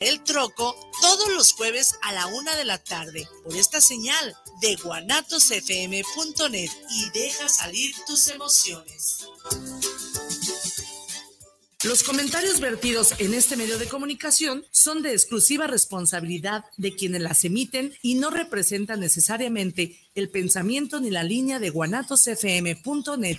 El 0.00 0.22
Troco 0.22 0.74
todos 1.02 1.28
los 1.34 1.52
jueves 1.52 1.94
a 2.00 2.12
la 2.14 2.26
una 2.26 2.56
de 2.56 2.64
la 2.64 2.78
tarde 2.78 3.28
por 3.44 3.54
esta 3.54 3.82
señal 3.82 4.34
de 4.62 4.76
guanatosfm.net 4.76 6.70
y 6.90 7.10
deja 7.10 7.48
salir 7.50 7.94
tus 8.06 8.28
emociones. 8.28 9.28
Los 11.84 12.02
comentarios 12.02 12.60
vertidos 12.60 13.14
en 13.18 13.34
este 13.34 13.58
medio 13.58 13.78
de 13.78 13.88
comunicación 13.88 14.64
son 14.70 15.02
de 15.02 15.12
exclusiva 15.12 15.66
responsabilidad 15.66 16.64
de 16.78 16.96
quienes 16.96 17.20
las 17.20 17.44
emiten 17.44 17.92
y 18.00 18.14
no 18.14 18.30
representan 18.30 19.00
necesariamente 19.00 19.98
el 20.14 20.30
pensamiento 20.30 21.00
ni 21.00 21.10
la 21.10 21.24
línea 21.24 21.58
de 21.58 21.68
guanatosfm.net. 21.68 23.38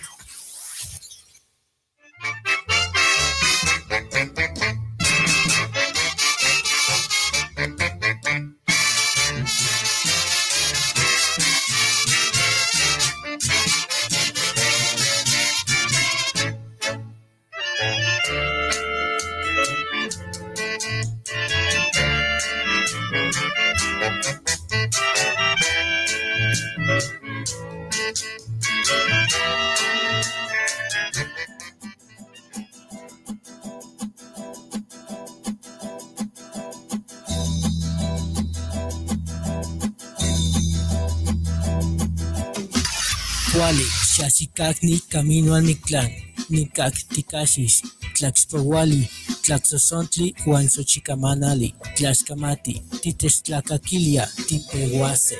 Shasikakni 44.32 44.98
Camino 45.10 45.52
a 45.54 45.60
Nictlán, 45.60 46.10
Nicacticashis, 46.48 47.82
Tlaxpawali, 48.16 49.06
Tlaxosontli, 49.44 50.32
Juan 50.42 50.68
Xochicamanali, 50.70 51.74
Tlaxcamati, 51.96 52.80
Titestlacaquilia, 53.02 54.26
Timpehuase. 54.48 55.36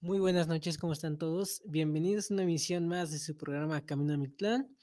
Muy 0.00 0.20
buenas 0.20 0.46
noches, 0.48 0.78
¿cómo 0.78 0.94
están 0.94 1.18
todos? 1.18 1.60
Bienvenidos 1.66 2.30
a 2.30 2.34
una 2.34 2.44
emisión 2.44 2.88
más 2.88 3.10
de 3.10 3.18
su 3.18 3.36
programa 3.36 3.84
Camino 3.84 4.14
a 4.14 4.16
Mictlán. 4.16 4.76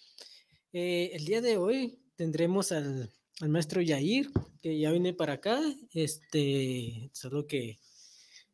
Eh, 0.76 1.12
el 1.14 1.26
día 1.26 1.40
de 1.40 1.58
hoy 1.58 2.00
tendremos 2.16 2.72
al, 2.72 3.14
al, 3.42 3.50
maestro 3.50 3.80
Yair, 3.80 4.32
que 4.60 4.80
ya 4.80 4.90
viene 4.90 5.14
para 5.14 5.34
acá, 5.34 5.62
este, 5.94 7.12
solo 7.14 7.46
que 7.46 7.80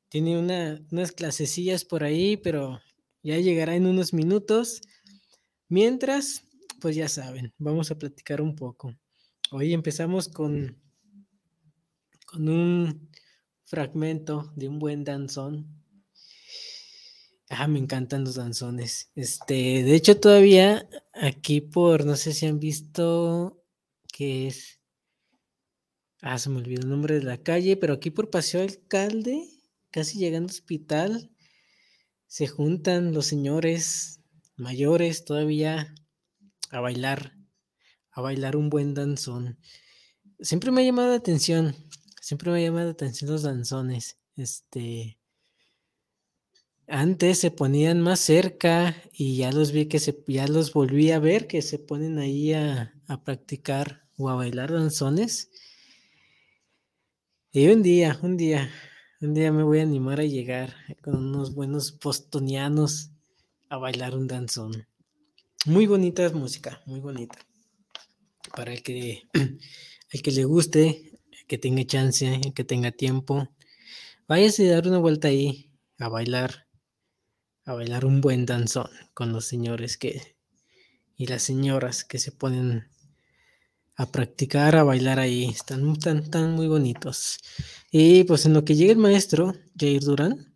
tiene 0.10 0.38
una, 0.38 0.86
unas 0.92 1.14
clasecillas 1.14 1.86
por 1.86 2.04
ahí, 2.04 2.36
pero 2.36 2.82
ya 3.24 3.38
llegará 3.38 3.74
en 3.78 3.86
unos 3.86 4.14
minutos. 4.14 4.82
Mientras, 5.70 6.44
pues 6.82 6.98
ya 6.98 7.08
saben, 7.08 7.54
vamos 7.58 7.90
a 7.90 7.98
platicar 7.98 8.42
un 8.42 8.54
poco. 8.54 8.94
Hoy 9.52 9.74
empezamos 9.74 10.28
con, 10.28 10.78
con 12.26 12.50
un 12.50 13.10
fragmento 13.64 14.52
de 14.58 14.68
un 14.68 14.78
buen 14.78 15.06
danzón 15.06 15.79
Ah, 17.50 17.68
me 17.68 17.80
encantan 17.80 18.24
los 18.24 18.36
danzones. 18.36 19.12
Este, 19.16 19.84
de 19.84 19.96
hecho, 19.96 20.20
todavía 20.20 20.88
aquí 21.14 21.62
por, 21.62 22.06
no 22.06 22.16
sé 22.16 22.34
si 22.34 22.46
han 22.46 22.60
visto 22.60 23.64
que 24.14 24.48
es. 24.48 24.80
Ah, 26.22 26.38
se 26.38 26.50
me 26.50 26.58
olvidó 26.58 26.82
el 26.82 26.90
nombre 26.90 27.16
de 27.16 27.24
la 27.24 27.42
calle, 27.42 27.76
pero 27.76 27.94
aquí 27.94 28.12
por 28.12 28.30
Paseo 28.30 28.62
Alcalde, 28.62 29.50
casi 29.90 30.20
llegando 30.20 30.50
al 30.50 30.56
hospital, 30.56 31.32
se 32.28 32.48
juntan 32.48 33.14
los 33.14 33.26
señores 33.26 34.22
mayores 34.56 35.26
todavía 35.26 35.96
a 36.70 36.80
bailar, 36.82 37.34
a 38.12 38.22
bailar 38.22 38.58
un 38.58 38.70
buen 38.70 38.94
danzón. 38.94 39.60
Siempre 40.40 40.72
me 40.72 40.82
ha 40.82 40.86
llamado 40.86 41.10
la 41.10 41.16
atención, 41.16 41.76
siempre 42.22 42.52
me 42.52 42.60
ha 42.60 42.62
llamado 42.62 42.86
la 42.86 42.92
atención 42.92 43.32
los 43.32 43.44
danzones. 43.44 44.20
Este, 44.36 45.19
antes 46.90 47.40
se 47.40 47.52
ponían 47.52 48.02
más 48.02 48.20
cerca 48.20 48.96
y 49.14 49.38
ya 49.38 49.52
los 49.52 49.72
vi 49.72 49.86
que 49.86 50.00
se, 50.00 50.24
ya 50.28 50.48
los 50.48 50.74
volví 50.74 51.12
a 51.12 51.20
ver 51.20 51.48
que 51.48 51.62
se 51.62 51.80
ponen 51.80 52.18
ahí 52.18 52.54
a, 52.54 52.94
a 53.08 53.24
practicar 53.24 54.08
o 54.18 54.30
a 54.30 54.36
bailar 54.36 54.72
danzones. 54.72 55.52
Y 57.52 57.68
un 57.68 57.82
día, 57.82 58.20
un 58.22 58.38
día, 58.38 58.70
un 59.22 59.34
día 59.34 59.52
me 59.52 59.64
voy 59.64 59.80
a 59.80 59.84
animar 59.84 60.20
a 60.20 60.26
llegar 60.26 60.76
con 61.02 61.16
unos 61.16 61.54
buenos 61.54 61.92
postonianos 61.92 63.12
a 63.70 63.78
bailar 63.78 64.16
un 64.16 64.28
danzón. 64.28 64.88
Muy 65.66 65.88
bonita 65.88 66.30
música, 66.30 66.82
muy 66.86 67.00
bonita. 67.00 67.38
Para 68.56 68.74
el 68.74 68.82
que, 68.82 69.24
el 70.12 70.22
que 70.22 70.32
le 70.32 70.46
guste, 70.46 71.20
que 71.48 71.58
tenga 71.58 71.84
chance, 71.86 72.40
que 72.56 72.64
tenga 72.64 72.92
tiempo, 72.92 73.50
váyase 74.28 74.70
a 74.70 74.76
dar 74.76 74.88
una 74.88 75.00
vuelta 75.00 75.28
ahí 75.28 75.72
a 75.98 76.08
bailar 76.08 76.69
a 77.70 77.76
bailar 77.76 78.04
un 78.04 78.20
buen 78.20 78.48
danzón 78.48 78.90
con 79.14 79.32
los 79.32 79.46
señores 79.46 79.96
que 79.98 80.36
y 81.16 81.28
las 81.28 81.44
señoras 81.44 82.04
que 82.04 82.18
se 82.18 82.32
ponen 82.32 82.88
a 83.96 84.12
practicar, 84.12 84.76
a 84.76 84.84
bailar 84.84 85.20
ahí. 85.20 85.46
Están 85.46 86.00
tan, 86.00 86.32
tan 86.32 86.54
muy 86.54 86.68
bonitos. 86.68 87.38
Y 87.92 88.24
pues 88.24 88.46
en 88.48 88.54
lo 88.54 88.66
que 88.66 88.76
llega 88.76 88.94
el 88.94 88.98
maestro, 88.98 89.54
Jair 89.78 90.02
Durán, 90.02 90.56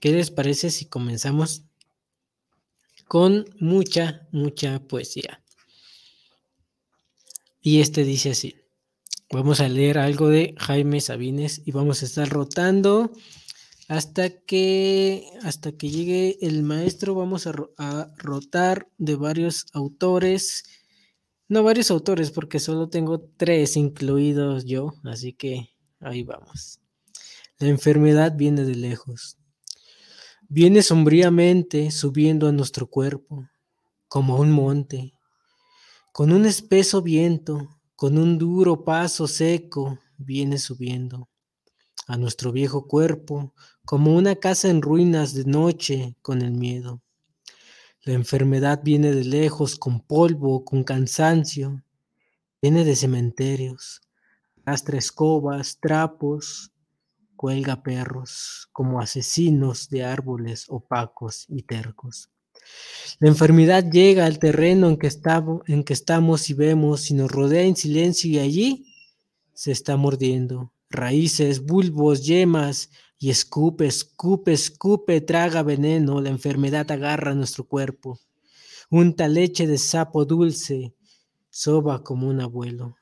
¿qué 0.00 0.12
les 0.12 0.30
parece 0.30 0.70
si 0.70 0.86
comenzamos 0.86 1.62
con 3.06 3.46
mucha, 3.58 4.28
mucha 4.32 4.80
poesía? 4.80 5.42
Y 7.62 7.80
este 7.80 8.04
dice 8.04 8.32
así. 8.32 8.56
Vamos 9.30 9.60
a 9.60 9.68
leer 9.70 9.96
algo 9.96 10.28
de 10.28 10.54
Jaime 10.58 11.00
Sabines 11.00 11.62
y 11.64 11.70
vamos 11.70 12.02
a 12.02 12.04
estar 12.04 12.28
rotando 12.28 13.12
hasta 13.92 14.30
que, 14.30 15.28
hasta 15.42 15.72
que 15.72 15.90
llegue 15.90 16.38
el 16.40 16.62
maestro, 16.62 17.14
vamos 17.14 17.46
a, 17.46 17.52
a, 17.76 18.10
rotar 18.16 18.88
de 18.96 19.16
varios 19.16 19.66
autores. 19.74 20.64
No 21.46 21.62
varios 21.62 21.90
autores, 21.90 22.30
porque 22.30 22.58
solo 22.58 22.88
tengo 22.88 23.20
tres 23.36 23.76
incluidos 23.76 24.64
yo, 24.64 24.94
así 25.04 25.34
que 25.34 25.74
ahí 26.00 26.22
vamos. 26.22 26.80
La 27.58 27.68
enfermedad 27.68 28.34
viene 28.34 28.64
de 28.64 28.76
lejos. 28.76 29.36
Viene 30.48 30.80
sombríamente 30.82 31.90
subiendo 31.90 32.48
a 32.48 32.52
nuestro 32.52 32.86
cuerpo, 32.86 33.46
como 34.08 34.36
un 34.36 34.52
monte, 34.52 35.12
con 36.12 36.32
un 36.32 36.46
espeso 36.46 37.02
viento, 37.02 37.68
con 37.94 38.16
un 38.16 38.38
duro 38.38 38.84
paso 38.84 39.28
seco, 39.28 39.98
viene 40.16 40.56
subiendo 40.56 41.28
a 42.06 42.16
nuestro 42.16 42.52
viejo 42.52 42.86
cuerpo 42.86 43.54
como 43.84 44.14
una 44.14 44.36
casa 44.36 44.68
en 44.68 44.82
ruinas 44.82 45.34
de 45.34 45.44
noche 45.44 46.16
con 46.22 46.42
el 46.42 46.52
miedo. 46.52 47.02
La 48.04 48.14
enfermedad 48.14 48.80
viene 48.82 49.12
de 49.12 49.24
lejos, 49.24 49.78
con 49.78 50.00
polvo, 50.00 50.64
con 50.64 50.84
cansancio, 50.84 51.82
viene 52.60 52.84
de 52.84 52.96
cementerios, 52.96 54.00
arrastra 54.64 54.98
escobas, 54.98 55.78
trapos, 55.80 56.72
cuelga 57.36 57.82
perros, 57.82 58.68
como 58.72 59.00
asesinos 59.00 59.88
de 59.88 60.04
árboles 60.04 60.66
opacos 60.68 61.46
y 61.48 61.62
tercos. 61.62 62.30
La 63.18 63.28
enfermedad 63.28 63.84
llega 63.90 64.26
al 64.26 64.38
terreno 64.38 64.88
en 64.88 64.96
que, 64.96 65.08
estamos, 65.08 65.62
en 65.66 65.82
que 65.82 65.92
estamos 65.92 66.50
y 66.50 66.54
vemos 66.54 67.10
y 67.10 67.14
nos 67.14 67.30
rodea 67.30 67.62
en 67.62 67.76
silencio 67.76 68.30
y 68.30 68.38
allí 68.38 68.86
se 69.54 69.72
está 69.72 69.96
mordiendo 69.96 70.72
raíces, 70.92 71.64
bulbos, 71.64 72.24
yemas, 72.24 72.90
y 73.22 73.30
escupe, 73.30 73.86
escupe, 73.86 74.52
escupe, 74.52 75.20
traga 75.20 75.62
veneno, 75.62 76.20
la 76.20 76.28
enfermedad 76.28 76.90
agarra 76.90 77.36
nuestro 77.36 77.62
cuerpo. 77.62 78.18
Unta 78.90 79.28
leche 79.28 79.68
de 79.68 79.78
sapo 79.78 80.24
dulce, 80.24 80.96
soba 81.48 82.02
como 82.02 82.26
un 82.26 82.40
abuelo. 82.40 82.96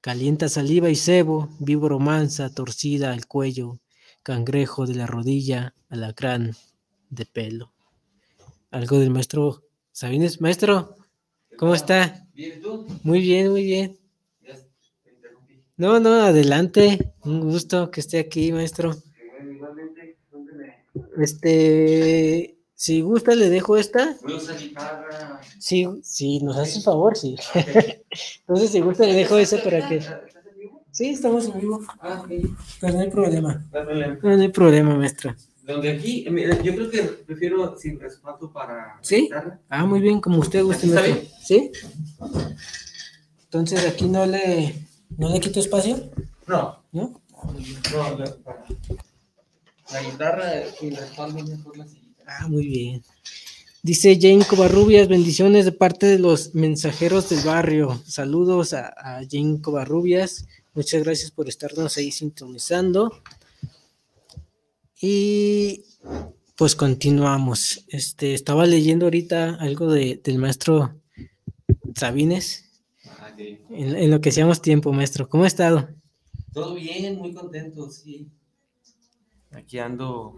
Calienta 0.00 0.48
saliva 0.48 0.88
y 0.88 0.96
cebo, 0.96 1.50
víbora 1.60 1.98
mansa, 1.98 2.48
torcida 2.54 3.12
al 3.12 3.26
cuello, 3.26 3.78
cangrejo 4.22 4.86
de 4.86 4.94
la 4.94 5.06
rodilla, 5.06 5.74
alacrán 5.90 6.56
de 7.10 7.26
pelo. 7.26 7.74
Algo 8.70 8.98
del 8.98 9.10
maestro 9.10 9.62
Sabines. 9.92 10.40
Maestro, 10.40 10.96
¿cómo 11.58 11.74
está? 11.74 12.26
Muy 13.02 13.20
bien, 13.20 13.50
muy 13.50 13.64
bien. 13.64 13.98
No, 15.76 16.00
no, 16.00 16.14
adelante. 16.22 17.12
Un 17.24 17.40
gusto 17.40 17.90
que 17.90 18.00
esté 18.00 18.20
aquí, 18.20 18.52
maestro. 18.52 18.96
Este, 21.18 22.56
si 22.74 23.00
gusta, 23.00 23.34
le 23.34 23.48
dejo 23.50 23.76
esta. 23.76 24.16
Sí, 25.58 25.86
sí, 26.02 26.40
nos 26.40 26.56
hace 26.56 26.80
favor, 26.80 27.16
sí. 27.16 27.36
Entonces, 28.40 28.70
si 28.70 28.80
gusta, 28.80 29.04
le 29.04 29.14
dejo 29.14 29.36
esa 29.38 29.62
para 29.62 29.88
que. 29.88 30.00
Sí, 30.90 31.10
estamos 31.10 31.46
en 31.46 31.60
vivo. 31.60 31.80
Ah, 32.00 32.24
Pero 32.80 32.92
no 32.94 33.00
hay 33.00 33.10
problema. 33.10 33.64
No, 33.72 34.36
no 34.36 34.42
hay 34.42 34.48
problema, 34.48 34.94
maestro. 34.96 35.34
Donde 35.62 35.90
aquí, 35.90 36.24
yo 36.24 36.74
creo 36.74 36.90
que 36.90 37.02
prefiero 37.26 37.76
sin 37.78 38.00
respaldo 38.00 38.50
para. 38.52 38.98
¿Sí? 39.02 39.28
Ah, 39.68 39.84
muy 39.84 40.00
bien, 40.00 40.20
como 40.20 40.38
usted 40.38 40.62
guste. 40.64 40.86
¿Está 40.86 41.02
bien? 41.02 41.20
¿Sí? 41.44 41.70
Entonces, 43.44 43.86
aquí 43.86 44.06
no 44.06 44.26
le, 44.26 44.74
no 45.16 45.28
le 45.30 45.40
quito 45.40 45.60
espacio. 45.60 46.10
No. 46.46 46.78
¿No? 46.92 47.20
No, 47.92 48.18
la, 48.18 48.34
para- 48.36 48.64
la 49.92 50.02
guitarra 50.02 50.50
sin 50.78 50.94
respaldo 50.96 51.44
mejor 51.44 51.76
la 51.78 51.86
sillita. 51.86 52.24
Ah, 52.26 52.48
muy 52.48 52.66
bien. 52.66 53.02
Dice 53.82 54.18
Jane 54.20 54.44
Covarrubias, 54.44 55.08
bendiciones 55.08 55.64
de 55.64 55.72
parte 55.72 56.06
de 56.06 56.18
los 56.18 56.54
mensajeros 56.54 57.28
del 57.30 57.40
barrio. 57.44 58.02
Saludos 58.06 58.72
a, 58.74 58.88
a 58.88 59.20
Jane 59.30 59.60
Covarrubias. 59.62 60.46
Muchas 60.74 61.02
gracias 61.04 61.30
por 61.30 61.48
estarnos 61.48 61.96
ahí 61.96 62.10
sintonizando. 62.10 63.22
Y 65.00 65.84
pues 66.56 66.74
continuamos. 66.74 67.84
Este, 67.88 68.34
estaba 68.34 68.66
leyendo 68.66 69.06
ahorita 69.06 69.54
algo 69.54 69.90
de, 69.90 70.20
del 70.22 70.38
maestro 70.38 71.00
Sabines. 71.94 72.64
Ah, 73.06 73.30
ok. 73.32 73.40
En, 73.70 73.96
en 73.96 74.10
lo 74.10 74.20
que 74.20 74.30
hacíamos 74.30 74.60
tiempo, 74.60 74.92
maestro. 74.92 75.28
¿Cómo 75.28 75.44
ha 75.44 75.46
estado? 75.48 75.88
Todo 76.52 76.74
bien, 76.74 77.16
muy 77.16 77.32
contento, 77.32 77.90
sí. 77.90 78.28
Aquí 79.58 79.78
ando 79.78 80.36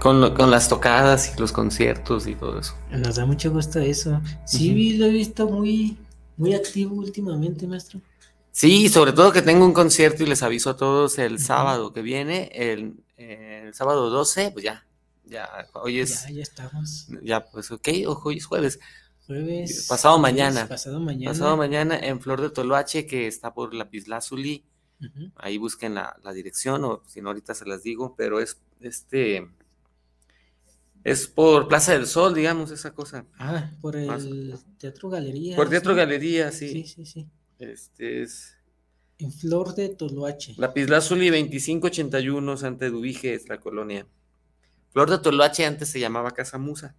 con, 0.00 0.20
lo- 0.20 0.34
con 0.34 0.50
las 0.50 0.68
tocadas 0.68 1.32
y 1.36 1.40
los 1.40 1.52
conciertos 1.52 2.26
y 2.26 2.34
todo 2.34 2.58
eso. 2.60 2.74
Nos 2.90 3.16
da 3.16 3.26
mucho 3.26 3.50
gusto 3.50 3.80
eso. 3.80 4.20
Sí, 4.44 4.96
lo 4.98 5.06
he 5.06 5.10
visto 5.10 5.48
muy, 5.48 5.96
muy 6.36 6.54
activo 6.54 6.94
últimamente, 6.96 7.66
maestro. 7.66 8.00
Sí, 8.52 8.88
sobre 8.88 9.12
todo 9.12 9.32
que 9.32 9.42
tengo 9.42 9.64
un 9.66 9.72
concierto 9.72 10.22
y 10.22 10.26
les 10.26 10.42
aviso 10.42 10.70
a 10.70 10.76
todos 10.76 11.18
el 11.18 11.38
sábado 11.38 11.92
que 11.92 12.00
viene, 12.02 12.50
el, 12.54 12.94
el 13.16 13.74
sábado 13.74 14.08
12, 14.10 14.50
pues 14.52 14.64
ya, 14.64 14.86
ya, 15.24 15.48
hoy 15.74 16.00
es, 16.00 16.24
Ya, 16.24 16.30
ya 16.30 16.42
estamos. 16.42 17.06
ya, 17.22 17.44
pues 17.44 17.70
ok, 17.70 17.88
ojo, 18.06 18.28
hoy 18.30 18.38
es 18.38 18.46
jueves. 18.46 18.78
Jueves. 19.26 19.86
Pasado 19.88 20.18
jueves, 20.18 20.34
mañana. 20.34 20.68
Pasado 20.68 21.00
mañana. 21.00 21.32
Pasado 21.32 21.56
mañana 21.56 21.98
en 21.98 22.20
Flor 22.20 22.40
de 22.40 22.48
Toloache, 22.50 23.06
que 23.06 23.26
está 23.26 23.52
por 23.52 23.74
Lapislázuli, 23.74 24.64
Ahí 25.36 25.58
busquen 25.58 25.94
la, 25.94 26.18
la 26.24 26.32
dirección, 26.32 26.84
o 26.84 27.02
si 27.06 27.20
no, 27.20 27.28
ahorita 27.28 27.54
se 27.54 27.66
las 27.66 27.82
digo, 27.82 28.14
pero 28.16 28.40
es, 28.40 28.58
este, 28.80 29.46
es 31.04 31.26
por 31.28 31.68
Plaza 31.68 31.92
del 31.92 32.06
Sol, 32.06 32.34
digamos, 32.34 32.70
esa 32.70 32.92
cosa. 32.92 33.24
Ah, 33.38 33.70
por 33.80 33.96
Más- 34.06 34.24
el 34.24 34.54
Teatro 34.78 35.08
Galería. 35.08 35.56
Por 35.56 35.68
Teatro 35.68 35.92
¿sí? 35.92 35.96
Galería, 35.98 36.50
Sí, 36.52 36.68
sí. 36.68 36.84
sí, 36.86 37.06
sí. 37.06 37.28
Este 37.58 38.22
es 38.22 38.56
En 39.18 39.32
Flor 39.32 39.74
de 39.74 39.88
Toloache. 39.90 40.54
Lapislázuli 40.58 41.28
2581, 41.30 42.56
Santa 42.56 42.86
Eduvige, 42.86 43.34
es 43.34 43.48
la 43.48 43.60
colonia. 43.60 44.06
Flor 44.90 45.10
de 45.10 45.18
Toloache 45.18 45.64
antes 45.64 45.88
se 45.88 46.00
llamaba 46.00 46.32
Casa 46.32 46.58
Musa. 46.58 46.94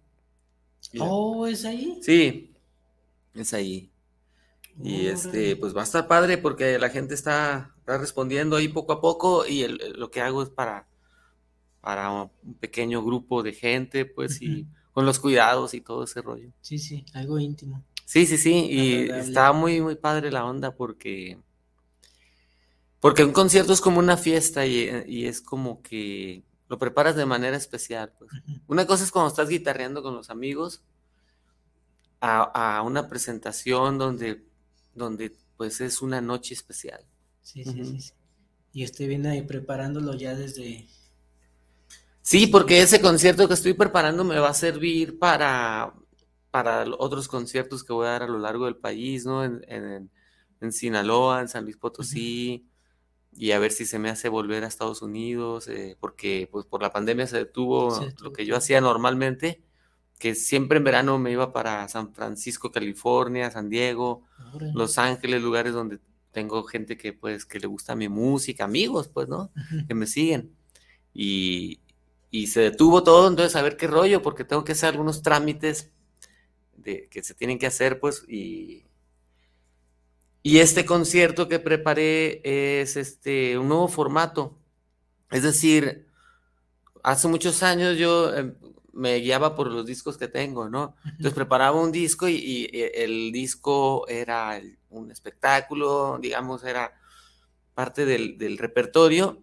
Oh, 1.00 1.46
¿es 1.46 1.64
ahí? 1.64 1.98
Sí, 2.02 2.54
es 3.34 3.52
ahí. 3.52 3.90
Y 4.82 5.06
este, 5.06 5.28
Órale. 5.28 5.56
pues 5.56 5.76
va 5.76 5.80
a 5.80 5.84
estar 5.84 6.06
padre 6.06 6.38
porque 6.38 6.78
la 6.78 6.88
gente 6.90 7.14
está, 7.14 7.74
está 7.78 7.98
respondiendo 7.98 8.56
ahí 8.56 8.68
poco 8.68 8.92
a 8.92 9.00
poco 9.00 9.46
y 9.46 9.62
el- 9.62 9.80
el- 9.80 9.92
lo 9.98 10.10
que 10.10 10.20
hago 10.20 10.42
es 10.42 10.50
para, 10.50 10.86
para 11.80 12.10
un 12.12 12.54
pequeño 12.60 13.02
grupo 13.04 13.42
de 13.42 13.52
gente, 13.52 14.04
pues, 14.06 14.40
y 14.42 14.66
con 14.92 15.04
los 15.06 15.18
cuidados 15.18 15.74
y 15.74 15.80
todo 15.80 16.04
ese 16.04 16.22
rollo. 16.22 16.50
Sí, 16.60 16.78
sí, 16.78 17.04
algo 17.14 17.38
íntimo. 17.38 17.82
Sí, 18.04 18.26
sí, 18.26 18.38
sí, 18.38 18.66
y 18.70 19.10
está 19.10 19.52
muy, 19.52 19.80
muy 19.80 19.96
padre 19.96 20.30
la 20.30 20.44
onda 20.44 20.74
porque, 20.74 21.38
porque 23.00 23.24
un 23.24 23.32
concierto 23.32 23.72
es 23.72 23.80
como 23.80 23.98
una 24.00 24.16
fiesta 24.16 24.66
y, 24.66 24.90
y 25.06 25.26
es 25.26 25.40
como 25.40 25.82
que 25.82 26.42
lo 26.68 26.78
preparas 26.78 27.16
de 27.16 27.26
manera 27.26 27.56
especial, 27.56 28.12
pues. 28.18 28.30
Una 28.66 28.86
cosa 28.86 29.04
es 29.04 29.10
cuando 29.10 29.28
estás 29.28 29.48
guitarreando 29.48 30.02
con 30.02 30.14
los 30.14 30.30
amigos 30.30 30.82
a, 32.20 32.76
a 32.78 32.82
una 32.82 33.08
presentación 33.08 33.98
donde, 33.98 34.44
donde 34.98 35.36
pues 35.56 35.80
es 35.80 36.02
una 36.02 36.20
noche 36.20 36.54
especial. 36.54 37.04
Sí, 37.42 37.64
sí, 37.64 37.84
sí, 37.84 38.00
sí. 38.00 38.12
Y 38.72 38.84
usted 38.84 39.08
viene 39.08 39.30
ahí 39.30 39.42
preparándolo 39.42 40.14
ya 40.14 40.34
desde. 40.34 40.86
Sí, 42.20 42.46
porque 42.46 42.82
ese 42.82 43.00
concierto 43.00 43.48
que 43.48 43.54
estoy 43.54 43.72
preparando 43.72 44.22
me 44.24 44.38
va 44.38 44.50
a 44.50 44.54
servir 44.54 45.18
para, 45.18 45.94
para 46.50 46.84
otros 46.98 47.26
conciertos 47.26 47.82
que 47.82 47.94
voy 47.94 48.06
a 48.06 48.10
dar 48.10 48.24
a 48.24 48.28
lo 48.28 48.38
largo 48.38 48.66
del 48.66 48.76
país, 48.76 49.24
¿no? 49.24 49.44
En, 49.44 49.64
en, 49.68 50.10
en 50.60 50.72
Sinaloa, 50.72 51.40
en 51.40 51.48
San 51.48 51.64
Luis 51.64 51.78
Potosí, 51.78 52.68
y 53.32 53.52
a 53.52 53.58
ver 53.58 53.72
si 53.72 53.86
se 53.86 53.98
me 53.98 54.10
hace 54.10 54.28
volver 54.28 54.64
a 54.64 54.66
Estados 54.66 55.02
Unidos, 55.02 55.68
eh, 55.68 55.96
porque 56.00 56.48
pues 56.50 56.66
por 56.66 56.82
la 56.82 56.92
pandemia 56.92 57.26
se 57.26 57.38
detuvo 57.38 57.92
Se 57.92 58.06
detuvo 58.06 58.30
lo 58.30 58.32
que 58.32 58.44
yo 58.44 58.56
hacía 58.56 58.80
normalmente, 58.80 59.62
que 60.18 60.34
siempre 60.34 60.78
en 60.78 60.84
verano 60.84 61.18
me 61.18 61.30
iba 61.30 61.52
para 61.52 61.86
San 61.88 62.12
Francisco, 62.12 62.72
California, 62.72 63.50
San 63.50 63.68
Diego. 63.68 64.24
Los 64.74 64.98
Ángeles, 64.98 65.42
lugares 65.42 65.72
donde 65.72 65.98
tengo 66.32 66.62
gente 66.64 66.96
que 66.96 67.12
pues 67.12 67.44
que 67.44 67.60
le 67.60 67.66
gusta 67.66 67.94
mi 67.94 68.08
música, 68.08 68.64
amigos, 68.64 69.08
pues, 69.08 69.28
¿no? 69.28 69.50
Que 69.86 69.94
me 69.94 70.06
siguen. 70.06 70.54
Y, 71.14 71.80
y 72.30 72.48
se 72.48 72.60
detuvo 72.60 73.02
todo, 73.02 73.28
entonces 73.28 73.56
a 73.56 73.62
ver 73.62 73.76
qué 73.76 73.86
rollo, 73.86 74.22
porque 74.22 74.44
tengo 74.44 74.64
que 74.64 74.72
hacer 74.72 74.90
algunos 74.90 75.22
trámites 75.22 75.90
de, 76.76 77.08
que 77.10 77.22
se 77.22 77.34
tienen 77.34 77.58
que 77.58 77.66
hacer, 77.66 78.00
pues, 78.00 78.24
y, 78.28 78.84
y 80.42 80.58
este 80.58 80.84
concierto 80.84 81.48
que 81.48 81.58
preparé 81.58 82.40
es 82.80 82.96
este, 82.96 83.58
un 83.58 83.68
nuevo 83.68 83.88
formato. 83.88 84.58
Es 85.30 85.42
decir, 85.42 86.06
hace 87.02 87.28
muchos 87.28 87.62
años 87.62 87.98
yo 87.98 88.34
eh, 88.34 88.54
me 88.98 89.16
guiaba 89.20 89.54
por 89.54 89.70
los 89.70 89.86
discos 89.86 90.18
que 90.18 90.26
tengo, 90.26 90.68
¿no? 90.68 90.96
Entonces 91.04 91.32
preparaba 91.32 91.80
un 91.80 91.92
disco 91.92 92.28
y, 92.28 92.34
y, 92.34 92.68
el 92.94 93.30
disco 93.30 94.06
era 94.08 94.60
un 94.90 95.12
espectáculo, 95.12 96.18
digamos, 96.20 96.64
era 96.64 96.92
parte 97.74 98.04
del, 98.04 98.36
del 98.38 98.58
repertorio 98.58 99.40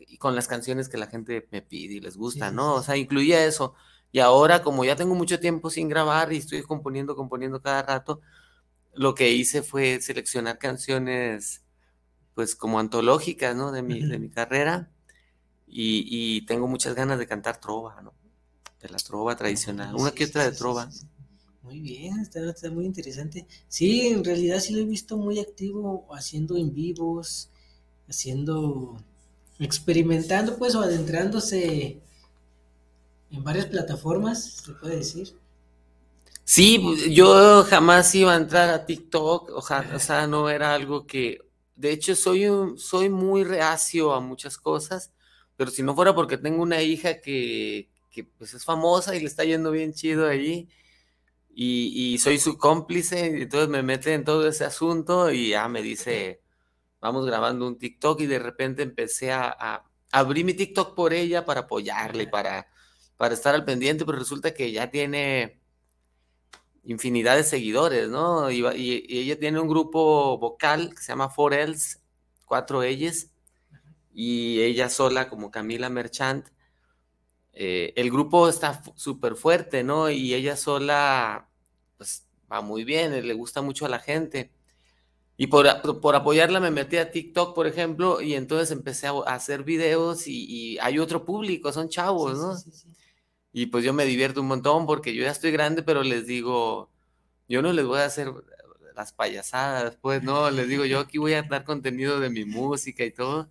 y 0.00 0.18
con 0.18 0.34
las 0.34 0.48
canciones 0.48 0.88
que 0.88 0.98
la 0.98 1.06
gente 1.06 1.46
me 1.52 1.62
pide 1.62 1.94
y 1.94 2.00
les 2.00 2.16
gusta, 2.16 2.50
sí, 2.50 2.56
¿no? 2.56 2.74
O 2.74 2.82
sea, 2.82 2.96
incluía 2.96 3.46
eso. 3.46 3.74
Y 4.10 4.18
ahora, 4.18 4.62
como 4.64 4.84
ya 4.84 4.96
tengo 4.96 5.14
mucho 5.14 5.38
tiempo 5.38 5.70
sin 5.70 5.88
grabar 5.88 6.32
y 6.32 6.38
estoy 6.38 6.62
componiendo, 6.62 7.14
componiendo 7.14 7.62
cada 7.62 7.82
rato, 7.82 8.20
lo 8.94 9.14
que 9.14 9.30
hice 9.30 9.62
fue 9.62 10.00
seleccionar 10.00 10.58
canciones, 10.58 11.64
pues, 12.34 12.56
como 12.56 12.80
antológicas, 12.80 13.54
¿no? 13.54 13.70
De 13.70 13.82
mi, 13.82 14.02
de 14.02 14.18
mi 14.18 14.28
carrera. 14.28 14.90
Y, 15.68 16.04
y 16.10 16.46
tengo 16.46 16.66
muchas 16.66 16.94
ganas 16.94 17.18
de 17.20 17.26
cantar 17.28 17.58
trova, 17.60 18.02
¿no? 18.02 18.12
De 18.82 18.90
la 18.90 18.98
trova 18.98 19.34
tradicional. 19.34 19.96
Una 19.96 20.12
sí, 20.12 20.20
que 20.20 20.26
otra 20.26 20.44
de 20.44 20.52
sí, 20.52 20.52
trova. 20.52 20.90
sí. 20.90 21.06
Muy 21.62 21.80
bien, 21.80 22.20
está, 22.20 22.40
está 22.50 22.70
muy 22.70 22.84
interesante. 22.86 23.46
Sí, 23.68 24.08
en 24.08 24.24
realidad 24.24 24.58
sí 24.60 24.74
lo 24.74 24.80
he 24.80 24.84
visto 24.84 25.16
muy 25.16 25.38
activo 25.40 26.06
haciendo 26.12 26.56
en 26.56 26.74
vivos, 26.74 27.50
haciendo, 28.08 28.96
experimentando 29.60 30.58
pues 30.58 30.74
o 30.74 30.82
adentrándose 30.82 32.00
en 33.32 33.42
varias 33.42 33.66
plataformas, 33.66 34.44
se 34.64 34.72
puede 34.74 34.98
decir. 34.98 35.34
Sí, 36.44 36.80
yo 37.14 37.62
jamás 37.64 38.14
iba 38.14 38.32
a 38.34 38.36
entrar 38.36 38.68
a 38.70 38.84
TikTok, 38.84 39.50
o 39.54 39.62
sea, 39.62 39.90
o 39.94 39.98
sea, 39.98 40.26
no 40.26 40.50
era 40.50 40.74
algo 40.74 41.06
que, 41.06 41.38
de 41.76 41.92
hecho, 41.92 42.14
soy 42.16 42.46
un- 42.48 42.78
soy 42.78 43.08
muy 43.08 43.44
reacio 43.44 44.12
a 44.12 44.20
muchas 44.20 44.58
cosas, 44.58 45.12
pero 45.56 45.70
si 45.70 45.82
no 45.82 45.94
fuera 45.94 46.14
porque 46.14 46.36
tengo 46.38 46.62
una 46.62 46.82
hija 46.82 47.20
que, 47.20 47.88
que 48.12 48.24
pues 48.24 48.54
es 48.54 48.64
famosa 48.66 49.16
y 49.16 49.20
le 49.20 49.26
está 49.26 49.44
yendo 49.44 49.72
bien 49.72 49.94
chido 49.94 50.28
allí, 50.28 50.68
y, 51.54 52.14
y 52.14 52.18
soy 52.18 52.38
su 52.38 52.56
cómplice, 52.58 53.26
y 53.38 53.42
entonces 53.42 53.68
me 53.68 53.82
mete 53.82 54.14
en 54.14 54.24
todo 54.24 54.48
ese 54.48 54.64
asunto 54.64 55.30
y 55.30 55.50
ya 55.50 55.68
me 55.68 55.82
dice, 55.82 56.42
vamos 57.00 57.26
grabando 57.26 57.66
un 57.68 57.78
TikTok 57.78 58.20
y 58.22 58.26
de 58.26 58.38
repente 58.40 58.82
empecé 58.82 59.32
a, 59.32 59.50
a 59.58 59.84
abrir 60.12 60.44
mi 60.46 60.54
TikTok 60.54 60.94
por 60.96 61.12
ella 61.14 61.44
para 61.46 61.62
apoyarle, 61.62 62.28
para, 62.28 62.68
para 63.18 63.34
estar 63.34 63.54
al 63.54 63.64
pendiente, 63.66 64.04
pero 64.06 64.18
resulta 64.18 64.54
que 64.54 64.72
ya 64.72 64.90
tiene 64.90 65.60
infinidad 66.84 67.36
de 67.36 67.44
seguidores, 67.44 68.08
¿no? 68.08 68.50
Y, 68.50 68.60
y- 68.76 69.04
y 69.08 69.18
ella 69.20 69.38
tiene 69.38 69.60
un 69.60 69.68
grupo 69.68 70.38
vocal 70.38 70.90
que 70.94 71.02
se 71.02 71.12
llama 71.12 71.30
Four 71.30 71.54
Else, 71.54 71.98
cuatro 72.46 72.82
ellas, 72.82 73.28
y 74.14 74.60
ella 74.62 74.88
sola 74.90 75.28
como 75.30 75.50
Camila 75.50 75.90
Merchant. 75.90 76.48
Eh, 77.54 77.92
el 77.96 78.10
grupo 78.10 78.48
está 78.48 78.82
súper 78.96 79.36
fuerte, 79.36 79.84
¿no? 79.84 80.10
Y 80.10 80.34
ella 80.34 80.56
sola, 80.56 81.48
pues 81.98 82.26
va 82.50 82.60
muy 82.62 82.84
bien, 82.84 83.12
eh, 83.12 83.22
le 83.22 83.34
gusta 83.34 83.62
mucho 83.62 83.86
a 83.86 83.88
la 83.88 83.98
gente. 83.98 84.50
Y 85.36 85.48
por, 85.48 86.00
por, 86.00 86.14
apoyarla 86.14 86.60
me 86.60 86.70
metí 86.70 86.98
a 86.98 87.10
TikTok, 87.10 87.54
por 87.54 87.66
ejemplo, 87.66 88.20
y 88.20 88.34
entonces 88.34 88.70
empecé 88.70 89.08
a, 89.08 89.12
hacer 89.26 89.64
videos 89.64 90.26
y, 90.28 90.78
hay 90.80 90.98
otro 90.98 91.24
público, 91.24 91.72
son 91.72 91.88
chavos, 91.88 92.38
¿no? 92.38 92.56
y 93.52 93.66
pues 93.66 93.84
yo 93.84 93.92
me 93.92 94.04
divierto 94.06 94.40
un 94.40 94.48
montón 94.48 94.86
porque 94.86 95.14
yo 95.14 95.24
ya 95.24 95.30
estoy 95.30 95.50
grande, 95.50 95.82
pero 95.82 96.02
les 96.02 96.26
digo, 96.26 96.90
yo 97.48 97.62
no 97.62 97.72
les 97.72 97.84
voy 97.84 97.98
a 98.00 98.06
hacer 98.06 98.32
las 98.94 99.12
payasadas, 99.12 99.96
pues 100.00 100.22
no, 100.22 100.50
les 100.50 100.68
digo, 100.68 100.84
yo 100.84 101.00
aquí 101.00 101.18
voy 101.18 101.34
a 101.34 101.42
dar 101.42 101.64
contenido 101.64 102.20
de 102.20 102.30
mi 102.30 102.44
música 102.44 103.04
y 103.04 103.10
todo. 103.10 103.48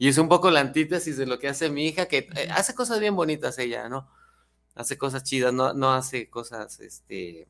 Y 0.00 0.08
es 0.08 0.16
un 0.16 0.30
poco 0.30 0.50
la 0.50 0.60
antítesis 0.60 1.18
de 1.18 1.26
lo 1.26 1.38
que 1.38 1.46
hace 1.46 1.68
mi 1.68 1.84
hija, 1.84 2.08
que 2.08 2.30
eh, 2.34 2.48
hace 2.52 2.74
cosas 2.74 3.00
bien 3.00 3.14
bonitas 3.14 3.58
ella, 3.58 3.86
¿no? 3.90 4.08
Hace 4.74 4.96
cosas 4.96 5.24
chidas, 5.24 5.52
no, 5.52 5.74
no 5.74 5.92
hace 5.92 6.30
cosas, 6.30 6.80
este, 6.80 7.46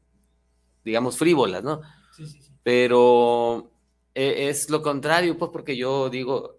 digamos, 0.84 1.16
frívolas, 1.16 1.62
¿no? 1.62 1.80
Sí, 2.10 2.26
sí, 2.26 2.42
sí. 2.42 2.52
Pero 2.64 3.70
e, 4.16 4.48
es 4.48 4.68
lo 4.68 4.82
contrario, 4.82 5.38
pues 5.38 5.52
porque 5.52 5.76
yo 5.76 6.10
digo, 6.10 6.58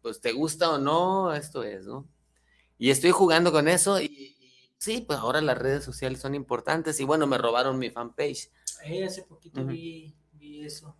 pues 0.00 0.22
te 0.22 0.32
gusta 0.32 0.70
o 0.70 0.78
no, 0.78 1.34
esto 1.34 1.64
es, 1.64 1.84
¿no? 1.84 2.08
Y 2.78 2.88
estoy 2.88 3.10
jugando 3.10 3.52
con 3.52 3.68
eso 3.68 4.00
y, 4.00 4.38
sí, 4.78 5.04
pues 5.06 5.18
ahora 5.18 5.42
las 5.42 5.58
redes 5.58 5.84
sociales 5.84 6.18
son 6.18 6.34
importantes 6.34 6.98
y 6.98 7.04
bueno, 7.04 7.26
me 7.26 7.36
robaron 7.36 7.78
mi 7.78 7.90
fanpage. 7.90 8.50
Eh, 8.84 9.04
hace 9.04 9.24
poquito 9.24 9.66
vi, 9.66 10.16
vi 10.32 10.64
eso. 10.64 10.96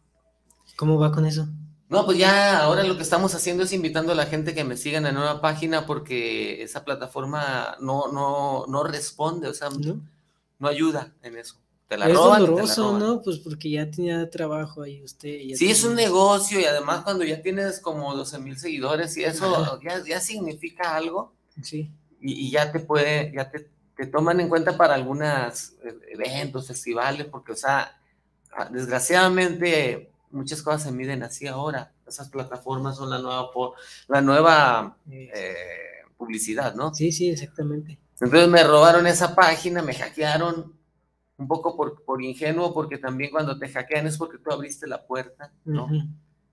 ¿Cómo 0.77 0.99
va 0.99 1.11
con 1.11 1.25
eso? 1.25 1.49
No, 1.91 2.07
pues 2.07 2.17
ya 2.17 2.63
ahora 2.63 2.85
lo 2.85 2.97
que 2.97 3.03
estamos 3.03 3.35
haciendo 3.35 3.65
es 3.65 3.73
invitando 3.73 4.13
a 4.13 4.15
la 4.15 4.27
gente 4.27 4.55
que 4.55 4.65
me 4.65 4.79
siga 4.79 4.97
en 4.99 5.05
la 5.05 5.13
nueva 5.13 5.43
página 5.43 5.85
porque 5.85 6.63
esa 6.63 6.85
plataforma 6.85 7.77
no, 7.81 8.11
no, 8.11 8.65
no 8.67 8.85
responde, 8.85 9.49
o 9.49 9.55
sea, 9.55 9.69
no 9.69 10.69
ayuda 10.69 11.13
en 11.23 11.37
eso 11.37 11.61
es 11.97 12.15
doloroso, 12.15 12.99
¿no? 12.99 13.21
Pues 13.23 13.39
porque 13.39 13.71
ya 13.71 13.91
tenía 13.91 14.29
trabajo 14.31 14.83
ahí 14.83 15.03
usted. 15.03 15.41
sí, 15.55 15.71
es 15.71 15.83
un 15.85 15.95
negocio 15.95 16.61
y 16.61 16.65
además 16.65 17.03
cuando 17.03 17.25
ya 17.25 17.43
tienes 17.43 17.81
como 17.81 18.15
12 18.15 18.39
mil 18.39 18.57
seguidores 18.59 19.17
y 19.17 19.25
eso 19.25 19.81
ya, 20.07 20.21
significa 20.21 20.95
algo. 20.95 21.33
Sí. 21.63 21.91
Y, 22.21 22.51
ya 22.51 22.71
te 22.71 22.81
puede, 22.81 23.33
ya 23.35 23.51
te, 23.51 23.71
toman 24.07 24.41
en 24.41 24.49
cuenta 24.49 24.77
para 24.77 24.95
algunos 24.95 25.73
eh, 25.85 25.95
eventos, 26.13 26.69
festivales, 26.69 27.27
porque, 27.27 27.53
o 27.53 27.57
sea, 27.57 27.99
ah, 28.53 28.69
desgraciadamente 28.71 30.11
muchas 30.31 30.63
cosas 30.63 30.85
se 30.85 30.93
miden 30.93 31.23
así 31.23 31.47
ahora. 31.47 31.93
Esas 32.07 32.29
plataformas 32.29 32.97
son 32.97 33.11
la 33.11 33.19
nueva, 33.19 33.51
la 34.09 34.21
nueva 34.21 34.97
eh, 35.11 35.55
publicidad, 36.17 36.75
¿no? 36.75 36.95
Sí, 36.95 37.13
sí, 37.13 37.31
exactamente. 37.31 37.99
Entonces 38.21 38.49
me 38.49 38.63
robaron 38.63 39.07
esa 39.07 39.35
página, 39.35 39.83
me 39.83 39.95
hackearon, 39.95 40.75
un 41.39 41.49
poco 41.49 41.75
por, 41.75 42.05
por, 42.05 42.23
ingenuo, 42.23 42.75
porque 42.75 42.99
también 42.99 43.31
cuando 43.31 43.59
te 43.59 43.69
hackean 43.69 44.07
es 44.07 44.19
porque 44.19 44.39
tú 44.39 44.53
abriste 44.53 44.87
la 44.87 45.07
puerta, 45.07 45.51
¿no? 45.65 45.89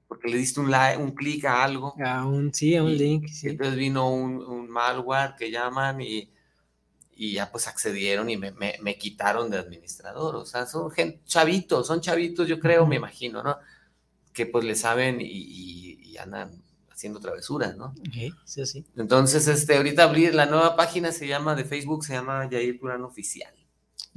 Porque 0.08 0.30
le 0.30 0.38
diste 0.38 0.62
un, 0.62 0.72
like, 0.72 1.02
un 1.02 1.12
clic 1.12 1.44
a 1.44 1.62
algo. 1.62 1.94
A 2.04 2.26
un, 2.26 2.54
sí, 2.54 2.76
a 2.78 2.84
un 2.84 2.96
link, 2.96 3.28
sí. 3.28 3.50
Entonces 3.50 3.76
vino 3.76 4.10
un, 4.10 4.38
un, 4.38 4.70
malware 4.70 5.36
que 5.38 5.52
llaman 5.52 6.00
y, 6.00 6.32
y 7.18 7.34
ya 7.34 7.52
pues 7.52 7.68
accedieron 7.68 8.30
y 8.30 8.38
me, 8.38 8.52
me, 8.52 8.78
me, 8.82 8.98
quitaron 8.98 9.50
de 9.50 9.58
administrador. 9.58 10.36
O 10.36 10.46
sea, 10.46 10.68
son 10.68 10.92
gente, 10.92 11.20
chavitos, 11.26 11.88
son 11.88 12.00
chavitos, 12.00 12.48
yo 12.48 12.60
creo, 12.60 12.86
me 12.86 12.98
imagino, 12.98 13.42
¿no? 13.42 13.58
Que 14.34 14.46
pues 14.46 14.64
le 14.64 14.76
saben 14.76 15.20
y, 15.20 15.26
y, 15.26 16.18
andan 16.18 16.52
haciendo 16.90 17.20
travesuras, 17.20 17.76
¿no? 17.78 17.94
Okay, 18.08 18.32
sí, 18.44 18.66
sí. 18.66 18.86
Entonces, 18.96 19.48
este, 19.48 19.78
ahorita 19.78 20.04
abrir 20.04 20.34
la 20.34 20.48
nueva 20.48 20.76
página 20.76 21.12
se 21.12 21.28
llama 21.28 21.56
de 21.56 21.64
Facebook, 21.64 22.06
se 22.06 22.14
llama 22.14 22.50
Yair 22.50 22.80
Turán 22.80 23.04
Oficial. 23.04 23.54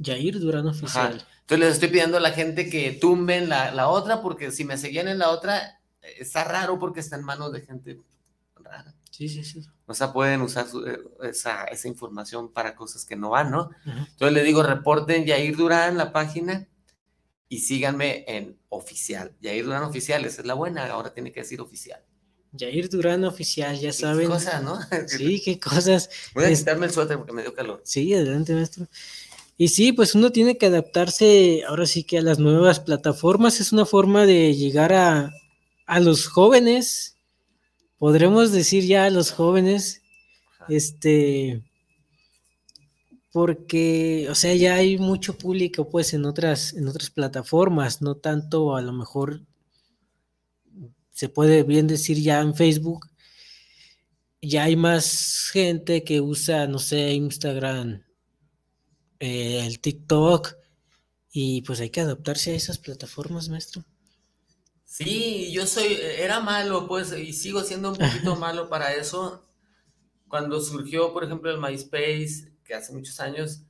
Jair 0.03 0.39
Durán 0.39 0.67
Oficial. 0.67 1.25
Entonces 1.41 1.59
les 1.59 1.73
estoy 1.73 1.89
pidiendo 1.89 2.17
a 2.17 2.21
la 2.21 2.31
gente 2.31 2.69
que 2.69 2.91
tumben 2.91 3.49
la, 3.49 3.71
la, 3.71 3.87
otra, 3.87 4.21
porque 4.21 4.51
si 4.51 4.63
me 4.63 4.77
seguían 4.77 5.07
en 5.07 5.19
la 5.19 5.29
otra, 5.29 5.79
está 6.01 6.43
raro 6.43 6.79
porque 6.79 6.99
está 6.99 7.17
en 7.17 7.23
manos 7.23 7.51
de 7.51 7.61
gente. 7.61 7.99
Sí, 9.21 9.29
sí, 9.29 9.43
sí. 9.43 9.61
O 9.85 9.93
sea, 9.93 10.11
pueden 10.11 10.41
usar 10.41 10.65
eh, 10.87 10.97
esa, 11.29 11.65
esa, 11.65 11.87
información 11.87 12.51
para 12.51 12.75
cosas 12.75 13.05
que 13.05 13.15
no 13.15 13.29
van, 13.29 13.51
¿no? 13.51 13.69
Entonces 13.85 14.33
le 14.33 14.41
digo, 14.41 14.63
reporten 14.63 15.27
Jair 15.27 15.55
Durán 15.55 15.95
la 15.95 16.11
página 16.11 16.67
y 17.47 17.59
síganme 17.59 18.25
en 18.27 18.57
oficial. 18.69 19.35
Jair 19.39 19.63
Durán 19.63 19.83
oficial, 19.83 20.25
esa 20.25 20.41
es 20.41 20.47
la 20.47 20.55
buena, 20.55 20.87
ahora 20.87 21.13
tiene 21.13 21.31
que 21.31 21.41
decir 21.41 21.61
oficial. 21.61 22.03
Jair 22.57 22.89
Durán 22.89 23.23
oficial, 23.23 23.79
ya 23.79 23.93
saben. 23.93 24.21
Qué 24.21 24.33
cosas, 24.33 24.63
¿no? 24.63 24.79
Sí, 25.07 25.39
qué 25.45 25.59
cosas. 25.59 26.09
Voy 26.33 26.45
a 26.45 26.49
quitarme 26.49 26.87
el 26.87 26.91
suéter 26.91 27.17
porque 27.17 27.33
me 27.33 27.43
dio 27.43 27.53
calor. 27.53 27.83
Sí, 27.85 28.11
adelante, 28.15 28.55
maestro. 28.55 28.87
Y 29.55 29.67
sí, 29.67 29.93
pues 29.93 30.15
uno 30.15 30.31
tiene 30.31 30.57
que 30.57 30.65
adaptarse 30.65 31.61
ahora 31.67 31.85
sí 31.85 32.05
que 32.05 32.17
a 32.17 32.23
las 32.23 32.39
nuevas 32.39 32.79
plataformas. 32.79 33.59
Es 33.59 33.71
una 33.71 33.85
forma 33.85 34.25
de 34.25 34.55
llegar 34.55 34.93
a, 34.93 35.31
a 35.85 35.99
los 35.99 36.25
jóvenes, 36.25 37.10
podremos 38.01 38.51
decir 38.51 38.83
ya 38.83 39.05
a 39.05 39.11
los 39.11 39.29
jóvenes, 39.29 40.01
este, 40.67 41.61
porque, 43.31 44.27
o 44.27 44.33
sea, 44.33 44.55
ya 44.55 44.73
hay 44.73 44.97
mucho 44.97 45.37
público 45.37 45.87
pues 45.87 46.15
en 46.15 46.25
otras, 46.25 46.73
en 46.73 46.87
otras 46.87 47.11
plataformas, 47.11 48.01
no 48.01 48.15
tanto 48.15 48.75
a 48.75 48.81
lo 48.81 48.91
mejor 48.91 49.41
se 51.11 51.29
puede 51.29 51.61
bien 51.61 51.85
decir 51.85 52.17
ya 52.17 52.41
en 52.41 52.55
Facebook, 52.55 53.07
ya 54.41 54.63
hay 54.63 54.75
más 54.75 55.51
gente 55.53 56.03
que 56.03 56.21
usa, 56.21 56.65
no 56.65 56.79
sé, 56.79 57.13
Instagram, 57.13 58.01
eh, 59.19 59.63
el 59.63 59.79
TikTok, 59.79 60.55
y 61.31 61.61
pues 61.61 61.79
hay 61.79 61.91
que 61.91 62.01
adaptarse 62.01 62.49
a 62.49 62.55
esas 62.55 62.79
plataformas, 62.79 63.49
maestro. 63.49 63.85
Sí, 64.91 65.53
yo 65.53 65.65
soy, 65.65 65.97
era 66.01 66.41
malo, 66.41 66.85
pues, 66.85 67.13
y 67.13 67.31
sigo 67.31 67.63
siendo 67.63 67.91
un 67.91 67.95
poquito 67.95 68.35
malo 68.35 68.67
para 68.67 68.93
eso. 68.93 69.41
Cuando 70.27 70.59
surgió, 70.59 71.13
por 71.13 71.23
ejemplo, 71.23 71.49
el 71.49 71.61
MySpace, 71.61 72.51
que 72.65 72.73
hace 72.73 72.91
muchos 72.91 73.21
años, 73.21 73.61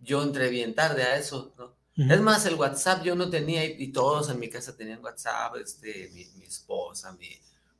yo 0.00 0.24
entré 0.24 0.48
bien 0.50 0.74
tarde 0.74 1.04
a 1.04 1.16
eso, 1.16 1.54
¿no? 1.56 1.76
Es 2.12 2.20
más, 2.20 2.44
el 2.46 2.56
WhatsApp 2.56 3.04
yo 3.04 3.14
no 3.14 3.30
tenía, 3.30 3.64
y, 3.64 3.92
todos 3.92 4.28
en 4.28 4.40
mi 4.40 4.50
casa 4.50 4.76
tenían 4.76 5.04
WhatsApp, 5.04 5.54
este, 5.62 6.10
mi, 6.12 6.44
esposa, 6.44 7.16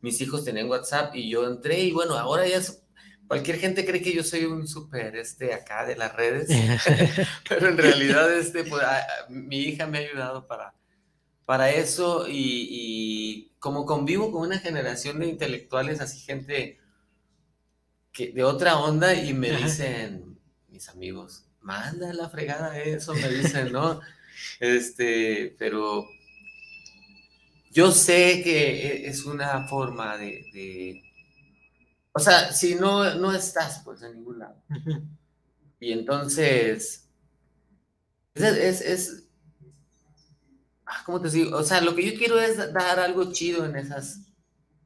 mis 0.01 0.21
hijos 0.21 0.45
tenían 0.45 0.71
WhatsApp, 0.71 1.13
y 1.17 1.29
yo 1.29 1.45
entré, 1.45 1.81
y 1.81 1.91
bueno, 1.91 2.17
ahora 2.17 2.47
ya 2.47 2.59
es 2.59 2.85
Cualquier 3.27 3.59
gente 3.59 3.85
cree 3.85 4.01
que 4.01 4.15
yo 4.15 4.23
soy 4.23 4.45
un 4.45 4.69
súper 4.69 5.17
este 5.17 5.53
acá 5.53 5.85
de 5.85 5.97
las 5.97 6.15
redes, 6.15 6.49
pero 7.49 7.69
en 7.69 7.77
realidad 7.77 8.33
este, 8.33 8.63
pues, 8.63 8.85
mi 9.29 9.59
hija 9.63 9.89
me 9.89 9.99
ha 9.99 10.03
ayudado 10.03 10.47
para, 10.47 10.73
para 11.47 11.71
eso 11.71 12.27
y, 12.29 13.53
como 13.59 13.87
convivo 13.87 14.31
con 14.31 14.43
una 14.43 14.59
generación 14.59 15.19
de 15.19 15.29
intelectuales, 15.29 16.01
así 16.01 16.19
gente 16.21 16.79
que, 18.13 18.33
de 18.33 18.45
otra 18.45 18.79
onda 18.79 19.15
y 19.15 19.33
me 19.33 19.51
dicen 19.51 20.39
mis 20.69 20.89
amigos, 20.91 21.47
manda 21.63 22.13
la 22.13 22.29
fregada 22.29 22.79
eso, 22.79 23.15
me 23.15 23.29
dicen, 23.31 23.73
¿no? 23.73 24.01
Este, 24.61 25.57
pero 25.59 26.07
yo 27.71 27.91
sé 27.91 28.43
que 28.45 28.87
e, 28.87 29.09
es 29.09 29.25
una 29.25 29.67
forma 29.67 30.19
de 30.19 31.03
o 32.17 32.19
sea, 32.19 32.51
si 32.51 32.77
no, 32.77 33.15
no 33.17 33.31
estás, 33.31 33.83
pues, 33.85 34.01
en 34.01 34.15
ningún 34.15 34.39
lado. 34.39 34.57
Y 35.79 35.93
entonces, 35.93 37.11
es, 38.33 38.81
es, 38.81 39.26
¿cómo 41.05 41.21
te 41.21 41.31
digo? 41.31 41.57
O 41.57 41.63
sea, 41.63 41.81
lo 41.81 41.95
que 41.95 42.11
yo 42.11 42.19
quiero 42.19 42.39
es 42.39 42.57
dar 42.73 42.99
algo 43.01 43.33
chido 43.33 43.65
en 43.65 43.77
esas 43.77 44.21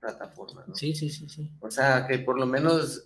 plataformas, 0.00 0.68
¿no? 0.68 0.74
Sí, 0.74 0.94
sí, 0.94 1.10
sí, 1.10 1.28
sí. 1.28 1.50
O 1.60 1.70
sea, 1.70 2.06
que 2.06 2.18
por 2.18 2.38
lo 2.38 2.46
menos, 2.46 3.04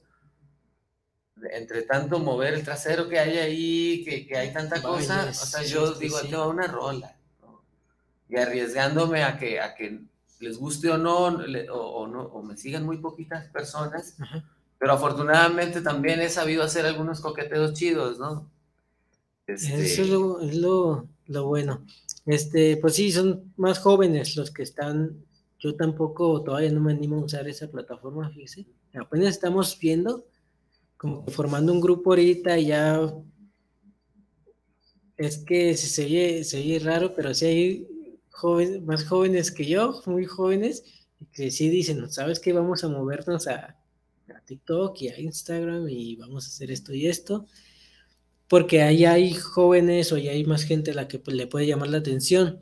entre 1.51 1.83
tanto 1.83 2.19
mover 2.19 2.55
el 2.55 2.65
trasero 2.65 3.09
que 3.09 3.19
hay 3.19 3.39
ahí, 3.39 4.05
que, 4.05 4.37
hay 4.37 4.53
tanta 4.53 4.81
cosa, 4.81 5.27
o 5.29 5.33
sea, 5.35 5.63
yo 5.63 5.95
digo, 5.95 6.19
sí. 6.19 6.29
tengo 6.29 6.49
una 6.49 6.67
rola, 6.67 7.17
¿no? 7.41 7.63
Y 8.29 8.37
arriesgándome 8.37 9.25
a 9.25 9.39
que, 9.39 9.61
a 9.61 9.75
que 9.75 10.01
les 10.41 10.59
guste 10.59 10.91
o 10.91 10.99
no, 10.99 11.27
o, 11.27 12.07
no, 12.07 12.23
o 12.23 12.43
me 12.43 12.57
sigan 12.57 12.85
muy 12.85 12.99
poquitas 12.99 13.47
personas, 13.49 14.17
pero 14.79 14.93
afortunadamente 14.93 15.81
también 15.81 16.21
he 16.21 16.29
sabido 16.29 16.63
hacer 16.63 16.87
algunos 16.87 17.21
coqueteos 17.21 17.73
chidos, 17.73 18.19
¿no? 18.19 18.51
Este 19.47 19.87
Eso 19.87 20.41
es, 20.41 20.57
lo, 20.57 21.07
lo, 21.27 21.47
bueno. 21.47 21.85
Este, 22.26 22.76
pues 22.78 22.95
sí, 22.95 23.12
son 23.12 23.52
más 23.57 23.78
jóvenes 23.78 24.37
los 24.37 24.50
que 24.50 24.62
están. 24.62 25.25
Yo 25.59 25.76
tampoco 25.76 26.43
todavía 26.43 26.71
no 26.73 26.81
me 26.81 26.93
animo 26.93 27.16
a 27.16 27.25
usar 27.25 27.49
esa 27.49 27.71
plataforma, 27.71 28.31
fíjese. 28.31 28.66
Apenas 28.95 29.28
estamos 29.28 29.78
viendo, 29.78 30.26
como 30.97 31.26
formando 31.26 31.73
un 31.73 31.81
grupo 31.81 32.11
ahorita 32.11 32.59
y 32.59 32.66
ya. 32.66 33.14
Es 35.16 35.38
que 35.38 35.76
se 35.76 36.04
oye, 36.04 36.45
se 36.45 36.59
oye 36.59 36.78
raro, 36.81 37.14
pero 37.14 37.33
sí 37.35 37.47
hay 37.47 37.88
más 38.83 39.04
jóvenes 39.04 39.50
que 39.50 39.64
yo, 39.64 40.02
muy 40.07 40.26
jóvenes, 40.26 40.85
que 41.33 41.50
sí 41.50 41.69
dicen, 41.69 42.11
¿sabes 42.11 42.40
qué? 42.40 42.52
Vamos 42.52 42.85
a 42.85 42.88
movernos 42.88 43.47
a, 43.47 43.78
TikTok 44.47 45.00
y 45.00 45.09
a 45.09 45.19
Instagram 45.21 45.88
y 45.88 46.16
vamos 46.16 46.45
a 46.45 46.49
hacer 46.49 46.71
esto 46.71 46.93
y 46.93 47.07
esto, 47.07 47.47
porque 48.49 48.83
ahí 48.83 49.05
hay 49.05 49.35
jóvenes 49.35 50.13
o 50.13 50.17
ahí 50.17 50.29
hay 50.29 50.45
más 50.45 50.65
gente 50.65 50.93
a 50.93 50.95
la 50.95 51.09
que 51.09 51.19
pues, 51.19 51.37
le 51.37 51.47
puede 51.47 51.67
llamar 51.67 51.89
la 51.91 51.99
atención. 51.99 52.61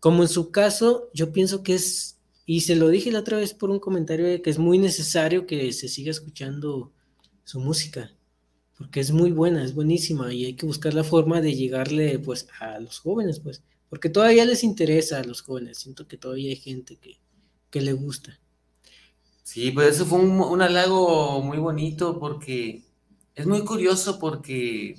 como 0.00 0.22
en 0.22 0.28
su 0.28 0.50
caso, 0.52 1.10
yo 1.14 1.32
pienso 1.32 1.62
que 1.62 1.74
es, 1.74 2.18
y 2.46 2.62
se 2.62 2.76
lo 2.76 2.88
dije 2.90 3.12
la 3.12 3.20
otra 3.20 3.38
vez 3.38 3.54
por 3.54 3.70
un 3.70 3.80
comentario, 3.80 4.42
que 4.42 4.50
es 4.50 4.58
muy 4.58 4.78
necesario 4.78 5.46
que 5.46 5.72
se 5.72 5.88
siga 5.88 6.10
escuchando 6.10 6.92
su 7.44 7.60
música, 7.60 8.12
porque 8.78 9.00
es 9.00 9.12
muy 9.12 9.32
buena, 9.32 9.64
es 9.64 9.74
buenísima, 9.74 10.32
y 10.34 10.44
hay 10.46 10.54
que 10.56 10.66
buscar 10.66 10.94
la 10.94 11.04
forma 11.04 11.40
de 11.40 11.54
llegarle, 11.54 12.18
pues, 12.18 12.48
a 12.60 12.78
los 12.80 12.98
jóvenes, 13.00 13.40
pues, 13.40 13.62
porque 13.88 14.10
todavía 14.10 14.44
les 14.44 14.64
interesa 14.64 15.20
a 15.20 15.24
los 15.24 15.42
jóvenes, 15.42 15.78
siento 15.78 16.06
que 16.08 16.18
todavía 16.18 16.50
hay 16.50 16.56
gente 16.56 16.96
que, 16.98 17.20
que 17.70 17.80
le 17.80 17.92
gusta. 17.94 18.40
Sí, 19.42 19.70
pues 19.70 19.94
eso 19.96 20.06
fue 20.06 20.18
un, 20.20 20.40
un 20.40 20.62
halago 20.62 21.42
muy 21.42 21.58
bonito 21.58 22.18
porque 22.18 22.84
es 23.34 23.46
muy 23.46 23.64
curioso 23.64 24.18
porque 24.18 24.96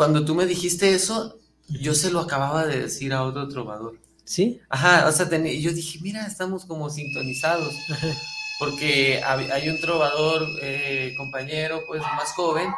cuando 0.00 0.24
tú 0.24 0.34
me 0.34 0.46
dijiste 0.46 0.94
eso, 0.94 1.38
yo 1.68 1.92
se 1.92 2.10
lo 2.10 2.20
acababa 2.20 2.64
de 2.64 2.80
decir 2.80 3.12
a 3.12 3.22
otro 3.22 3.46
trovador. 3.48 3.98
¿Sí? 4.24 4.58
Ajá, 4.70 5.06
o 5.06 5.12
sea, 5.12 5.28
yo 5.28 5.72
dije, 5.74 5.98
mira, 6.00 6.26
estamos 6.26 6.64
como 6.64 6.88
sintonizados. 6.88 7.74
Porque 8.58 9.20
hay 9.22 9.68
un 9.68 9.78
trovador, 9.78 10.46
eh, 10.62 11.12
compañero, 11.18 11.82
pues 11.86 12.00
más 12.00 12.32
joven, 12.32 12.72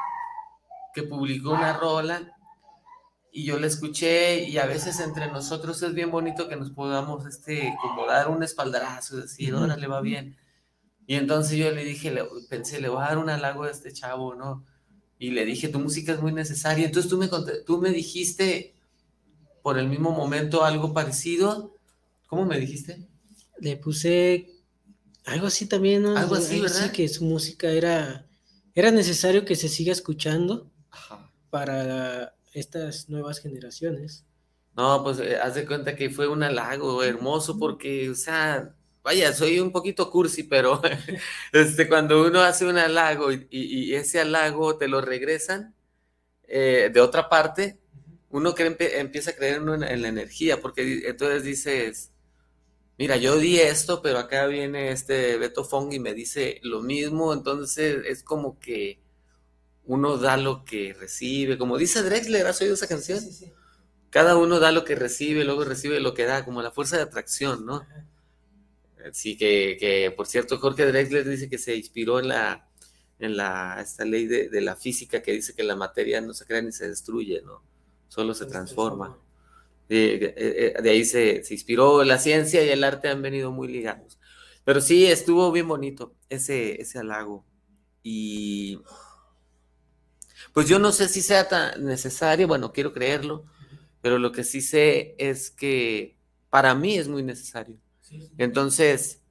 que 0.97 1.05
publicó 1.05 1.51
una 1.51 1.75
rola 1.75 2.37
y 3.31 3.45
yo 3.45 3.57
la 3.61 3.69
escuché 3.69 4.43
y 4.43 4.59
a 4.59 4.67
veces 4.67 4.99
entre 4.99 5.31
nosotros 5.31 5.81
es 5.81 5.95
bien 5.95 6.11
bonito 6.11 6.49
que 6.49 6.57
nos 6.57 6.73
podamos, 6.73 7.25
este, 7.25 7.73
como 7.81 8.05
dar 8.05 8.31
un 8.31 8.43
espaldarazo, 8.43 9.19
decir, 9.19 9.55
órale, 9.55 9.87
va 9.87 10.01
bien. 10.01 10.37
Y 11.07 11.15
entonces 11.15 11.57
yo 11.57 11.71
le 11.71 11.85
dije, 11.85 12.11
le, 12.11 12.25
pensé, 12.51 12.81
le 12.81 12.89
voy 12.89 13.01
a 13.01 13.11
dar 13.11 13.19
un 13.19 13.31
halago 13.31 13.63
a 13.63 13.71
este 13.71 13.93
chavo, 13.93 14.35
¿no? 14.35 14.65
Y 15.23 15.31
le 15.31 15.45
dije, 15.45 15.69
tu 15.69 15.79
música 15.79 16.15
es 16.15 16.21
muy 16.21 16.33
necesaria. 16.33 16.85
Entonces 16.85 17.09
tú 17.09 17.17
me, 17.17 17.29
tú 17.65 17.79
me 17.79 17.91
dijiste 17.91 18.75
por 19.63 19.79
el 19.79 19.87
mismo 19.87 20.11
momento 20.11 20.65
algo 20.65 20.93
parecido. 20.93 21.77
¿Cómo 22.27 22.45
me 22.45 22.59
dijiste? 22.59 23.07
Le 23.61 23.77
puse 23.77 24.51
algo 25.25 25.47
así 25.47 25.67
también, 25.67 26.03
¿no? 26.03 26.17
Algo 26.17 26.35
así, 26.35 26.59
¿verdad? 26.59 26.91
que 26.91 27.07
su 27.07 27.25
música 27.25 27.71
era, 27.71 28.27
era 28.75 28.91
necesario 28.91 29.45
que 29.45 29.55
se 29.55 29.69
siga 29.69 29.93
escuchando 29.93 30.69
para 31.51 32.35
estas 32.53 33.09
nuevas 33.09 33.39
generaciones. 33.39 34.25
No, 34.77 35.05
pues 35.05 35.21
eh, 35.21 35.37
haz 35.37 35.55
de 35.55 35.67
cuenta 35.67 35.95
que 35.95 36.11
fue 36.11 36.27
un 36.27 36.43
halago 36.43 37.01
hermoso 37.05 37.61
porque, 37.61 38.11
o 38.11 38.17
sea, 38.17 38.75
vaya, 39.03 39.33
soy 39.33 39.61
un 39.61 39.73
poquito 39.73 40.11
cursi, 40.11 40.45
pero 40.45 40.81
este, 41.53 41.89
cuando 41.89 42.25
uno 42.27 42.43
hace 42.43 42.67
un 42.67 42.79
halago 42.79 43.31
y, 43.33 43.95
ese 43.95 44.21
halago 44.21 44.77
te 44.77 44.89
lo 44.89 45.01
regresan 45.01 45.75
eh, 46.45 46.91
de 46.93 47.01
otra 47.01 47.29
parte, 47.29 47.79
uno 48.31 48.55
empieza 48.57 49.31
a 49.31 49.35
creer 49.35 49.57
en, 49.57 50.03
la 50.03 50.09
energía, 50.09 50.61
porque 50.61 51.03
entonces 51.07 51.45
dices, 51.45 52.13
mira, 52.99 53.17
yo 53.17 53.37
di 53.37 53.61
esto, 53.61 54.01
pero 54.03 54.19
acá 54.19 54.47
viene 54.47 54.91
este 54.91 55.37
Beto 55.37 55.65
Fong 55.65 55.93
y 55.93 55.99
me 55.99 56.15
dice 56.15 56.61
lo 56.63 56.81
mismo, 56.83 57.33
entonces 57.33 58.05
es 58.07 58.23
como 58.23 58.59
que 58.59 59.01
uno 59.85 60.17
da 60.17 60.37
lo 60.37 60.65
que 60.65 60.95
recibe, 60.95 61.59
como 61.59 61.77
dice 61.77 62.03
Drexler, 62.03 62.47
¿has 62.47 62.61
oído 62.61 62.75
esa 62.75 62.87
canción? 62.87 63.21
Sí, 63.21 63.33
sí, 63.33 63.53
Cada 64.11 64.37
uno 64.37 64.61
da 64.61 64.73
lo 64.73 64.85
que 64.85 64.95
recibe, 64.95 65.45
luego 65.45 65.65
recibe 65.65 66.01
lo 66.01 66.15
que 66.15 66.25
da, 66.25 66.45
como 66.45 66.63
la 66.63 66.71
fuerza 66.71 66.97
de 66.97 67.03
atracción, 67.03 67.67
¿no? 67.67 67.85
Sí, 69.13 69.37
que, 69.37 70.13
por 70.17 70.27
cierto, 70.27 70.59
Jorge 70.59 70.87
Drexler 70.87 71.29
dice 71.29 71.49
que 71.49 71.59
se 71.59 71.77
inspiró 71.77 72.21
en 72.21 72.29
la, 72.29 72.69
en 73.19 73.37
la, 73.37 73.81
esta 73.81 74.05
ley 74.05 74.27
de, 74.27 74.61
la 74.61 74.77
física 74.77 75.23
que 75.23 75.33
dice 75.33 75.55
que 75.55 75.63
la 75.63 75.77
materia 75.77 76.21
no 76.21 76.35
se 76.35 76.47
crea 76.47 76.63
ni 76.63 76.73
se 76.73 76.89
destruye, 76.89 77.43
¿no? 77.43 77.63
Solo 78.09 78.35
se 78.35 78.47
transforma. 78.47 79.19
De, 79.89 80.35
eh, 80.37 80.75
de 80.83 80.91
ahí 80.91 81.05
se, 81.05 81.43
se, 81.45 81.55
inspiró 81.55 82.05
la 82.05 82.19
ciencia 82.19 82.65
y 82.65 82.69
el 82.69 82.85
arte 82.85 83.09
han 83.09 83.23
venido 83.23 83.51
muy 83.51 83.69
ligados. 83.69 84.19
Pero 84.65 84.81
sí, 84.81 85.07
estuvo 85.07 85.51
bien 85.53 85.69
bonito 85.69 86.15
ese, 86.29 86.81
ese 86.81 86.99
halago. 86.99 87.45
Y 88.03 88.81
pues 90.53 90.69
yo 90.69 90.79
no 90.79 90.93
sé 90.93 91.09
si 91.09 91.23
sea 91.23 91.49
tan 91.49 91.85
necesario, 91.85 92.47
bueno, 92.47 92.73
quiero 92.73 92.93
creerlo, 92.93 93.47
pero 94.01 94.19
lo 94.19 94.33
que 94.33 94.45
sí 94.45 94.61
sé 94.61 95.15
es 95.19 95.51
que 95.51 96.19
para 96.51 96.75
mí 96.75 96.99
es 96.99 97.09
muy 97.09 97.23
necesario. 97.23 97.79
Entonces, 98.39 99.23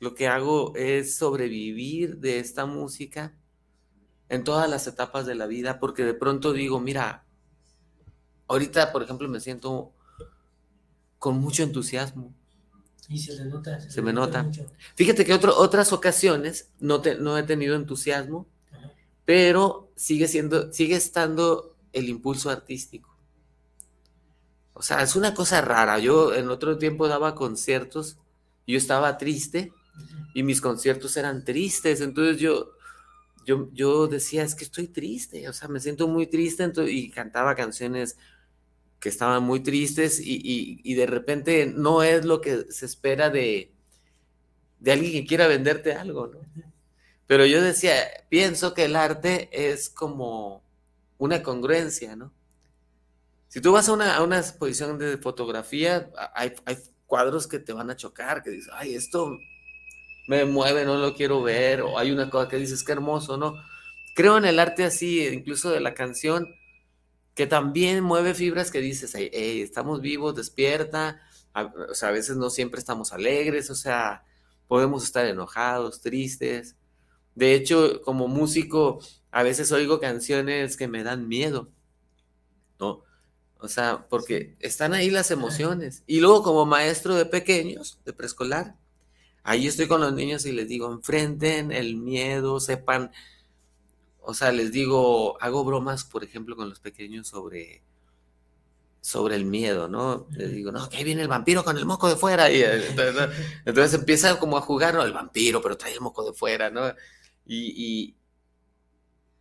lo 0.00 0.14
que 0.14 0.28
hago 0.28 0.74
es 0.76 1.16
sobrevivir 1.16 2.18
de 2.18 2.38
esta 2.38 2.66
música 2.66 3.36
en 4.28 4.44
todas 4.44 4.68
las 4.68 4.86
etapas 4.86 5.26
de 5.26 5.34
la 5.34 5.46
vida, 5.46 5.80
porque 5.80 6.04
de 6.04 6.14
pronto 6.14 6.52
digo, 6.52 6.80
mira, 6.80 7.24
ahorita, 8.46 8.92
por 8.92 9.02
ejemplo, 9.02 9.28
me 9.28 9.40
siento 9.40 9.92
con 11.18 11.38
mucho 11.38 11.62
entusiasmo. 11.62 12.34
Y 13.08 13.18
se, 13.18 13.42
nota, 13.46 13.80
se, 13.80 14.02
me 14.02 14.12
nota. 14.12 14.50
Fíjate 14.94 15.24
que 15.24 15.32
otras 15.32 15.92
ocasiones 15.92 16.70
no, 16.78 17.00
no 17.20 17.38
he 17.38 17.42
tenido 17.42 17.74
entusiasmo, 17.74 18.46
pero 19.24 19.90
sigue 19.96 20.28
siendo, 20.28 20.72
sigue 20.72 20.96
estando 20.96 21.74
el 21.92 22.08
impulso 22.08 22.50
artístico. 22.50 23.17
O 24.78 24.82
sea, 24.82 25.02
es 25.02 25.16
una 25.16 25.34
cosa 25.34 25.60
rara. 25.60 25.98
Yo 25.98 26.32
en 26.32 26.48
otro 26.50 26.78
tiempo 26.78 27.08
daba 27.08 27.34
conciertos 27.34 28.16
y 28.64 28.74
yo 28.74 28.78
estaba 28.78 29.18
triste 29.18 29.72
y 30.34 30.44
mis 30.44 30.60
conciertos 30.60 31.16
eran 31.16 31.44
tristes. 31.44 32.00
Entonces 32.00 32.38
yo, 32.38 32.70
yo, 33.44 33.68
yo 33.72 34.06
decía, 34.06 34.44
es 34.44 34.54
que 34.54 34.62
estoy 34.62 34.86
triste, 34.86 35.48
o 35.48 35.52
sea, 35.52 35.66
me 35.66 35.80
siento 35.80 36.06
muy 36.06 36.28
triste 36.28 36.70
y 36.88 37.10
cantaba 37.10 37.56
canciones 37.56 38.16
que 39.00 39.08
estaban 39.08 39.42
muy 39.42 39.60
tristes 39.60 40.20
y, 40.22 40.94
de 40.94 41.06
repente 41.06 41.66
no 41.66 42.04
es 42.04 42.24
lo 42.24 42.40
que 42.40 42.70
se 42.70 42.86
espera 42.86 43.30
de, 43.30 43.72
de 44.78 44.92
alguien 44.92 45.12
que 45.12 45.26
quiera 45.26 45.48
venderte 45.48 45.92
algo, 45.92 46.28
¿no? 46.28 46.38
Pero 47.26 47.44
yo 47.46 47.60
decía, 47.60 47.94
pienso 48.28 48.74
que 48.74 48.84
el 48.84 48.94
arte 48.94 49.48
es 49.52 49.90
como 49.90 50.62
una 51.18 51.42
congruencia, 51.42 52.14
¿no? 52.14 52.32
Si 53.48 53.60
tú 53.62 53.72
vas 53.72 53.88
a 53.88 53.92
una, 53.92 54.38
exposición 54.38 54.98
de 54.98 55.16
fotografía, 55.18 56.10
hay, 56.34 56.52
cuadros 57.06 57.46
que 57.46 57.58
te 57.58 57.72
van 57.72 57.90
a 57.90 57.96
chocar, 57.96 58.42
que 58.42 58.50
dices, 58.50 58.70
ay, 58.74 58.94
esto 58.94 59.38
me 60.28 60.44
mueve, 60.44 60.84
no 60.84 60.98
lo 60.98 61.14
quiero 61.14 61.42
ver, 61.42 61.80
o 61.80 61.98
hay 61.98 62.10
una 62.10 62.28
cosa 62.28 62.48
que 62.48 62.58
dices, 62.58 62.84
qué 62.84 62.92
hermoso, 62.92 63.38
¿no? 63.38 63.54
Creo 64.14 64.36
en 64.36 64.44
el 64.44 64.58
arte 64.58 64.84
así, 64.84 65.26
incluso 65.26 65.70
de 65.70 65.80
la 65.80 65.94
canción, 65.94 66.54
que 67.34 67.46
también 67.46 68.04
mueve 68.04 68.34
fibras 68.34 68.70
que 68.70 68.80
dices, 68.80 69.14
hey, 69.14 69.62
estamos 69.62 70.02
vivos, 70.02 70.34
despierta, 70.34 71.22
o 71.54 71.94
sea, 71.94 72.10
a 72.10 72.12
veces 72.12 72.36
no 72.36 72.50
siempre 72.50 72.78
estamos 72.78 73.12
alegres, 73.12 73.70
o 73.70 73.74
sea, 73.74 74.24
podemos 74.66 75.04
estar 75.04 75.24
enojados, 75.24 76.02
tristes. 76.02 76.76
De 77.34 77.54
hecho, 77.54 78.02
como 78.02 78.28
músico, 78.28 79.00
a 79.30 79.42
veces 79.42 79.72
oigo 79.72 80.00
canciones 80.00 80.76
que 80.76 80.88
me 80.88 81.02
dan 81.02 81.28
miedo, 81.28 81.70
¿no? 82.78 83.07
O 83.60 83.68
sea, 83.68 84.06
porque 84.08 84.56
están 84.60 84.94
ahí 84.94 85.10
las 85.10 85.30
emociones. 85.30 86.04
Y 86.06 86.20
luego 86.20 86.42
como 86.42 86.64
maestro 86.64 87.14
de 87.16 87.26
pequeños, 87.26 87.98
de 88.04 88.12
preescolar, 88.12 88.76
ahí 89.42 89.66
estoy 89.66 89.88
con 89.88 90.00
los 90.00 90.12
niños 90.12 90.46
y 90.46 90.52
les 90.52 90.68
digo, 90.68 90.92
enfrenten 90.92 91.72
el 91.72 91.96
miedo, 91.96 92.60
sepan, 92.60 93.10
o 94.20 94.32
sea, 94.32 94.52
les 94.52 94.70
digo, 94.70 95.40
hago 95.42 95.64
bromas, 95.64 96.04
por 96.04 96.22
ejemplo, 96.22 96.54
con 96.54 96.68
los 96.68 96.78
pequeños 96.78 97.26
sobre, 97.26 97.82
sobre 99.00 99.34
el 99.34 99.44
miedo, 99.44 99.88
¿no? 99.88 100.28
Les 100.30 100.52
digo, 100.52 100.70
no, 100.70 100.88
que 100.88 100.98
ahí 100.98 101.04
viene 101.04 101.22
el 101.22 101.28
vampiro 101.28 101.64
con 101.64 101.76
el 101.78 101.86
moco 101.86 102.08
de 102.08 102.16
fuera. 102.16 102.52
Y 102.52 102.62
entonces, 102.62 103.94
empieza 103.94 104.38
como 104.38 104.56
a 104.56 104.60
jugar, 104.60 104.94
¿no? 104.94 105.02
El 105.02 105.12
vampiro, 105.12 105.60
pero 105.60 105.76
trae 105.76 105.94
el 105.94 106.00
moco 106.00 106.24
de 106.24 106.32
fuera, 106.32 106.70
¿no? 106.70 106.88
Y, 107.44 107.72
y 107.76 108.16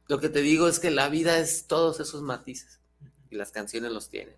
lo 0.08 0.20
que 0.20 0.30
te 0.30 0.42
digo 0.42 0.68
es 0.68 0.80
que 0.80 0.90
la 0.90 1.10
vida 1.10 1.38
es 1.38 1.68
todos 1.68 2.00
esos 2.00 2.24
matices 2.24 2.77
y 3.30 3.36
las 3.36 3.52
canciones 3.52 3.92
los 3.92 4.10
tienen. 4.10 4.36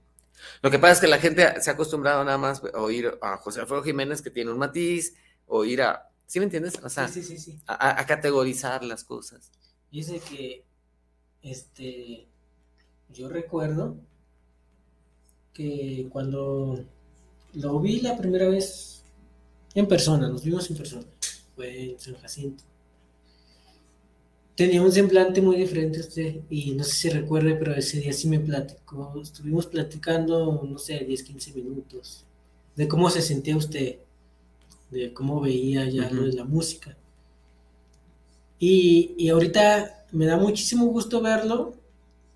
Lo 0.62 0.71
que 0.71 0.80
pasa 0.80 0.93
es 0.93 0.99
que 1.02 1.08
la 1.08 1.19
gente 1.19 1.62
se 1.62 1.69
ha 1.69 1.73
acostumbrado 1.73 2.23
nada 2.23 2.38
más 2.38 2.62
a 2.73 2.82
oír 2.82 3.17
a 3.21 3.38
José 3.38 3.62
Alfredo 3.62 3.84
Jiménez 3.84 4.21
que 4.21 4.30
tiene 4.30 4.52
un 4.52 4.58
matiz, 4.58 5.15
o 5.47 5.65
ir 5.65 5.82
a, 5.82 6.10
¿sí 6.25 6.39
me 6.39 6.45
entiendes? 6.45 6.80
O 6.84 6.89
sea, 6.89 7.08
sí, 7.08 7.23
sí, 7.23 7.38
sí, 7.38 7.60
a, 7.67 8.06
categorizar 8.06 8.84
las 8.84 9.04
cosas. 9.04 9.52
Dice 9.91 10.19
que, 10.19 10.63
este, 11.41 12.28
yo 13.10 13.30
recuerdo 13.30 13.97
que 15.54 16.08
cuando 16.10 16.86
lo 17.54 17.80
vi 17.80 18.02
la 18.02 18.15
primera 18.17 18.47
vez 18.47 19.04
en 19.73 19.88
persona, 19.88 20.30
nos 20.30 20.43
vimos 20.43 20.69
en 20.69 20.78
persona, 20.78 21.06
fue 21.56 21.91
en 21.91 21.99
San 21.99 22.15
Jacinto 22.15 22.68
tenía 24.60 24.82
un 24.82 24.91
semblante 24.91 25.41
muy 25.41 25.56
diferente 25.56 26.00
a 26.00 26.02
usted 26.02 26.41
y 26.50 26.72
no 26.72 26.84
sé 26.84 26.91
si 26.91 27.10
recuerde, 27.10 27.56
pero 27.56 27.74
ese 27.74 28.02
día 28.02 28.12
sí 28.12 28.28
me 28.28 28.41
platicó, 28.41 29.13
estuvimos 29.24 29.67
platicando, 29.67 30.62
no 30.69 30.78
sé, 30.78 31.00
10, 31.00 31.24
15 31.24 31.54
minutos, 31.54 32.26
de 32.76 32.86
cómo 32.86 33.10
se 33.10 33.22
sentía 33.22 33.56
usted, 33.56 34.00
de 34.91 35.13
cómo 35.13 35.39
veía 35.39 35.89
ya 35.89 36.10
lo 36.12 36.24
de 36.24 36.34
la 36.34 36.43
música. 36.43 36.98
Y, 38.60 39.15
y 39.17 39.30
ahorita 39.30 40.06
me 40.12 40.26
da 40.26 40.36
muchísimo 40.36 40.88
gusto 40.88 41.22
verlo 41.22 41.76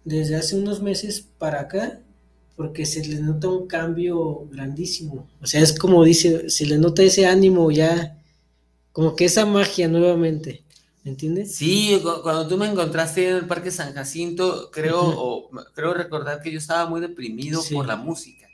desde 0.06 0.38
hace 0.38 0.56
unos 0.56 0.82
meses 0.82 1.28
para 1.38 1.60
acá, 1.60 2.00
porque 2.56 2.86
se 2.86 3.06
le 3.06 3.20
nota 3.20 3.50
un 3.50 3.68
cambio 3.68 4.48
grandísimo. 4.50 5.28
O 5.42 5.46
sea, 5.46 5.60
es 5.60 5.78
como 5.78 6.06
dice, 6.06 6.50
se 6.50 6.66
le 6.68 6.78
nota 6.78 7.04
ese 7.04 7.26
ánimo 7.26 7.70
ya, 7.70 8.18
como 8.94 9.14
que 9.14 9.26
esa 9.26 9.46
magia 9.46 9.90
nuevamente. 9.90 10.63
¿Me 11.04 11.12
entiendes? 11.12 11.56
Sí, 11.56 12.02
cuando 12.24 12.48
tú 12.48 12.58
me 12.58 12.68
encontraste 12.68 13.28
en 13.28 13.36
el 13.36 13.46
Parque 13.46 13.72
San 13.72 13.94
Jacinto, 13.94 14.72
creo, 14.72 15.02
o, 15.02 15.50
creo 15.74 15.94
recordar 15.94 16.42
que 16.42 16.50
yo 16.50 16.58
estaba 16.58 16.90
muy 16.90 17.02
deprimido 17.02 17.62
por 17.74 17.86
la 17.86 17.98
música, 17.98 18.48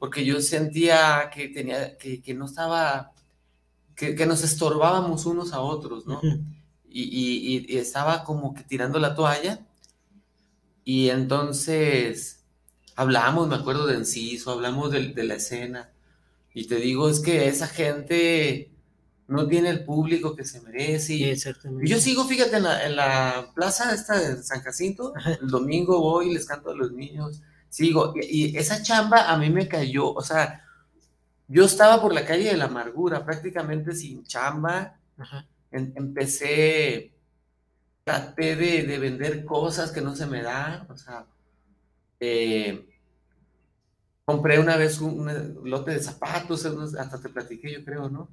porque 0.00 0.24
yo 0.24 0.40
sentía 0.40 1.30
que 1.32 1.48
tenía, 1.48 1.96
que, 1.96 2.20
que 2.20 2.34
no 2.34 2.46
estaba, 2.46 3.12
que, 3.94 4.16
que, 4.16 4.26
nos 4.26 4.42
estorbábamos 4.42 5.26
unos 5.26 5.52
a 5.52 5.60
otros, 5.60 6.06
¿no? 6.06 6.20
y, 6.88 7.02
y, 7.02 7.66
y, 7.68 7.78
estaba 7.78 8.24
como 8.24 8.52
que 8.52 8.64
tirando 8.64 8.98
la 8.98 9.14
toalla, 9.14 9.60
y 10.84 11.10
entonces 11.10 12.42
hablamos, 12.96 13.46
me 13.46 13.54
acuerdo 13.54 13.86
de 13.86 13.94
Enciso, 13.94 14.50
hablamos 14.50 14.90
de, 14.90 15.14
de 15.14 15.22
la 15.22 15.34
escena, 15.34 15.92
y 16.52 16.64
te 16.64 16.76
digo, 16.76 17.08
es 17.08 17.20
que 17.20 17.46
esa 17.46 17.68
gente 17.68 18.69
no 19.30 19.46
tiene 19.46 19.70
el 19.70 19.84
público 19.84 20.34
que 20.34 20.44
se 20.44 20.60
merece. 20.60 21.14
Y, 21.14 21.34
yo 21.86 22.00
sigo, 22.00 22.24
fíjate, 22.26 22.56
en 22.56 22.64
la, 22.64 22.84
en 22.84 22.96
la, 22.96 23.52
plaza 23.54 23.94
esta 23.94 24.18
de 24.18 24.42
San 24.42 24.60
Jacinto, 24.60 25.14
el 25.40 25.46
domingo 25.46 26.00
voy 26.00 26.30
y 26.30 26.34
les 26.34 26.46
canto 26.46 26.70
a 26.70 26.74
los 26.74 26.90
niños, 26.90 27.40
sigo, 27.68 28.12
y, 28.20 28.56
esa 28.58 28.82
chamba 28.82 29.30
a 29.30 29.38
mí 29.38 29.48
me 29.48 29.68
cayó, 29.68 30.12
o 30.12 30.20
sea, 30.20 30.64
yo 31.46 31.64
estaba 31.64 32.02
por 32.02 32.12
la 32.12 32.24
calle 32.24 32.50
de 32.50 32.56
la 32.56 32.64
amargura, 32.64 33.24
prácticamente 33.24 33.94
sin 33.94 34.24
chamba, 34.24 34.98
empecé, 35.70 37.14
traté 38.02 38.56
de, 38.56 38.82
de, 38.82 38.98
vender 38.98 39.44
cosas 39.44 39.92
que 39.92 40.00
no 40.00 40.16
se 40.16 40.26
me 40.26 40.42
dan, 40.42 40.90
o 40.90 40.96
sea, 40.96 41.24
eh, 42.18 42.84
compré 44.24 44.58
una 44.58 44.76
vez 44.76 45.00
un, 45.00 45.20
un, 45.20 45.70
lote 45.70 45.92
de 45.92 46.00
zapatos, 46.00 46.64
hasta 46.66 47.20
te 47.20 47.28
platiqué, 47.28 47.72
yo 47.72 47.84
creo, 47.84 48.08
¿no? 48.08 48.28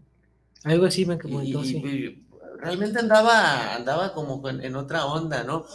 Algo 0.67 0.85
así 0.85 1.05
me 1.05 1.17
comentó, 1.17 1.63
y, 1.63 2.23
Realmente 2.59 2.99
andaba, 2.99 3.75
andaba 3.75 4.13
como 4.13 4.47
en, 4.49 4.75
otra 4.75 5.05
onda, 5.05 5.43
¿no? 5.43 5.65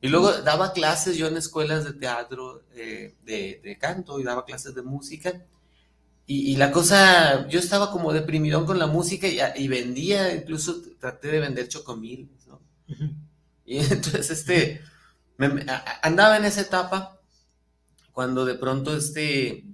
Y 0.00 0.08
luego 0.08 0.32
daba 0.32 0.72
clases 0.72 1.16
yo 1.18 1.26
en 1.26 1.36
escuelas 1.36 1.84
de 1.84 1.92
teatro, 1.92 2.62
eh, 2.74 3.14
de, 3.24 3.76
canto 3.78 4.18
y 4.18 4.24
daba 4.24 4.46
clases 4.46 4.74
de 4.74 4.82
música. 4.82 5.44
Y, 6.26 6.56
la 6.56 6.72
cosa, 6.72 7.48
yo 7.48 7.58
estaba 7.58 7.90
como 7.90 8.12
deprimidón 8.12 8.66
con 8.66 8.78
la 8.78 8.86
música 8.86 9.26
y, 9.28 9.68
vendía, 9.68 10.34
incluso 10.34 10.82
traté 10.98 11.28
de 11.28 11.40
vender 11.40 11.68
chocomil, 11.68 12.30
¿no? 12.46 12.60
Y 13.64 13.78
entonces, 13.90 14.30
este, 14.30 14.80
andaba 16.02 16.36
en 16.38 16.44
esa 16.46 16.62
etapa 16.62 17.18
cuando 18.12 18.44
de 18.44 18.54
pronto, 18.54 18.96
este, 18.96 19.64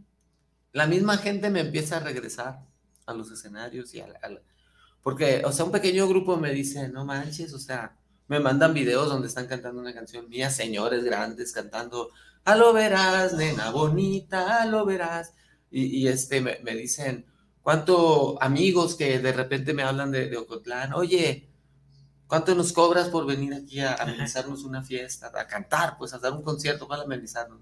la 0.72 0.87
misma 0.87 1.16
gente 1.18 1.48
me 1.50 1.61
empieza 1.61 1.96
a 1.96 2.00
regresar 2.00 2.61
a 3.06 3.14
los 3.14 3.30
escenarios 3.30 3.94
y 3.94 4.00
a, 4.00 4.06
porque, 5.04 5.42
o 5.44 5.52
sea, 5.52 5.66
un 5.66 5.70
pequeño 5.70 6.08
grupo 6.08 6.38
me 6.38 6.52
dice, 6.52 6.88
no 6.88 7.04
manches, 7.04 7.52
o 7.52 7.58
sea, 7.58 7.94
me 8.26 8.40
mandan 8.40 8.72
videos 8.72 9.08
donde 9.08 9.28
están 9.28 9.46
cantando 9.46 9.80
una 9.80 9.92
canción 9.92 10.28
mía, 10.30 10.50
señores 10.50 11.04
grandes 11.04 11.52
cantando, 11.52 12.08
a 12.44 12.56
lo 12.56 12.72
verás, 12.72 13.34
nena 13.34 13.70
bonita, 13.70 14.62
a 14.62 14.66
lo 14.66 14.86
verás, 14.86 15.34
y, 15.70 16.06
este, 16.06 16.40
me, 16.40 16.74
dicen, 16.74 17.26
¿cuánto 17.62 18.40
amigos 18.42 18.94
que 18.94 19.18
de 19.18 19.32
repente 19.32 19.74
me 19.74 19.82
hablan 19.82 20.10
de, 20.10 20.34
Ocotlán, 20.36 20.94
oye, 20.94 21.48
¿cuánto 22.26 22.54
nos 22.54 22.72
cobras 22.72 23.08
por 23.08 23.26
venir 23.26 23.52
aquí 23.52 23.80
a 23.80 23.94
amenizarnos 23.94 24.64
una 24.64 24.82
fiesta, 24.82 25.32
a 25.34 25.46
cantar, 25.46 25.98
pues 25.98 26.14
a 26.14 26.18
dar 26.18 26.32
un 26.32 26.42
concierto 26.42 26.88
para 26.88 27.02
amenizarnos? 27.02 27.60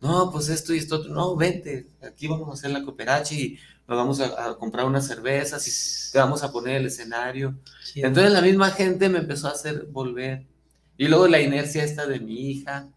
No, 0.00 0.30
pues 0.30 0.48
esto 0.48 0.74
y 0.74 0.78
esto, 0.78 1.04
no, 1.04 1.36
vente, 1.36 1.90
aquí 2.02 2.26
vamos 2.26 2.48
a 2.48 2.52
hacer 2.54 2.70
la 2.70 2.82
cooperacha 2.82 3.34
y 3.34 3.58
nos 3.90 3.98
vamos 3.98 4.20
a, 4.20 4.54
comprar 4.54 4.86
unas 4.86 5.08
cervezas 5.08 5.66
y 5.66 6.12
te 6.12 6.18
vamos 6.18 6.44
a 6.44 6.52
poner 6.52 6.76
el 6.76 6.86
escenario. 6.86 7.58
Entonces 7.96 8.30
la 8.30 8.40
misma 8.40 8.70
gente 8.70 9.08
me 9.08 9.18
empezó 9.18 9.48
a 9.48 9.50
hacer 9.50 9.86
volver. 9.86 10.46
Y 10.96 11.08
luego 11.08 11.26
la 11.26 11.40
inercia 11.40 11.82
esta 11.82 12.06
de 12.06 12.20
mi 12.20 12.50
hija, 12.50 12.88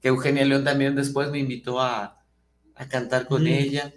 que 0.00 0.08
Eugenia 0.08 0.46
León 0.46 0.64
también 0.64 0.94
después 0.94 1.30
me 1.30 1.40
invitó 1.40 1.78
a, 1.78 2.22
cantar 2.88 3.26
con 3.26 3.46
ella. 3.46 3.92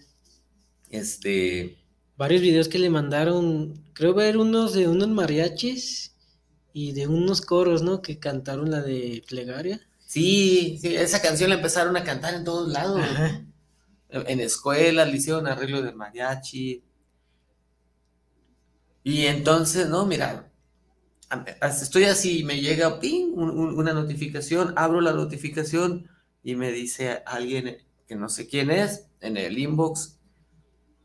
Este. 0.89 1.77
Varios 2.17 2.41
videos 2.41 2.67
que 2.67 2.79
le 2.79 2.89
mandaron, 2.89 3.81
creo 3.93 4.13
ver 4.13 4.35
unos 4.35 4.73
de 4.73 4.89
unos 4.89 5.07
mariachis 5.07 6.13
y 6.73 6.91
de 6.91 7.07
unos 7.07 7.39
coros, 7.39 7.83
¿no? 7.83 8.01
Que 8.01 8.19
cantaron 8.19 8.69
la 8.69 8.81
de 8.81 9.23
plegaria. 9.29 9.79
Sí, 10.05 10.77
sí, 10.81 10.93
esa 10.93 11.21
canción 11.21 11.51
la 11.51 11.55
empezaron 11.55 11.95
a 11.95 12.03
cantar 12.03 12.33
en 12.33 12.43
todos 12.43 12.67
lados 12.67 13.01
en 14.09 14.39
escuelas, 14.39 15.09
le 15.09 15.17
hicieron 15.17 15.47
arreglo 15.47 15.81
de 15.81 15.93
mariachi. 15.93 16.83
Y 19.03 19.25
entonces, 19.25 19.87
no, 19.87 20.05
mira, 20.05 20.51
estoy 21.61 22.05
así, 22.05 22.43
me 22.43 22.59
llega 22.59 22.99
ping, 22.99 23.33
una 23.35 23.93
notificación, 23.93 24.73
abro 24.75 25.01
la 25.01 25.13
notificación 25.13 26.09
y 26.43 26.55
me 26.55 26.71
dice 26.71 27.23
alguien 27.25 27.77
que 28.07 28.15
no 28.15 28.29
sé 28.29 28.47
quién 28.47 28.71
es, 28.71 29.07
en 29.21 29.37
el 29.37 29.57
inbox, 29.57 30.19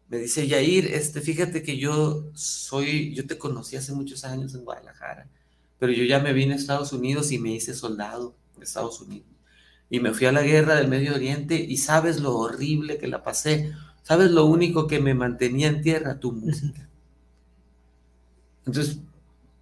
me 0.08 0.18
dice, 0.18 0.46
Yair, 0.46 0.86
este, 0.86 1.20
fíjate 1.20 1.62
que 1.62 1.78
yo 1.78 2.30
soy, 2.34 3.14
yo 3.14 3.26
te 3.26 3.38
conocí 3.38 3.76
hace 3.76 3.92
muchos 3.92 4.24
años 4.24 4.54
en 4.54 4.64
Guadalajara, 4.64 5.30
pero 5.78 5.92
yo 5.92 6.04
ya 6.04 6.18
me 6.18 6.32
vine 6.32 6.52
a 6.52 6.56
Estados 6.56 6.92
Unidos 6.92 7.32
y 7.32 7.38
me 7.38 7.52
hice 7.52 7.74
soldado 7.74 8.36
de 8.56 8.64
Estados 8.64 9.00
Unidos 9.00 9.31
y 9.92 10.00
me 10.00 10.14
fui 10.14 10.26
a 10.26 10.32
la 10.32 10.40
guerra 10.40 10.76
del 10.76 10.88
Medio 10.88 11.14
Oriente 11.14 11.54
y 11.54 11.76
sabes 11.76 12.18
lo 12.18 12.34
horrible 12.38 12.96
que 12.96 13.08
la 13.08 13.22
pasé. 13.22 13.74
¿Sabes 14.02 14.30
lo 14.30 14.46
único 14.46 14.86
que 14.86 15.00
me 15.00 15.12
mantenía 15.12 15.68
en 15.68 15.82
tierra? 15.82 16.18
Tu 16.18 16.32
música. 16.32 16.88
Entonces, 18.64 19.00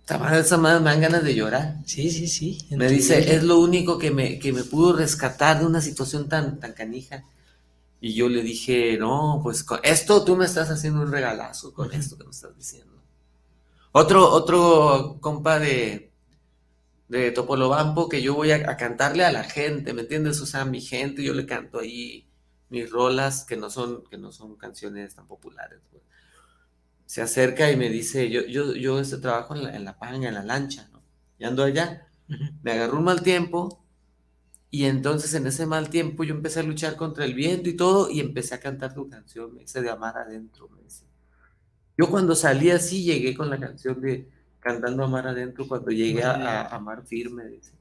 esa 0.06 0.56
madre 0.56 0.78
me 0.78 0.90
dan 0.90 1.00
ganas 1.00 1.24
de 1.24 1.34
llorar. 1.34 1.78
Sí, 1.84 2.12
sí, 2.12 2.28
sí. 2.28 2.58
Me 2.70 2.88
dice, 2.88 3.34
es 3.34 3.42
lo 3.42 3.58
único 3.58 3.98
que 3.98 4.12
me, 4.12 4.38
que 4.38 4.52
me 4.52 4.62
pudo 4.62 4.92
rescatar 4.92 5.58
de 5.58 5.66
una 5.66 5.80
situación 5.80 6.28
tan, 6.28 6.60
tan 6.60 6.74
canija. 6.74 7.24
Y 8.00 8.14
yo 8.14 8.28
le 8.28 8.44
dije, 8.44 8.98
no, 9.00 9.40
pues 9.42 9.64
con 9.64 9.80
esto 9.82 10.24
tú 10.24 10.36
me 10.36 10.44
estás 10.44 10.70
haciendo 10.70 11.02
un 11.02 11.10
regalazo 11.10 11.74
con 11.74 11.92
esto 11.92 12.16
que 12.16 12.22
me 12.22 12.30
estás 12.30 12.56
diciendo. 12.56 13.02
Otro, 13.90 14.30
otro 14.30 15.16
compa 15.20 15.58
de, 15.58 16.10
de 17.11 17.33
Topolobampo 17.33 18.09
que 18.09 18.23
yo 18.23 18.35
voy 18.37 18.53
a, 18.53 18.77
cantarle 18.77 19.25
a 19.25 19.33
la 19.33 19.42
gente, 19.42 19.92
¿me 19.92 20.03
entiendes? 20.03 20.40
O 20.40 20.46
sea, 20.46 20.64
mi 20.64 20.81
gente, 20.81 21.25
yo 21.25 21.35
le 21.35 21.44
canto 21.44 21.81
ahí 21.81 22.29
mis 22.68 22.88
rolas 22.88 23.44
que 23.44 23.57
no 23.57 23.68
son, 23.68 24.05
que 24.09 24.16
no 24.16 24.31
son 24.31 24.55
canciones 24.57 25.16
tan 25.16 25.27
populares. 25.27 25.81
Pues. 25.90 26.05
Se 27.07 27.20
acerca 27.20 27.68
y 27.68 27.77
me 27.77 27.90
dice, 27.90 28.31
yo, 28.31 28.42
yo, 28.46 28.75
yo 28.77 29.01
este 29.01 29.18
trabajo 29.18 29.57
en 29.57 29.64
la, 29.64 29.75
en 29.75 29.85
la 29.85 29.99
panga, 29.99 30.29
en 30.29 30.35
la 30.35 30.44
lancha, 30.44 30.88
¿no? 30.92 31.03
Y 31.37 31.44
ando 31.44 31.64
allá. 31.64 32.07
Me 32.62 32.70
agarró 32.70 32.99
un 32.99 33.05
mal 33.05 33.23
tiempo 33.23 33.85
y 34.70 34.85
entonces 34.85 35.35
en 35.35 35.49
ese 35.49 35.66
mal 35.66 35.90
tiempo 35.90 36.23
yo 36.23 36.33
empecé 36.33 36.61
a 36.61 36.62
luchar 36.62 36.94
contra 36.94 37.25
el 37.25 37.35
viento 37.35 37.68
y 37.68 37.75
todo 37.77 38.09
y 38.09 38.20
empecé 38.20 38.55
a 38.55 38.61
cantar 38.61 38.94
tu 38.94 39.09
canción, 39.09 39.53
me 39.53 39.62
dice 39.62 39.83
de 39.83 39.90
amar 39.90 40.16
adentro, 40.16 40.68
me 40.68 40.81
dice. 40.85 41.07
Yo 41.99 42.09
cuando 42.09 42.37
salí 42.37 42.70
así 42.70 43.03
llegué 43.03 43.35
con 43.35 43.51
la 43.51 43.59
canción 43.59 44.01
de 44.01 44.31
cantando 44.61 45.05
Amar 45.05 45.27
Adentro 45.27 45.66
cuando 45.66 45.90
llegué 45.90 46.23
a, 46.23 46.66
Amar 46.68 47.05
Firme. 47.05 47.46
Dice. 47.49 47.73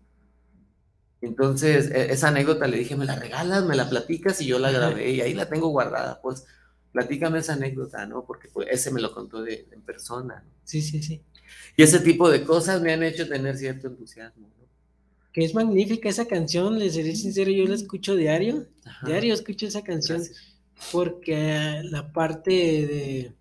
Entonces, 1.22 1.92
e, 1.92 2.12
esa 2.12 2.30
anécdota 2.30 2.68
le 2.68 2.78
dije, 2.78 2.96
me 2.96 3.06
la 3.06 3.15
regalas, 3.15 3.65
me 3.65 3.76
la 3.76 3.89
platicas 3.89 4.42
y 4.42 4.48
yo 4.48 4.60
la 4.60 4.72
grabé 4.72 5.12
y 5.12 5.22
ahí 5.22 5.34
la 5.34 5.50
tengo 5.50 5.68
guardada. 5.70 6.22
Pues 6.22 6.46
platícame 6.92 7.39
esa 7.39 7.54
anécdota, 7.54 8.06
¿no? 8.06 8.26
Porque 8.26 8.48
pues, 8.48 8.68
ese 8.72 8.92
me 8.92 9.02
lo 9.02 9.13
contó 9.13 9.42
de, 9.42 9.68
en 9.72 9.82
persona. 9.82 10.44
Sí, 10.63 10.82
sí, 10.82 11.04
sí. 11.04 11.22
Y 11.76 11.84
ese 11.84 12.00
tipo 12.00 12.30
de 12.30 12.44
cosas 12.44 12.82
me 12.82 12.94
han 12.94 13.04
hecho 13.04 13.28
tener 13.28 13.58
cierto 13.58 13.88
entusiasmo. 13.88 14.48
¿no? 14.48 14.68
Que 15.34 15.44
es 15.44 15.54
magnífica 15.54 16.10
esa 16.10 16.26
canción, 16.28 16.80
les 16.80 16.94
seré 16.94 17.15
sincero, 17.15 17.52
yo 17.52 17.65
la 17.65 17.76
escucho 17.76 18.15
diario. 18.15 18.68
Diario 19.06 19.34
escucho 19.34 19.68
esa 19.68 19.84
canción. 19.84 20.22
Porque 20.92 21.82
la 21.84 22.12
parte 22.13 22.52
de 22.52 23.34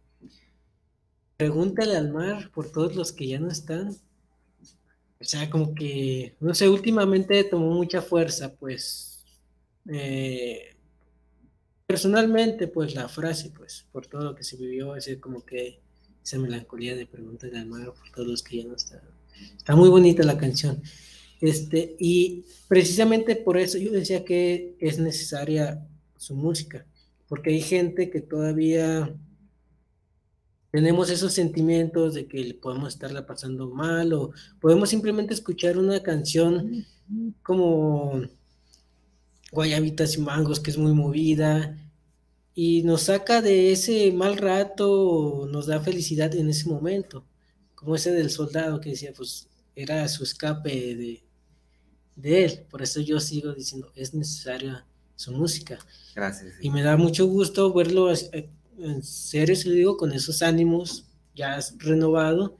Pregúntale 1.39 1.97
al 1.97 2.11
mar 2.11 2.51
por 2.53 2.73
todos 2.73 2.97
los 2.97 3.13
que 3.13 3.29
ya 3.29 3.39
no 3.39 3.49
están. 3.49 3.91
O 5.21 5.25
sea, 5.25 5.49
como 5.49 5.73
que, 5.73 6.35
no 6.41 6.53
sé, 6.53 6.69
últimamente 6.69 7.45
tomó 7.45 7.73
mucha 7.75 8.03
fuerza, 8.03 8.57
pues, 8.57 9.25
eh, 9.89 10.75
personalmente, 11.87 12.67
pues 12.67 12.97
la 12.97 13.09
frase, 13.09 13.53
pues, 13.57 13.87
por 13.93 14.09
todo 14.09 14.25
lo 14.25 14.35
que 14.35 14.43
se 14.43 14.57
vivió, 14.57 14.97
es 14.97 15.09
como 15.21 15.45
que 15.45 15.81
esa 16.25 16.39
melancolía 16.39 16.97
de 16.97 17.07
pregúntale 17.07 17.57
al 17.57 17.67
mar 17.67 17.95
por 17.95 18.11
todos 18.11 18.27
los 18.27 18.43
que 18.43 18.57
ya 18.57 18.65
no 18.65 18.75
están. 18.75 19.03
Está 19.57 19.77
muy 19.77 19.91
bonita 19.91 20.25
la 20.25 20.39
canción. 20.39 20.83
Este, 21.41 21.95
y 22.01 22.47
precisamente 22.67 23.37
por 23.37 23.59
eso 23.59 23.79
yo 23.79 23.93
decía 23.93 24.25
que 24.25 24.75
es 24.81 24.99
necesaria 24.99 25.87
su 26.17 26.35
música, 26.35 26.85
porque 27.29 27.51
hay 27.51 27.61
gente 27.61 28.11
que 28.11 28.23
todavía 28.23 29.15
tenemos 30.71 31.11
esos 31.11 31.33
sentimientos 31.33 32.15
de 32.15 32.27
que 32.27 32.55
podemos 32.61 32.95
estarla 32.95 33.27
pasando 33.27 33.71
mal 33.71 34.13
o 34.13 34.33
podemos 34.61 34.91
simplemente 34.91 35.35
escuchar 35.35 35.79
una 35.79 36.03
canción 36.03 36.87
como 37.43 38.23
Guayabitas 39.51 40.17
y 40.17 40.21
Mangos, 40.21 40.61
que 40.61 40.71
es 40.71 40.79
muy 40.79 40.93
movida, 40.93 41.77
y 42.55 42.83
nos 42.83 43.03
saca 43.03 43.41
de 43.41 43.73
ese 43.73 44.13
mal 44.13 44.37
rato, 44.37 45.49
nos 45.51 45.67
da 45.67 45.81
felicidad 45.81 46.35
en 46.35 46.51
ese 46.51 46.69
momento, 46.69 47.25
como 47.75 47.95
ese 47.95 48.13
del 48.13 48.31
soldado 48.31 48.81
que 48.81 48.91
decía, 48.91 49.13
pues 49.17 49.49
era 49.75 50.07
su 50.09 50.25
escape 50.25 50.97
de, 50.97 51.23
de 52.17 52.45
él, 52.45 52.67
por 52.69 52.83
eso 52.83 53.01
yo 53.01 53.21
sigo 53.21 53.55
diciendo, 53.55 53.91
es 53.95 54.13
necesaria 54.13 54.85
su 55.15 55.33
música. 55.33 55.79
Gracias. 56.15 56.55
Y 56.61 56.71
me 56.71 56.83
da 56.83 56.97
mucho 56.97 57.27
gusto 57.27 57.73
verlo 57.73 58.13
eh, 58.13 58.51
en 58.81 59.03
serio, 59.03 59.57
se 59.57 59.69
lo 59.69 59.75
digo, 59.75 59.97
con 59.97 60.13
esos 60.13 60.43
ánimos 60.43 61.05
ya 61.35 61.59
renovado, 61.79 62.57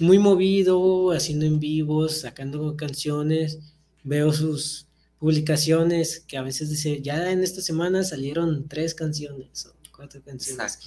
muy 0.00 0.18
movido, 0.18 1.10
haciendo 1.12 1.44
en 1.44 1.60
vivos, 1.60 2.20
sacando 2.20 2.76
canciones, 2.76 3.58
veo 4.04 4.32
sus 4.32 4.86
publicaciones 5.18 6.20
que 6.26 6.36
a 6.38 6.42
veces 6.42 6.70
dice, 6.70 7.00
ya 7.02 7.30
en 7.30 7.42
esta 7.42 7.60
semana 7.60 8.02
salieron 8.02 8.66
tres 8.68 8.94
canciones 8.94 9.66
o 9.66 9.74
cuatro 9.94 10.20
canciones. 10.22 10.78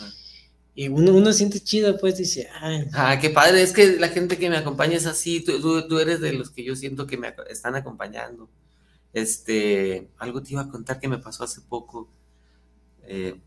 Y 0.77 0.89
uno, 0.89 1.13
uno 1.13 1.31
siente 1.31 1.61
chido, 1.61 1.97
pues 1.97 2.17
dice, 2.17 2.49
Ay. 2.59 2.85
ah, 2.91 3.17
qué 3.19 3.29
padre, 3.29 3.61
es 3.61 3.71
que 3.71 3.97
la 3.97 4.09
gente 4.09 4.37
que 4.37 4.49
me 4.49 4.57
acompaña 4.57 4.97
es 4.97 5.05
así, 5.05 5.39
tú, 5.39 5.87
tú, 5.87 5.99
eres 5.99 6.19
de 6.19 6.33
los 6.33 6.49
que 6.49 6.65
yo 6.65 6.75
siento 6.75 7.07
que 7.07 7.17
me 7.17 7.33
están 7.49 7.75
acompañando. 7.75 8.49
Este, 9.13 10.09
algo 10.17 10.43
te 10.43 10.51
iba 10.51 10.63
a 10.63 10.69
contar 10.69 10.99
que 10.99 11.07
me 11.07 11.17
pasó 11.17 11.45
hace 11.45 11.61
poco. 11.61 12.09
Eh, 13.03 13.39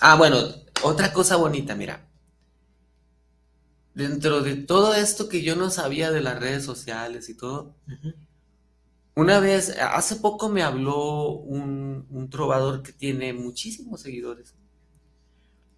ah, 0.00 0.16
bueno, 0.16 0.38
otra 0.82 1.12
cosa 1.12 1.36
bonita, 1.36 1.74
mira. 1.74 2.08
Dentro 3.94 4.42
de 4.42 4.56
todo 4.56 4.94
esto 4.94 5.28
que 5.28 5.42
yo 5.42 5.56
no 5.56 5.70
sabía 5.70 6.10
de 6.10 6.20
las 6.20 6.38
redes 6.38 6.64
sociales 6.64 7.28
y 7.28 7.34
todo, 7.34 7.74
una 9.18 9.40
vez, 9.40 9.76
hace 9.80 10.14
poco 10.16 10.48
me 10.48 10.62
habló 10.62 11.30
un, 11.32 12.28
trovador 12.30 12.82
que 12.82 12.92
tiene 12.92 13.32
muchísimos 13.32 14.02
seguidores 14.02 14.54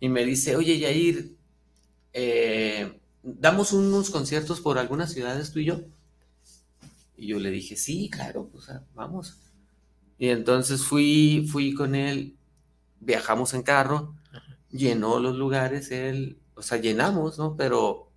y 0.00 0.08
me 0.08 0.24
dice, 0.26 0.56
oye 0.56 0.78
Yair, 0.78 1.36
eh, 2.12 3.00
damos 3.22 3.72
unos 3.72 4.10
conciertos 4.10 4.60
por 4.60 4.78
algunas 4.78 5.12
ciudades 5.12 5.52
tú 5.52 5.60
y 5.60 5.66
yo. 5.66 5.80
Y 7.16 7.28
yo 7.28 7.38
le 7.38 7.50
dije, 7.50 7.76
sí, 7.76 8.10
claro, 8.10 8.48
pues 8.52 8.66
vamos. 8.94 9.38
Y 10.18 10.28
entonces 10.28 10.84
fui, 10.84 11.46
fui 11.50 11.72
con 11.72 11.94
él, 11.94 12.36
viajamos 13.00 13.54
en 13.54 13.62
carro, 13.62 14.14
llenó 14.70 15.18
los 15.18 15.36
lugares, 15.36 15.90
él, 15.90 16.38
o 16.54 16.62
sea, 16.62 16.78
llenamos, 16.78 17.38
¿no? 17.38 17.56
Pero 17.56 18.10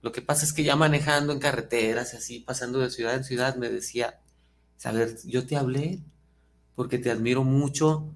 lo 0.00 0.12
que 0.12 0.22
pasa 0.22 0.44
es 0.44 0.52
que 0.52 0.64
ya 0.64 0.76
manejando 0.76 1.32
en 1.32 1.40
carreteras 1.40 2.14
y 2.14 2.16
así, 2.16 2.40
pasando 2.40 2.78
de 2.78 2.90
ciudad 2.90 3.14
en 3.14 3.24
ciudad, 3.24 3.56
me 3.56 3.68
decía, 3.68 4.20
a 4.84 4.92
ver, 4.92 5.16
yo 5.24 5.46
te 5.46 5.56
hablé 5.56 6.00
porque 6.74 6.98
te 6.98 7.10
admiro 7.10 7.42
mucho, 7.42 8.06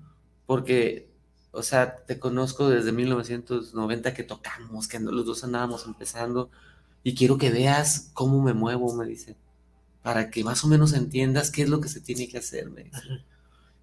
porque, 0.46 1.10
o 1.50 1.62
sea, 1.62 2.04
te 2.04 2.20
conozco 2.20 2.68
desde 2.68 2.92
1990 2.92 4.14
que 4.14 4.22
tocamos, 4.22 4.86
que 4.86 5.00
los 5.00 5.26
dos 5.26 5.42
andábamos 5.42 5.86
empezando, 5.86 6.50
y 7.02 7.14
quiero 7.16 7.38
que 7.38 7.50
veas 7.50 8.10
cómo 8.14 8.40
me 8.40 8.54
muevo, 8.54 8.94
me 8.94 9.06
dice, 9.06 9.36
para 10.02 10.30
que 10.30 10.44
más 10.44 10.64
o 10.64 10.68
menos 10.68 10.92
entiendas 10.92 11.50
qué 11.50 11.62
es 11.62 11.68
lo 11.68 11.80
que 11.80 11.88
se 11.88 12.00
tiene 12.00 12.28
que 12.28 12.38
hacer, 12.38 12.70
me 12.70 12.84
dice. 12.84 13.24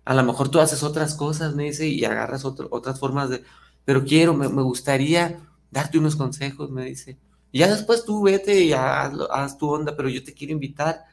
A 0.09 0.13
lo 0.15 0.23
mejor 0.23 0.49
tú 0.49 0.59
haces 0.59 0.81
otras 0.81 1.13
cosas, 1.13 1.53
me 1.53 1.65
dice, 1.65 1.87
y 1.87 2.03
agarras 2.03 2.43
otras 2.45 2.99
formas 2.99 3.29
de, 3.29 3.43
pero 3.85 4.03
quiero, 4.03 4.33
me, 4.33 4.47
gustaría 4.47 5.39
darte 5.69 5.99
unos 5.99 6.15
consejos, 6.15 6.71
me 6.71 6.85
dice. 6.85 7.19
Y 7.51 7.59
ya 7.59 7.69
después 7.69 8.05
tú 8.05 8.23
vete 8.23 8.59
y 8.61 8.73
haz, 8.73 9.13
haz 9.31 9.57
tu 9.57 9.69
onda, 9.69 9.95
pero 9.95 10.09
yo 10.09 10.23
te 10.23 10.33
quiero 10.33 10.53
invitar 10.53 11.05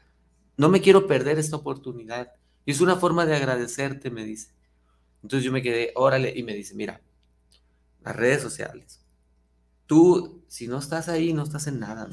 no 0.57 0.69
me 0.69 0.81
quiero 0.81 1.07
perder 1.07 1.37
esta 1.37 1.55
oportunidad. 1.55 2.33
Y 2.65 2.71
es 2.71 2.81
una 2.81 2.97
forma 2.97 3.25
de 3.25 3.35
agradecerte, 3.35 4.09
me 4.09 4.25
dice. 4.25 4.49
Entonces 5.21 5.45
yo 5.45 5.51
me 5.51 5.61
quedé, 5.61 5.93
órale, 5.95 6.33
y 6.35 6.43
me 6.43 6.53
dice, 6.53 6.75
mira, 6.75 6.99
las 8.03 8.15
redes 8.15 8.41
sociales. 8.41 8.99
Tú, 9.85 10.43
si 10.47 10.67
no 10.67 10.79
estás 10.79 11.07
ahí, 11.07 11.31
no 11.31 11.43
estás 11.43 11.67
en 11.67 11.79
nada. 11.79 12.09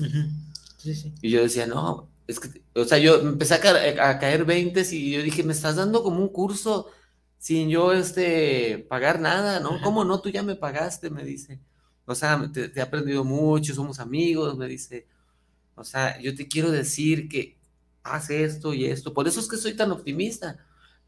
Y 1.23 1.31
yo 1.31 1.43
decía, 1.43 1.67
no, 1.67 2.09
es 2.27 2.41
que, 2.41 2.63
o 2.75 2.85
sea, 2.85 2.99
yo 2.99 3.21
empecé 3.21 3.55
a, 3.55 4.19
caer 4.19 4.45
20 4.45 4.87
y 4.93 5.13
yo 5.13 5.23
dije, 5.23 5.43
me 5.43 5.53
estás 5.53 5.77
dando 5.77 6.03
como 6.03 6.21
un 6.21 6.29
curso 6.29 6.91
sin 7.39 7.69
yo 7.69 7.93
este, 7.93 8.87
pagar 8.89 9.21
nada, 9.21 9.61
¿no? 9.61 9.81
¿Cómo 9.83 10.05
no? 10.05 10.21
Tú 10.21 10.31
ya 10.31 10.43
me 10.43 10.57
pagaste, 10.57 11.11
me 11.11 11.25
dice. 11.25 11.61
O 12.07 12.15
sea, 12.15 12.51
te 12.53 12.73
he 12.75 12.81
aprendido 12.81 13.25
mucho, 13.25 13.75
somos 13.75 14.01
amigos, 14.01 14.57
me 14.57 14.67
dice. 14.67 15.07
O 15.75 15.85
sea, 15.85 16.19
yo 16.21 16.35
te 16.35 16.49
quiero 16.49 16.71
decir 16.71 17.29
que 17.29 17.59
hace 18.03 18.45
esto 18.45 18.73
y 18.73 18.87
esto. 18.87 19.13
Por 19.13 19.29
eso 19.29 19.41
es 19.41 19.49
que 19.49 19.57
soy 19.57 19.75
tan 19.75 19.91
optimista. 19.93 20.65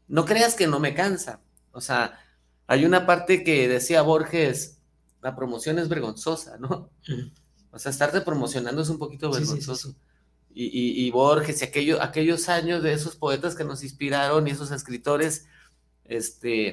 No 0.07 0.25
creas 0.25 0.55
que 0.55 0.67
no 0.67 0.79
me 0.79 0.93
cansa. 0.93 1.41
O 1.71 1.81
sea, 1.81 2.19
hay 2.67 2.85
una 2.85 3.05
parte 3.05 3.43
que 3.43 3.67
decía 3.67 4.01
Borges, 4.01 4.79
la 5.21 5.35
promoción 5.35 5.79
es 5.79 5.89
vergonzosa, 5.89 6.57
¿no? 6.57 6.91
O 7.71 7.79
sea, 7.79 7.91
estarte 7.91 8.21
promocionando 8.21 8.81
es 8.81 8.89
un 8.89 8.97
poquito 8.97 9.31
vergonzoso. 9.31 9.95
Y, 10.59 11.11
Borges 11.11 11.61
y 11.61 11.65
aquello, 11.65 12.01
aquellos 12.01 12.49
años 12.49 12.81
de 12.83 12.93
esos 12.93 13.15
poetas 13.15 13.55
que 13.55 13.63
nos 13.63 13.83
inspiraron 13.83 14.47
y 14.47 14.51
esos 14.51 14.71
escritores, 14.71 15.47
este, 16.05 16.67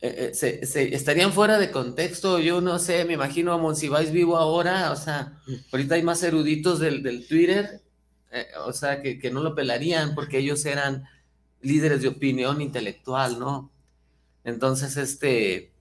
eh, 0.00 0.30
eh, 0.30 0.34
se, 0.34 0.94
estarían 0.94 1.32
fuera 1.32 1.58
de 1.58 1.70
contexto. 1.70 2.38
Yo 2.38 2.60
no 2.60 2.78
sé, 2.78 3.04
me 3.04 3.14
imagino 3.14 3.52
a 3.52 3.58
Monsiváis 3.58 4.12
vivo 4.12 4.36
ahora, 4.36 4.92
o 4.92 4.96
sea, 4.96 5.38
ahorita 5.72 5.96
hay 5.96 6.02
más 6.02 6.22
eruditos 6.22 6.78
del, 6.78 7.02
del 7.02 7.26
Twitter 7.26 7.84
eh, 8.34 8.48
o 8.66 8.72
sea, 8.72 9.00
que, 9.00 9.30
no 9.30 9.44
lo 9.44 9.54
pelarían 9.54 10.16
porque 10.16 10.38
ellos 10.38 10.64
eran 10.66 11.04
líderes 11.60 12.02
de 12.02 12.08
opinión 12.08 12.60
intelectual, 12.60 13.38
¿no? 13.38 13.70
Entonces, 14.42 14.96
este, 14.96 15.72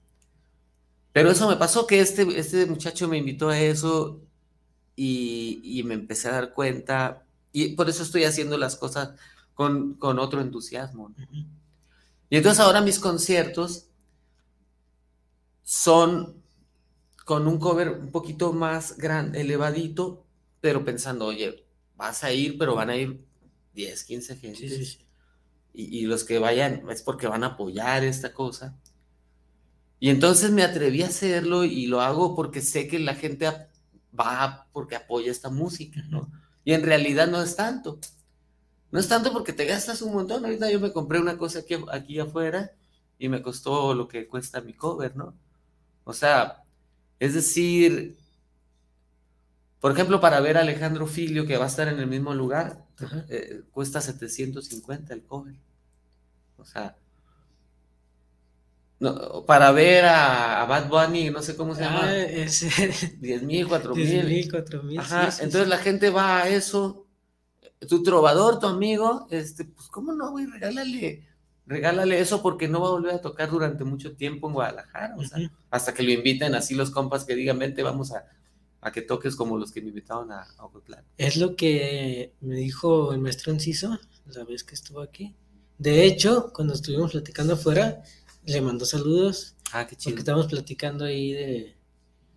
pero 1.11 1.31
eso 1.31 1.49
me 1.49 1.55
pasó 1.55 1.87
que 1.87 1.99
este, 1.99 2.27
este 2.39 2.67
muchacho 2.67 3.07
me 3.07 3.17
invitó 3.17 3.49
a 3.49 3.59
eso 3.59 4.21
y, 4.95 5.81
me 5.85 5.95
empecé 5.95 6.29
a 6.29 6.33
dar 6.33 6.53
cuenta 6.53 7.25
y 7.51 7.75
por 7.75 7.89
eso 7.89 8.03
estoy 8.03 8.23
haciendo 8.23 8.57
las 8.57 8.75
cosas 8.75 9.11
con, 9.53 9.97
otro 10.01 10.41
entusiasmo. 10.41 11.13
Y 12.29 12.37
entonces 12.37 12.59
ahora 12.59 12.81
mis 12.81 12.99
conciertos 12.99 13.87
son 15.63 16.41
con 17.25 17.47
un 17.47 17.57
cover 17.57 17.89
un 17.89 18.11
poquito 18.11 18.53
más 18.53 18.97
grande, 18.97 19.41
elevadito, 19.41 20.25
pero 20.59 20.83
pensando, 20.83 21.25
oye, 21.25 21.65
vas 21.95 22.23
a 22.23 22.33
ir, 22.33 22.57
pero 22.57 22.75
van 22.75 22.89
a 22.89 22.97
ir 22.97 23.23
10, 23.73 24.03
15 24.03 24.35
gente. 24.37 24.97
Y, 25.73 26.05
los 26.05 26.23
que 26.23 26.37
vayan 26.37 26.87
es 26.89 27.01
porque 27.01 27.27
van 27.27 27.43
a 27.43 27.47
apoyar 27.47 28.03
esta 28.03 28.33
cosa. 28.33 28.77
Y 29.99 30.09
entonces 30.09 30.51
me 30.51 30.63
atreví 30.63 31.01
a 31.01 31.07
hacerlo 31.07 31.63
y 31.63 31.87
lo 31.87 32.01
hago 32.01 32.35
porque 32.35 32.61
sé 32.61 32.87
que 32.87 32.99
la 32.99 33.15
gente 33.15 33.47
va 34.17 34.67
porque 34.71 34.95
apoya 34.95 35.31
esta 35.31 35.49
música, 35.49 36.01
¿no? 36.09 36.31
Y 36.63 36.73
en 36.73 36.83
realidad 36.83 37.27
no 37.27 37.41
es 37.41 37.55
tanto. 37.55 37.99
No 38.91 38.99
es 38.99 39.07
tanto 39.07 39.33
porque 39.33 39.53
te 39.53 39.65
gastas 39.65 40.01
un 40.01 40.13
montón. 40.13 40.45
Ahorita 40.45 40.69
yo 40.71 40.79
me 40.79 40.91
compré 40.91 41.19
una 41.19 41.37
cosa 41.37 41.59
aquí, 41.59 41.75
aquí 41.91 42.19
afuera 42.19 42.71
y 43.17 43.29
me 43.29 43.41
costó 43.41 43.93
lo 43.93 44.07
que 44.07 44.27
cuesta 44.27 44.61
mi 44.61 44.73
cover, 44.73 45.15
¿no? 45.15 45.33
O 46.03 46.13
sea, 46.13 46.63
es 47.19 47.33
decir, 47.33 48.17
por 49.79 49.91
ejemplo, 49.91 50.21
para 50.21 50.39
ver 50.39 50.57
a 50.57 50.61
Alejandro 50.61 51.07
Filio, 51.07 51.45
que 51.45 51.57
va 51.57 51.65
a 51.65 51.67
estar 51.67 51.87
en 51.87 51.99
el 51.99 52.07
mismo 52.07 52.33
lugar, 52.33 52.85
eh, 53.29 53.63
cuesta 53.71 53.99
750 53.99 55.13
el 55.13 55.23
cover. 55.23 55.55
O 56.57 56.65
sea, 56.65 56.95
para 59.45 59.71
ver 59.71 60.05
a, 60.05 60.65
Bad 60.65 60.89
Bunny, 60.89 61.29
no 61.29 61.41
sé 61.41 61.55
cómo 61.55 61.75
se 61.75 61.81
llama. 61.81 62.01
Ah, 62.03 62.13
10 63.19 63.43
mil, 63.43 63.67
4 63.67 63.95
mil. 63.95 64.49
entonces 65.39 65.67
la 65.67 65.77
gente 65.77 66.09
va 66.09 66.43
a 66.43 66.49
eso. 66.49 67.07
Tu 67.87 68.01
trovador, 68.01 68.59
tu 68.59 68.67
amigo, 68.67 69.27
este, 69.29 69.65
pues, 69.65 69.87
¿cómo 69.89 70.13
no, 70.13 70.31
güey? 70.31 70.45
Regálale, 70.45 71.27
regálale 71.65 72.19
eso 72.19 72.41
porque 72.41 72.69
no 72.69 72.79
va 72.79 72.87
a 72.87 72.91
volver 72.91 73.15
a 73.15 73.21
tocar 73.21 73.49
durante 73.49 73.83
mucho 73.83 74.15
tiempo 74.15 74.47
en 74.47 74.53
Guadalajara. 74.53 75.15
O 75.17 75.23
sea, 75.23 75.51
hasta 75.69 75.93
que 75.93 76.03
lo 76.03 76.11
inviten 76.11 76.55
así 76.55 76.75
los 76.75 76.91
compas 76.91 77.25
que 77.25 77.35
digan, 77.35 77.59
vente, 77.59 77.83
vamos 77.83 78.13
a, 78.13 78.25
a 78.79 78.91
que 78.91 79.01
toques 79.01 79.35
como 79.35 79.57
los 79.57 79.71
que 79.71 79.81
me 79.81 79.89
invitaron 79.89 80.31
a, 80.31 80.41
a 80.41 80.69
Es 81.17 81.35
lo 81.35 81.55
que 81.55 82.33
me 82.39 82.55
dijo 82.55 83.13
el 83.13 83.19
maestro 83.19 83.51
Enciso 83.51 83.99
la 84.25 84.43
vez 84.45 84.63
que 84.63 84.75
estuvo 84.75 85.01
aquí. 85.01 85.35
De 85.77 86.05
hecho, 86.05 86.51
cuando 86.53 86.73
estuvimos 86.73 87.11
platicando 87.11 87.53
afuera, 87.53 88.03
le 88.45 88.61
mandó 88.61 88.85
saludos. 88.85 89.55
Ah, 89.71 89.87
qué 89.87 89.95
chido. 89.95 90.11
Porque 90.11 90.19
estábamos 90.21 90.47
platicando 90.47 91.05
ahí 91.05 91.33
de... 91.33 91.75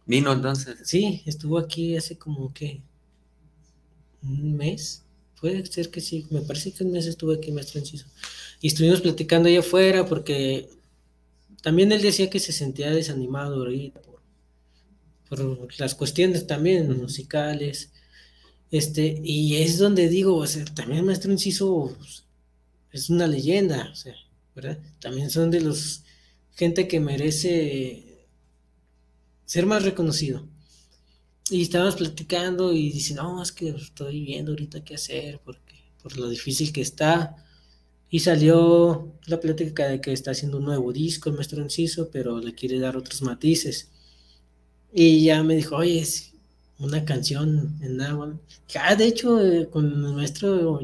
¿Vino 0.06 0.32
entonces? 0.32 0.78
Sí, 0.84 1.22
estuvo 1.26 1.58
aquí 1.58 1.96
hace 1.96 2.16
como 2.16 2.52
que 2.52 2.80
un 4.22 4.56
mes. 4.56 5.04
Puede 5.40 5.66
ser 5.66 5.90
que 5.90 6.00
sí, 6.00 6.26
me 6.30 6.40
parece 6.42 6.72
que 6.72 6.84
un 6.84 6.92
mes 6.92 7.06
estuvo 7.06 7.32
aquí 7.32 7.50
maestro 7.50 7.80
Enciso. 7.80 8.06
Y 8.60 8.68
estuvimos 8.68 9.00
platicando 9.00 9.48
ahí 9.48 9.56
afuera 9.56 10.06
porque 10.06 10.68
también 11.62 11.90
él 11.92 12.02
decía 12.02 12.30
que 12.30 12.38
se 12.38 12.52
sentía 12.52 12.90
desanimado 12.90 13.56
ahorita 13.56 14.00
por 15.28 15.80
las 15.80 15.94
cuestiones 15.94 16.46
también 16.46 16.96
musicales. 16.96 17.92
Este, 18.70 19.20
y 19.22 19.56
es 19.56 19.78
donde 19.78 20.08
digo, 20.08 20.36
o 20.36 20.46
sea, 20.46 20.64
también 20.66 21.04
maestro 21.04 21.32
Inciso 21.32 21.96
es 22.92 23.10
una 23.10 23.26
leyenda, 23.26 23.90
o 23.92 23.94
sea, 23.94 24.14
También 25.00 25.30
son 25.30 25.50
de 25.50 25.60
los 25.60 26.02
gente 26.54 26.88
que 26.88 27.00
merece 27.00 28.26
ser 29.44 29.66
más 29.66 29.84
reconocido. 29.84 30.46
Y 31.50 31.62
estábamos 31.62 31.96
platicando 31.96 32.72
y 32.72 32.90
dice, 32.90 33.14
no, 33.14 33.42
es 33.42 33.52
que 33.52 33.68
estoy 33.68 34.24
viendo 34.24 34.52
ahorita 34.52 34.82
qué 34.82 34.94
hacer, 34.94 35.40
porque 35.44 35.74
por 36.02 36.16
lo 36.16 36.28
difícil 36.28 36.72
que 36.72 36.80
está. 36.80 37.36
Y 38.10 38.20
salió 38.20 39.12
la 39.26 39.38
plática 39.38 39.86
de 39.86 40.00
que 40.00 40.12
está 40.12 40.32
haciendo 40.32 40.58
un 40.58 40.64
nuevo 40.64 40.92
disco, 40.92 41.28
el 41.28 41.36
maestro 41.36 41.62
Enciso, 41.62 42.08
pero 42.10 42.40
le 42.40 42.54
quiere 42.54 42.80
dar 42.80 42.96
otros 42.96 43.22
matices. 43.22 43.90
Y 44.92 45.24
ya 45.24 45.42
me 45.42 45.56
dijo, 45.56 45.76
oye, 45.76 46.00
es 46.00 46.32
una 46.78 47.04
canción 47.04 47.78
en 47.82 47.96
náhuatl. 47.98 48.38
Ah, 48.80 48.96
de 48.96 49.06
hecho, 49.06 49.40
eh, 49.40 49.68
con 49.68 49.86
el 49.86 50.14
maestro 50.14 50.80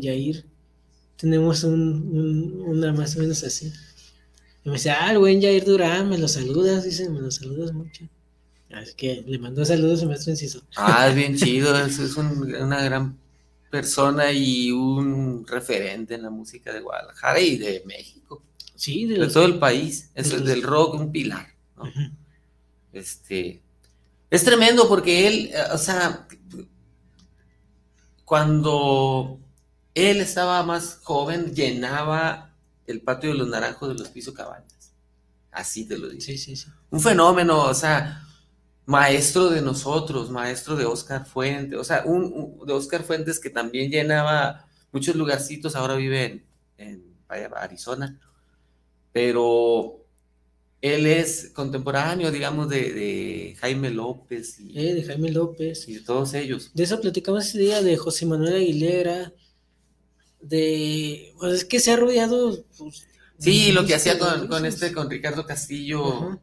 tenemos 1.23 1.63
un, 1.63 2.65
una 2.67 2.93
más 2.93 3.15
o 3.15 3.21
menos 3.21 3.45
así. 3.45 3.73
Y 4.65 4.69
me 4.69 4.75
dice, 4.75 4.91
ah, 4.91 5.13
el 5.13 5.19
buen 5.19 5.41
Yair 5.41 5.65
Durán, 5.65 6.09
me 6.09 6.19
lo 6.19 6.27
saludas, 6.27 6.83
dice, 6.83 7.09
me 7.09 7.21
lo 7.21 7.31
saludas 7.31 7.73
mucho. 7.73 8.09
Así 8.73 8.95
que 8.97 9.23
le 9.25 9.39
mandó 9.39 9.65
saludos 9.65 10.03
al 10.03 10.09
maestro 10.09 10.33
Enciso. 10.33 10.65
Ah, 10.77 11.07
es 11.09 11.15
bien 11.15 11.37
chido, 11.39 11.79
es, 11.79 12.01
es 12.01 12.17
una 12.17 12.83
gran 12.83 13.17
persona 13.71 14.33
y 14.33 14.73
un 14.73 15.47
referente 15.47 16.17
en 16.17 16.23
la 16.23 16.31
música 16.31 16.73
de 16.73 16.81
Guadalajara 16.81 17.39
y 17.39 17.57
de 17.57 17.85
México. 17.87 18.43
Sí, 18.75 19.07
de, 19.07 19.25
todo 19.29 19.45
el 19.45 19.61
país. 19.61 20.11
Es 20.17 20.33
el 20.33 20.45
del 20.45 20.65
rock, 20.65 20.95
un 20.95 21.13
pilar. 21.13 21.55
Este. 22.93 23.63
Es 24.29 24.43
tremendo 24.43 24.89
porque 24.89 25.29
él, 25.29 25.53
o 25.73 25.79
sea, 25.79 26.27
cuando 28.25 29.39
él 29.95 30.21
estaba 30.21 30.63
más 30.63 31.01
joven, 31.03 31.55
llenaba 31.55 32.55
el 32.87 33.01
patio 33.01 33.31
de 33.31 33.37
los 33.37 33.49
naranjos 33.49 33.89
de 33.89 33.95
los 33.95 34.09
piso 34.09 34.35
cabañas. 34.35 34.93
Así 35.51 35.87
te 35.87 35.99
lo 35.99 36.09
digo. 36.09 36.21
Sí, 36.21 36.39
sí, 36.39 36.57
sí. 36.57 36.69
Un 36.91 37.01
fenómeno, 37.01 37.65
o 37.65 37.75
sea, 37.75 38.27
maestro 38.87 39.51
de 39.51 39.61
nosotros, 39.61 40.31
maestro 40.31 40.77
de 40.77 40.87
Oscar 40.87 41.27
Fuentes, 41.27 41.79
o 41.79 41.85
sea, 41.85 42.05
un, 42.05 42.61
de 42.67 42.73
Oscar 42.73 43.03
Fuentes 43.03 43.39
que 43.39 43.51
también 43.51 43.91
llenaba 43.91 44.67
muchos 44.93 45.15
lugarcitos, 45.15 45.77
ahora 45.77 45.95
vive 45.95 46.45
en, 46.79 47.13
Arizona, 47.57 48.21
pero 49.11 50.05
él 50.83 51.07
es 51.07 51.51
contemporáneo, 51.55 52.31
digamos, 52.31 52.69
de, 52.69 53.57
Jaime 53.59 53.89
López. 53.89 54.61
Y, 54.61 54.79
eh, 54.79 54.95
de 54.95 55.03
Jaime 55.05 55.31
López. 55.31 55.89
Y 55.89 55.95
de 55.95 56.01
todos 56.01 56.35
ellos. 56.35 56.73
De 56.75 56.83
eso 56.83 57.01
platicamos 57.01 57.47
ese 57.47 57.59
día, 57.59 57.81
de 57.81 57.97
José 57.97 58.27
Manuel 58.27 58.57
Aguilera, 58.57 59.33
de... 60.43 61.33
Pues 61.39 61.53
es 61.55 61.65
que 61.65 61.81
se 61.81 61.93
ha 61.93 61.97
rodeado... 61.97 62.65
Pues, 62.79 63.07
sí, 63.39 63.73
lo 63.73 63.87
que 63.87 63.95
hacía 63.95 64.19
con, 64.19 64.67
este, 64.67 64.93
con 64.93 65.09
Ricardo 65.09 65.47
Castillo 65.47 66.41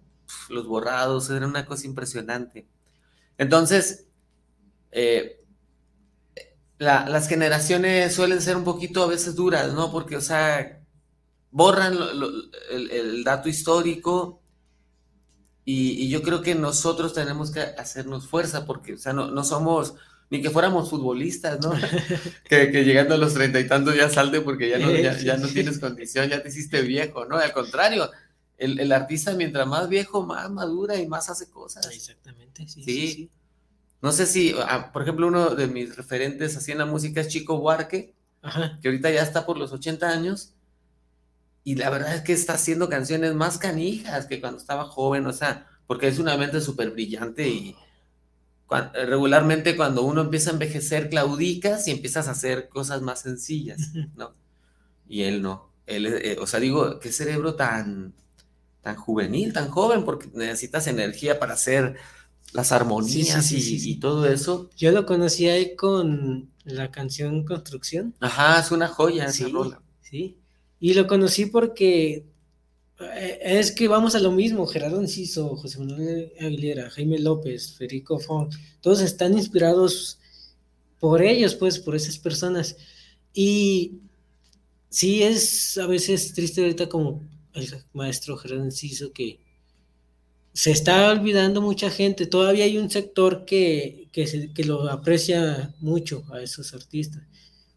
los 0.50 0.68
borrados, 0.68 1.30
era 1.30 1.48
una 1.48 1.66
cosa 1.66 1.86
impresionante. 1.86 2.68
Entonces, 3.38 4.06
eh, 4.92 5.44
las 6.78 7.28
generaciones 7.28 8.14
suelen 8.14 8.42
ser 8.42 8.56
un 8.56 8.64
poquito 8.64 9.04
a 9.04 9.08
veces 9.08 9.36
duras, 9.36 9.74
¿no? 9.74 9.92
Porque, 9.92 10.16
o 10.16 10.22
sea, 10.22 10.82
borran 11.52 11.98
el, 12.72 13.24
dato 13.24 13.50
histórico 13.50 14.42
y, 15.66 16.10
yo 16.10 16.22
creo 16.22 16.42
que 16.42 16.56
nosotros 16.56 17.14
tenemos 17.14 17.52
que 17.52 17.60
hacernos 17.60 18.28
fuerza 18.28 18.66
porque, 18.66 18.94
o 18.94 18.98
sea, 18.98 19.14
no, 19.14 19.44
somos 19.44 19.96
ni 20.30 20.42
que 20.42 20.50
fuéramos 20.50 20.90
futbolistas, 20.90 21.60
¿no? 21.60 21.72
que, 22.50 22.68
llegando 22.84 23.16
a 23.16 23.18
los 23.18 23.34
treinta 23.34 23.60
y 23.60 23.68
tantos 23.68 23.96
ya 23.96 24.10
salte 24.10 24.42
porque 24.42 24.70
ya 24.70 24.78
no, 24.78 24.92
ya 24.92 25.38
no 25.38 25.48
tienes 25.48 25.80
condición, 25.80 26.30
ya 26.30 26.44
te 26.44 26.50
hiciste 26.50 26.82
viejo, 26.82 27.26
¿no? 27.26 27.38
Al 27.38 27.52
contrario, 27.52 28.10
el, 28.58 28.92
artista 28.92 29.34
mientras 29.34 29.66
más 29.68 29.90
viejo, 29.90 30.26
más 30.26 30.50
madura 30.52 30.98
y 30.98 31.08
más 31.08 31.30
hace 31.30 31.50
cosas. 31.50 31.90
Exactamente, 31.92 32.68
sí. 32.68 32.84
Sí. 32.84 33.32
No 34.02 34.12
sé 34.12 34.26
si, 34.26 34.56
ah, 34.58 34.92
por 34.94 35.02
ejemplo, 35.02 35.28
uno 35.28 35.56
de 35.56 35.68
mis 35.68 35.96
referentes 35.96 36.56
así 36.56 36.72
en 36.72 36.78
la 36.78 36.86
música 36.86 37.22
es 37.22 37.28
Chico 37.28 37.60
Buarque, 37.60 38.14
que 38.82 38.88
ahorita 38.88 39.10
ya 39.12 39.24
está 39.24 39.46
por 39.46 39.58
los 39.58 39.74
80 39.74 40.10
años, 40.10 40.54
y 41.64 41.76
la 41.76 41.90
verdad 41.90 42.16
es 42.16 42.22
que 42.22 42.34
está 42.34 42.54
haciendo 42.54 42.88
canciones 42.88 43.34
más 43.34 43.58
canijas 43.58 44.26
que 44.26 44.40
cuando 44.40 44.58
estaba 44.58 44.86
joven, 44.86 45.26
o 45.28 45.34
sea, 45.34 45.68
porque 45.88 46.08
es 46.08 46.20
una 46.20 46.38
mente 46.38 46.62
súper 46.62 46.92
brillante 46.92 47.48
y 47.50 47.76
regularmente 48.94 49.76
cuando 49.76 50.04
uno 50.04 50.22
empieza 50.22 50.52
a 50.52 50.54
envejecer 50.54 51.10
claudicas 51.10 51.88
y 51.88 51.92
empiezas 51.92 52.28
a 52.28 52.32
hacer 52.32 52.70
cosas 52.70 53.02
más 53.02 53.22
sencillas, 53.22 53.92
¿no? 54.16 54.34
Y 55.08 55.24
él 55.24 55.42
no. 55.42 55.72
Él, 55.88 56.06
eh, 56.06 56.38
o 56.40 56.46
sea, 56.46 56.60
digo, 56.60 57.00
qué 57.00 57.12
cerebro 57.12 57.56
tan, 57.56 58.14
tan 58.82 58.96
juvenil, 58.96 59.54
tan 59.54 59.70
joven, 59.70 60.06
porque 60.06 60.30
necesitas 60.34 60.86
energía 60.86 61.40
para 61.40 61.54
hacer 61.54 61.96
las 62.54 62.72
armonías 62.72 63.52
y, 63.52 63.96
todo 64.00 64.28
eso. 64.28 64.70
Yo 64.76 64.92
lo 64.92 65.06
conocí 65.06 65.48
ahí 65.48 65.76
con 65.76 66.50
la 66.64 66.92
canción 66.92 67.46
Construcción. 67.46 68.16
Ajá, 68.20 68.60
es 68.60 68.72
una 68.72 68.88
joya 68.88 69.32
sí, 69.32 69.52
Sí, 70.02 70.38
y 70.80 70.94
lo 70.94 71.08
conocí 71.08 71.48
porque 71.48 72.14
eh, 72.14 72.26
es 73.00 73.72
que 73.72 73.88
vamos 73.88 74.16
a 74.16 74.20
lo 74.20 74.32
mismo, 74.32 74.68
Gerardo 74.68 75.00
Enciso, 75.00 75.56
José 75.56 75.80
Manuel 75.80 76.34
Aguilera, 76.40 76.90
Jaime 76.90 77.20
López, 77.20 77.74
Federico 77.74 78.20
Fon, 78.20 78.50
todos 78.82 79.02
están 79.02 79.38
inspirados 79.38 80.20
por 81.00 81.22
ellos, 81.22 81.56
pues, 81.56 81.80
por 81.80 81.96
esas 81.96 82.18
personas. 82.18 82.76
Y 83.34 84.00
sí 84.90 85.24
es 85.24 85.78
a 85.78 85.88
veces 85.88 86.34
triste 86.34 86.62
ahorita 86.62 86.90
como 86.90 87.24
el 87.54 87.68
maestro 87.94 88.38
Gerardo 88.38 88.66
Enciso 88.66 89.14
que 89.14 89.40
se 90.54 90.72
está 90.72 91.10
olvidando 91.10 91.62
mucha 91.62 91.90
gente. 91.90 92.26
Todavía 92.26 92.66
hay 92.66 92.78
un 92.78 92.90
sector 92.90 93.46
que, 93.46 94.10
que, 94.12 94.64
lo 94.66 94.90
aprecia 94.90 95.74
mucho 95.80 96.24
a 96.34 96.42
esos 96.42 96.74
artistas, 96.74 97.24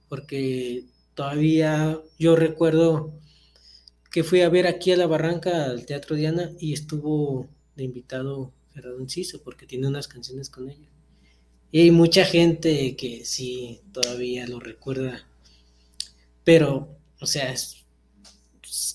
porque 0.08 0.86
todavía 1.14 2.00
yo 2.18 2.34
recuerdo 2.34 3.12
que 4.12 4.22
fui 4.22 4.42
a 4.42 4.50
ver 4.50 4.66
aquí 4.66 4.92
a 4.92 4.96
la 4.96 5.06
Barranca, 5.06 5.64
al 5.64 5.86
Teatro 5.86 6.14
Diana, 6.14 6.52
y 6.60 6.74
estuvo 6.74 7.48
de 7.74 7.84
invitado 7.84 8.52
Gerardo 8.74 9.00
Enciso, 9.00 9.42
porque 9.42 9.66
tiene 9.66 9.88
unas 9.88 10.06
canciones 10.06 10.50
con 10.50 10.68
ellos. 10.68 10.88
Y 11.70 11.80
hay 11.80 11.90
mucha 11.90 12.26
gente 12.26 12.94
que 12.94 13.24
sí 13.24 13.80
todavía 13.92 14.46
lo 14.46 14.60
recuerda, 14.60 15.26
pero, 16.44 16.94
o 17.20 17.26
sea, 17.26 17.50
es, 17.50 17.86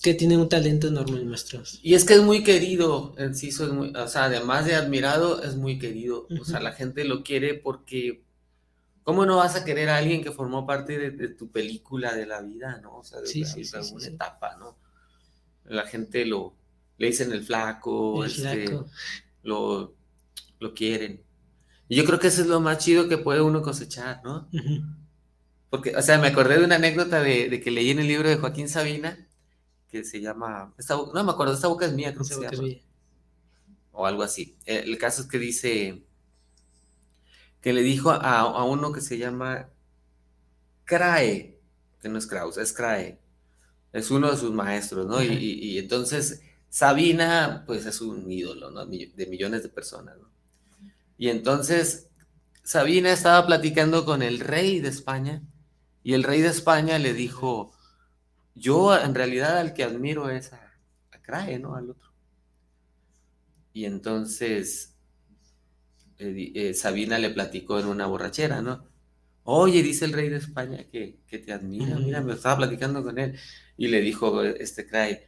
que 0.00 0.14
tiene 0.14 0.36
un 0.36 0.48
talento 0.48 0.86
enorme 0.86 1.18
el 1.18 1.26
maestro. 1.26 1.64
Y 1.82 1.94
es 1.94 2.04
que 2.04 2.14
es 2.14 2.22
muy 2.22 2.44
querido, 2.44 3.14
Enciso 3.18 3.64
es 3.66 3.72
muy, 3.72 3.92
o 3.96 4.06
sea, 4.06 4.24
además 4.24 4.66
de 4.66 4.76
admirado, 4.76 5.42
es 5.42 5.56
muy 5.56 5.80
querido. 5.80 6.28
O 6.40 6.44
sea, 6.44 6.60
la 6.60 6.72
gente 6.72 7.04
lo 7.04 7.24
quiere 7.24 7.54
porque, 7.54 8.22
¿cómo 9.02 9.26
no 9.26 9.38
vas 9.38 9.56
a 9.56 9.64
querer 9.64 9.88
a 9.88 9.96
alguien 9.96 10.22
que 10.22 10.30
formó 10.30 10.64
parte 10.64 11.10
de, 11.10 11.28
tu 11.28 11.50
película 11.50 12.14
de 12.14 12.26
la 12.26 12.40
vida, 12.40 12.78
¿no? 12.80 12.98
O 12.98 13.04
sea, 13.04 13.20
de, 13.20 13.68
alguna 13.74 14.06
etapa, 14.06 14.56
¿no? 14.60 14.76
La 15.68 15.86
gente 15.86 16.24
lo, 16.24 16.54
le 16.98 17.08
dicen 17.08 17.32
el 17.32 17.44
flaco, 17.44 18.24
este, 18.24 18.78
Lo, 19.42 19.94
lo 20.58 20.74
quieren. 20.74 21.22
Y 21.88 21.96
yo 21.96 22.04
creo 22.04 22.18
que 22.18 22.26
eso 22.26 22.42
es 22.42 22.48
lo 22.48 22.60
más 22.60 22.78
chido 22.78 23.08
que 23.08 23.18
puede 23.18 23.40
uno 23.40 23.62
cosechar, 23.62 24.20
¿no? 24.22 24.48
Porque, 25.70 25.94
o 25.96 26.02
sea, 26.02 26.18
me 26.18 26.28
acordé 26.28 26.58
de 26.58 26.64
una 26.64 26.76
anécdota 26.76 27.20
de, 27.20 27.48
de, 27.48 27.60
que 27.60 27.70
leí 27.70 27.90
en 27.90 27.98
el 27.98 28.08
libro 28.08 28.28
de 28.28 28.36
Joaquín 28.36 28.68
Sabina, 28.68 29.28
que 29.88 30.04
se 30.04 30.20
llama, 30.20 30.74
no 31.14 31.24
me 31.24 31.32
acuerdo, 31.32 31.54
esta 31.54 31.68
boca 31.68 31.86
es 31.86 31.92
mía, 31.92 32.12
creo 32.12 32.26
que 32.26 32.34
se 32.34 32.40
llama. 32.40 32.68
O 33.92 34.06
algo 34.06 34.22
así. 34.22 34.56
El, 34.64 34.96
caso 34.98 35.22
es 35.22 35.28
que 35.28 35.38
dice 35.38 36.04
que 37.60 37.72
le 37.72 37.82
dijo 37.82 38.10
a, 38.10 38.64
uno 38.64 38.92
que 38.92 39.00
se 39.00 39.18
llama 39.18 39.70
Crae, 40.84 41.58
que 42.00 42.08
no 42.08 42.18
es 42.18 42.26
Kraus, 42.26 42.58
es 42.58 42.72
Crae. 42.72 43.18
Es 43.92 44.10
uno 44.10 44.30
de 44.30 44.36
sus 44.36 44.52
maestros, 44.52 45.06
¿no? 45.06 45.22
y, 45.22 45.78
entonces 45.78 46.42
Sabina, 46.68 47.64
pues 47.66 47.86
es 47.86 48.00
un 48.00 48.30
ídolo, 48.30 48.70
¿no? 48.70 48.84
De 48.86 49.26
millones 49.28 49.62
de 49.62 49.68
personas, 49.70 50.16
¿no? 50.18 50.28
Y 51.16 51.28
entonces 51.30 52.10
Sabina 52.62 53.12
estaba 53.12 53.46
platicando 53.46 54.04
con 54.04 54.22
el 54.22 54.40
rey 54.40 54.80
de 54.80 54.88
España 54.88 55.42
y 56.02 56.12
el 56.12 56.22
rey 56.22 56.42
de 56.42 56.48
España 56.48 56.98
le 56.98 57.14
dijo, 57.14 57.72
yo 58.54 58.96
en 58.96 59.14
realidad 59.14 59.58
al 59.58 59.74
que 59.74 59.84
admiro 59.84 60.30
es 60.30 60.52
a, 60.52 60.64
Crae, 61.22 61.58
¿no? 61.58 61.74
Al 61.74 61.90
otro. 61.90 62.08
Y 63.74 63.84
entonces 63.84 64.96
eh, 66.18 66.52
eh, 66.54 66.74
Sabina 66.74 67.18
le 67.18 67.28
platicó 67.28 67.78
en 67.78 67.86
una 67.86 68.06
borrachera, 68.06 68.62
¿no? 68.62 68.88
Oye, 69.42 69.82
dice 69.82 70.06
el 70.06 70.12
rey 70.12 70.28
de 70.28 70.36
España 70.36 70.84
que, 70.90 71.20
te 71.26 71.52
admira, 71.52 71.96
mira, 71.96 72.20
me 72.20 72.34
estaba 72.34 72.58
platicando 72.58 73.02
con 73.02 73.18
él. 73.18 73.38
Y 73.78 73.88
le 73.88 74.02
dijo 74.02 74.42
este 74.42 74.86
Crae, 74.86 75.26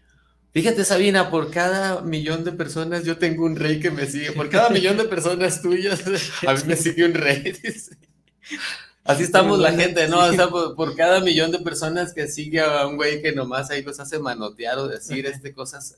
fíjate 0.52 0.84
Sabina, 0.84 1.30
por 1.30 1.50
cada 1.50 2.02
millón 2.02 2.44
de 2.44 2.52
personas 2.52 3.04
yo 3.04 3.16
tengo 3.16 3.46
un 3.46 3.56
rey 3.56 3.80
que 3.80 3.90
me 3.90 4.06
sigue, 4.06 4.32
por 4.32 4.50
cada 4.50 4.68
millón 4.68 4.98
de 4.98 5.04
personas 5.04 5.62
tuyas 5.62 6.02
a 6.46 6.54
mí 6.54 6.60
me 6.66 6.76
sigue 6.76 7.06
un 7.06 7.14
rey. 7.14 7.54
Así 9.04 9.22
estamos 9.22 9.58
la 9.58 9.72
gente, 9.72 10.08
¿no? 10.08 10.18
O 10.18 10.32
sea, 10.32 10.48
por, 10.48 10.94
cada 10.94 11.20
millón 11.20 11.50
de 11.50 11.60
personas 11.60 12.12
que 12.12 12.28
sigue 12.28 12.60
a 12.60 12.86
un 12.86 12.96
güey 12.96 13.22
que 13.22 13.32
nomás 13.32 13.70
ahí 13.70 13.82
los 13.82 13.98
hace 13.98 14.18
manotear 14.18 14.78
o 14.78 14.88
decir 14.88 15.24
este, 15.26 15.54
cosas 15.54 15.96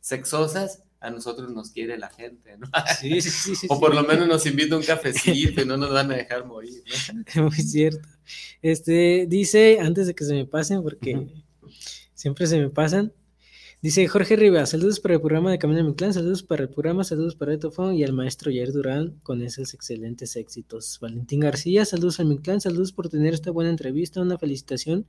sexosas, 0.00 0.82
a 1.00 1.10
nosotros 1.10 1.50
nos 1.50 1.70
quiere 1.70 1.98
la 1.98 2.10
gente, 2.10 2.56
¿no? 2.58 2.68
Sí, 3.00 3.20
sí, 3.20 3.56
sí. 3.56 3.66
o 3.70 3.80
por 3.80 3.94
lo 3.94 4.04
menos 4.04 4.28
nos 4.28 4.46
invita 4.46 4.76
un 4.76 4.82
cafecito 4.82 5.62
y 5.62 5.64
no 5.64 5.76
nos 5.76 5.90
van 5.92 6.12
a 6.12 6.16
dejar 6.16 6.44
morir, 6.44 6.84
¿no? 7.34 7.44
Muy 7.44 7.56
cierto. 7.56 8.08
Este, 8.60 9.26
dice, 9.28 9.78
antes 9.80 10.06
de 10.06 10.14
que 10.14 10.24
se 10.24 10.34
me 10.34 10.46
pasen, 10.46 10.82
porque 10.82 11.26
siempre 12.14 12.46
se 12.46 12.58
me 12.58 12.70
pasan, 12.70 13.12
Dice 13.82 14.06
Jorge 14.06 14.36
Rivas, 14.36 14.70
saludos 14.70 15.00
para 15.00 15.14
el 15.14 15.20
programa 15.20 15.50
de 15.50 15.58
Camino 15.58 15.78
de 15.78 15.88
mi 15.88 15.96
Clan, 15.96 16.14
saludos 16.14 16.44
para 16.44 16.62
el 16.62 16.68
programa, 16.68 17.02
saludos 17.02 17.34
para 17.34 17.52
Etofón 17.52 17.96
y 17.96 18.04
al 18.04 18.12
maestro 18.12 18.52
Jair 18.52 18.70
Durán 18.70 19.18
con 19.24 19.42
esos 19.42 19.74
excelentes 19.74 20.36
éxitos. 20.36 20.98
Valentín 21.00 21.40
García, 21.40 21.84
saludos 21.84 22.20
a 22.20 22.24
mi 22.24 22.38
clan, 22.38 22.60
saludos 22.60 22.92
por 22.92 23.08
tener 23.08 23.34
esta 23.34 23.50
buena 23.50 23.70
entrevista, 23.70 24.20
una 24.20 24.38
felicitación 24.38 25.08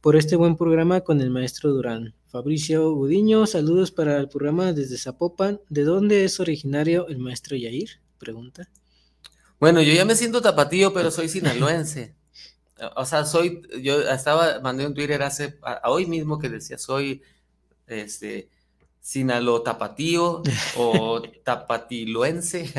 por 0.00 0.16
este 0.16 0.34
buen 0.34 0.56
programa 0.56 1.02
con 1.02 1.20
el 1.20 1.30
maestro 1.30 1.70
Durán. 1.70 2.16
Fabricio 2.26 2.92
Gudiño, 2.94 3.46
saludos 3.46 3.92
para 3.92 4.18
el 4.18 4.28
programa 4.28 4.72
desde 4.72 4.98
Zapopan. 4.98 5.60
¿De 5.68 5.84
dónde 5.84 6.24
es 6.24 6.40
originario 6.40 7.06
el 7.06 7.18
maestro 7.18 7.56
Yair? 7.56 8.00
Pregunta. 8.18 8.68
Bueno, 9.60 9.82
yo 9.82 9.92
ya 9.92 10.04
me 10.04 10.16
siento 10.16 10.42
tapatío, 10.42 10.92
pero 10.92 11.12
soy 11.12 11.28
sinaloense. 11.28 12.16
O 12.96 13.04
sea, 13.04 13.24
soy, 13.24 13.62
yo 13.82 14.00
estaba, 14.00 14.60
mandé 14.60 14.86
un 14.86 14.94
Twitter 14.94 15.22
hace, 15.22 15.58
hoy 15.84 16.06
mismo 16.06 16.38
que 16.38 16.48
decía, 16.48 16.78
soy 16.78 17.22
este, 17.86 18.48
Sinalo 19.00 19.62
Tapatío 19.62 20.42
o 20.76 21.22
Tapatiluense. 21.44 22.72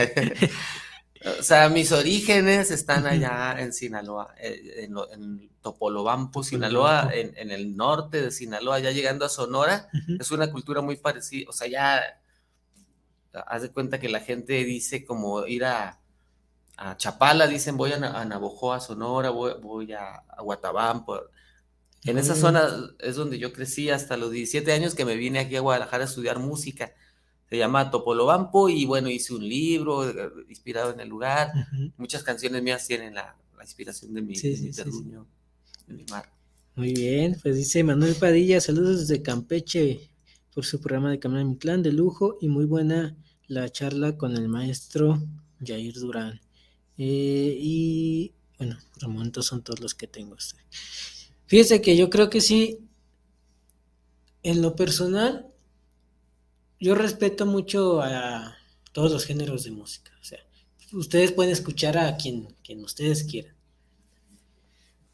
o 1.40 1.44
sea, 1.44 1.70
mis 1.70 1.92
orígenes 1.92 2.72
están 2.72 3.06
allá 3.06 3.56
en 3.60 3.74
Sinaloa, 3.74 4.34
eh, 4.40 4.88
en, 5.12 5.50
Topolobampo, 5.62 6.44
Sinaloa, 6.44 7.12
en, 7.14 7.52
el 7.52 7.78
norte 7.78 8.20
de 8.20 8.32
Sinaloa, 8.32 8.80
ya 8.80 8.90
llegando 8.90 9.26
a 9.26 9.30
Sonora. 9.30 9.90
Es 10.20 10.32
una 10.32 10.52
cultura 10.52 10.82
muy 10.82 10.96
parecida, 10.96 11.50
o 11.50 11.54
sea, 11.54 11.68
ya 11.68 12.02
haz 13.34 13.62
de 13.62 13.72
cuenta 13.72 14.00
que 14.00 14.10
la 14.10 14.20
gente 14.20 14.54
dice 14.64 15.06
como 15.06 15.46
ir 15.46 15.66
a, 15.66 16.01
Chapala, 16.98 17.48
dicen 17.48 17.78
voy 17.78 17.92
a, 17.92 18.00
Navojoa, 18.00 18.80
Sonora, 18.80 19.30
voy, 19.30 19.94
a, 19.94 20.24
a 20.28 20.42
Guatabampo 20.42 21.22
en 22.04 22.18
esa 22.18 22.36
zona 22.36 22.68
es 23.00 23.16
donde 23.16 23.38
yo 23.38 23.54
crecí 23.54 23.90
hasta 23.90 24.18
los 24.18 24.32
17 24.32 24.72
años 24.72 24.96
que 24.96 25.06
me 25.06 25.16
vine 25.16 25.40
aquí 25.40 25.56
a 25.56 25.60
Guadalajara 25.60 26.04
a 26.04 26.08
estudiar 26.08 26.40
música. 26.40 26.94
Se 27.50 27.58
llama 27.58 27.92
Topolobampo 27.92 28.70
y 28.70 28.86
bueno, 28.86 29.10
hice 29.10 29.36
un 29.36 29.48
libro 29.48 30.10
eh, 30.10 30.32
inspirado 30.50 30.92
en 30.92 31.00
el 31.00 31.10
lugar. 31.10 31.52
Muchas 31.98 32.24
canciones 32.24 32.64
mías 32.64 32.88
tienen 32.88 33.14
la, 33.14 33.36
inspiración 33.62 34.16
de 34.16 34.24
mi, 34.24 34.34
terruño, 34.34 35.28
de 35.86 35.94
mi 35.94 36.04
mar. 36.10 36.28
Muy 36.76 36.94
bien, 36.94 37.38
pues 37.40 37.56
dice 37.56 37.84
Manuel 37.84 38.16
Padilla, 38.16 38.60
saludos 38.60 39.02
desde 39.02 39.22
Campeche 39.22 40.10
por 40.56 40.66
su 40.66 40.82
programa 40.82 41.12
de 41.12 41.20
Camino 41.20 41.40
de 41.40 41.46
mi 41.46 41.58
Clan 41.58 41.84
de 41.84 41.92
lujo 41.92 42.40
y 42.42 42.48
muy 42.48 42.66
buena 42.66 43.16
la 43.48 43.70
charla 43.70 44.18
con 44.18 44.36
el 44.36 44.48
maestro 44.48 45.22
Jair 45.64 45.94
Durán. 45.94 46.42
Eh, 46.98 47.58
y 47.60 48.34
bueno, 48.58 48.78
por 48.94 49.04
el 49.04 49.10
momento 49.10 49.42
son 49.42 49.64
todos 49.64 49.80
los 49.80 49.96
que 49.96 50.08
tengo. 50.08 50.36
Fíjese 51.48 51.82
que 51.82 51.98
yo 51.98 52.10
creo 52.10 52.30
que 52.30 52.42
sí, 52.42 52.80
en 54.44 54.62
lo 54.62 54.76
personal, 54.76 55.48
yo 56.80 56.96
respeto 56.96 57.46
mucho 57.46 58.02
a 58.02 58.56
todos 58.92 59.12
los 59.12 59.26
géneros 59.26 59.64
de 59.64 59.72
música. 59.72 60.12
O 60.22 60.24
sea, 60.24 60.40
ustedes 60.94 61.32
pueden 61.32 61.52
escuchar 61.52 61.98
a 61.98 62.18
quien, 62.18 62.56
quien 62.64 62.84
ustedes 62.84 63.24
quieran. 63.24 63.56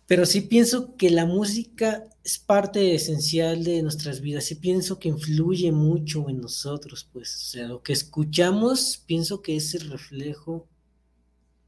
Pero 0.08 0.26
sí 0.26 0.42
pienso 0.42 0.96
que 0.96 1.10
la 1.10 1.26
música 1.26 2.06
es 2.24 2.38
parte 2.40 2.96
esencial 2.96 3.66
de 3.66 3.82
nuestras 3.82 4.22
vidas. 4.22 4.46
Sí 4.46 4.56
pienso 4.56 5.00
que 5.00 5.10
influye 5.10 5.72
mucho 5.74 6.30
en 6.30 6.40
nosotros, 6.40 7.08
pues. 7.12 7.36
O 7.36 7.46
sea, 7.50 7.68
lo 7.68 7.84
que 7.84 7.92
escuchamos, 7.94 9.04
pienso 9.06 9.42
que 9.42 9.58
es 9.58 9.74
el 9.76 9.90
reflejo 9.90 10.68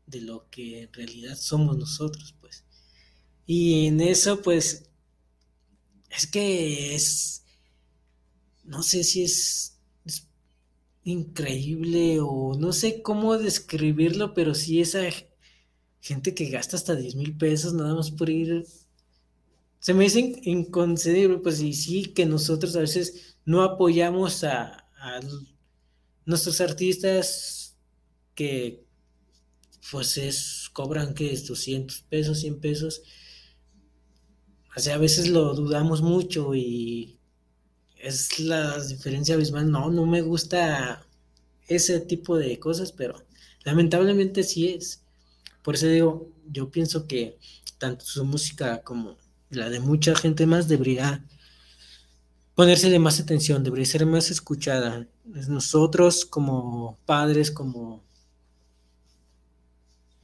de 0.09 0.21
lo 0.21 0.49
que 0.49 0.83
en 0.83 0.93
realidad 0.93 1.35
somos 1.37 1.77
nosotros, 1.77 2.35
pues. 2.41 2.65
Y 3.45 3.87
en 3.87 4.01
eso, 4.01 4.41
pues, 4.41 4.89
es 6.09 6.27
que 6.27 6.95
es, 6.95 7.43
no 8.63 8.83
sé 8.83 9.03
si 9.03 9.23
es, 9.23 9.75
increíble 11.03 12.19
o 12.21 12.55
no 12.55 12.71
sé 12.73 13.01
cómo 13.01 13.37
describirlo, 13.37 14.33
pero 14.33 14.53
sí 14.53 14.81
esa 14.81 15.01
gente 16.01 16.35
que 16.35 16.49
gasta 16.49 16.75
hasta 16.75 16.95
10 16.95 17.15
mil 17.15 17.35
pesos 17.37 17.73
nada 17.73 17.95
más 17.95 18.11
por 18.11 18.29
ir, 18.29 18.65
se 19.79 19.93
me 19.93 20.03
dice 20.03 20.39
inconcebible, 20.43 21.39
pues 21.39 21.61
y 21.61 21.73
sí 21.73 22.03
que 22.13 22.25
nosotros 22.25 22.75
a 22.75 22.81
veces 22.81 23.37
no 23.45 23.63
apoyamos 23.63 24.43
a, 24.43 24.89
a 24.97 25.19
nuestros 26.25 26.61
artistas 26.61 27.75
que 28.35 28.85
pues 29.91 30.17
es, 30.17 30.69
cobran 30.73 31.13
que 31.13 31.35
200 31.35 32.01
pesos, 32.09 32.39
100 32.39 32.59
pesos 32.59 33.01
o 34.75 34.79
sea, 34.79 34.95
a 34.95 34.97
veces 34.99 35.27
lo 35.27 35.53
dudamos 35.55 36.01
mucho 36.01 36.55
y 36.55 37.17
es 37.97 38.39
la 38.39 38.81
diferencia 38.81 39.35
abismal. 39.35 39.69
No, 39.69 39.89
no 39.89 40.05
me 40.05 40.21
gusta 40.21 41.05
ese 41.67 41.99
tipo 41.99 42.37
de 42.37 42.59
cosas, 42.59 42.91
pero 42.91 43.15
lamentablemente 43.65 44.43
sí 44.43 44.69
es. 44.69 45.01
Por 45.63 45.75
eso 45.75 45.87
digo, 45.87 46.29
yo 46.49 46.69
pienso 46.71 47.07
que 47.07 47.37
tanto 47.77 48.05
su 48.05 48.23
música 48.25 48.81
como 48.83 49.17
la 49.49 49.69
de 49.69 49.79
mucha 49.79 50.15
gente 50.15 50.45
más 50.45 50.67
debería 50.67 51.25
ponérsele 52.55 52.99
más 52.99 53.19
atención, 53.19 53.63
debería 53.63 53.85
ser 53.85 54.05
más 54.05 54.31
escuchada. 54.31 55.07
Nosotros 55.25 56.25
como 56.25 56.97
padres, 57.05 57.51
como, 57.51 58.03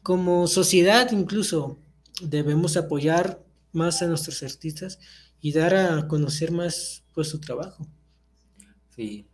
como 0.05 0.45
sociedad 0.45 1.11
incluso, 1.13 1.79
debemos 2.21 2.77
apoyar 2.77 3.43
más 3.71 4.03
a 4.03 4.05
nuestros 4.05 4.43
artistas 4.43 4.99
y 5.41 5.51
dar 5.51 5.73
a 5.73 6.07
conocer 6.07 6.51
más 6.51 7.03
pues 7.15 7.29
su 7.29 7.39
trabajo. 7.39 7.87
Sí. 8.95 9.25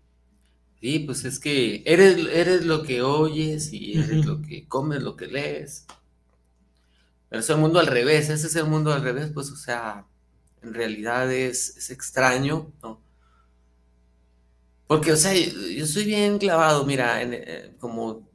Sí, 0.80 1.00
pues 1.00 1.26
es 1.26 1.40
que 1.40 1.84
eres, 1.86 2.26
eres 2.32 2.64
lo 2.66 2.84
que 2.84 3.02
oyes 3.02 3.74
y 3.74 4.00
eres 4.00 4.26
lo 4.26 4.42
que 4.42 4.66
comes, 4.66 5.04
lo 5.04 5.18
que 5.18 5.28
lees. 5.28 5.88
Pero 7.28 7.42
es 7.42 7.50
el 7.50 7.58
mundo 7.58 7.78
al 7.82 7.88
revés, 7.88 8.30
ese 8.30 8.48
es 8.48 8.56
el 8.56 8.66
mundo 8.66 8.94
al 8.94 9.04
revés, 9.04 9.30
pues 9.34 9.52
o 9.52 9.58
sea, 9.58 10.08
en 10.62 10.74
realidad 10.74 11.30
es, 11.34 11.90
extraño, 11.90 12.72
¿no? 12.82 13.02
Porque, 14.88 15.12
o 15.12 15.18
sea, 15.18 15.34
yo 15.34 15.86
soy 15.86 16.06
bien 16.06 16.38
clavado, 16.38 16.86
mira, 16.86 17.22
eh, 17.22 17.76
como 17.78 18.31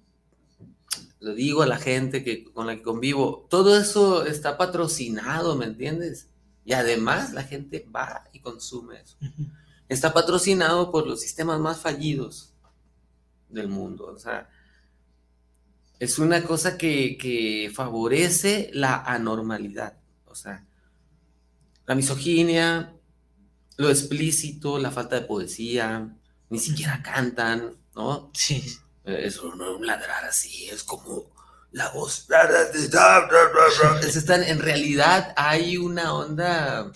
lo 1.27 1.35
digo 1.35 1.62
a 1.62 1.66
la 1.66 1.79
gente 1.79 2.22
que, 2.22 2.45
con 2.45 2.68
la 2.68 2.77
que 2.77 2.83
convivo, 2.83 3.49
todo 3.51 3.77
eso 3.77 4.24
está 4.24 4.57
patrocinado, 4.57 5.57
¿me 5.57 5.64
entiendes? 5.64 6.29
Y 6.64 6.72
además 6.72 7.33
la 7.33 7.43
gente 7.43 7.85
va 7.95 8.22
y 8.33 8.39
consume 8.39 9.01
eso. 9.01 9.16
Está 9.89 10.14
patrocinado 10.14 10.93
por 10.93 11.05
los 11.05 11.20
sistemas 11.20 11.59
más 11.59 11.81
fallidos 11.81 12.53
del 13.49 13.66
mundo. 13.66 14.07
O 14.07 14.16
sea, 14.20 14.49
es 15.99 16.20
una 16.20 16.45
cosa 16.45 16.79
que, 16.79 17.18
que 17.18 17.72
favorece 17.74 18.70
la 18.72 19.03
anormalidad. 19.03 19.99
O 20.27 20.37
sea, 20.37 20.64
la 21.87 21.97
misoginia, 21.97 22.95
lo 23.79 23.91
explícito, 23.91 24.79
la 24.79 24.93
falta 24.93 25.18
de 25.18 25.27
poesía, 25.27 26.16
ni 26.51 26.61
siquiera 26.61 27.03
cantan, 27.03 27.74
¿no? 27.97 28.31
Sí. 28.33 28.79
Eso 29.07 29.54
no 29.54 29.70
es 29.70 29.76
un 29.78 29.86
ladrar 29.86 30.24
así, 30.24 30.68
es 30.68 30.82
como 30.82 31.30
la 31.70 31.90
voz. 31.90 32.26
Están, 34.16 34.42
en 34.42 34.59
realidad 34.59 35.32
hay 35.36 35.76
una 35.76 36.12
onda 36.12 36.92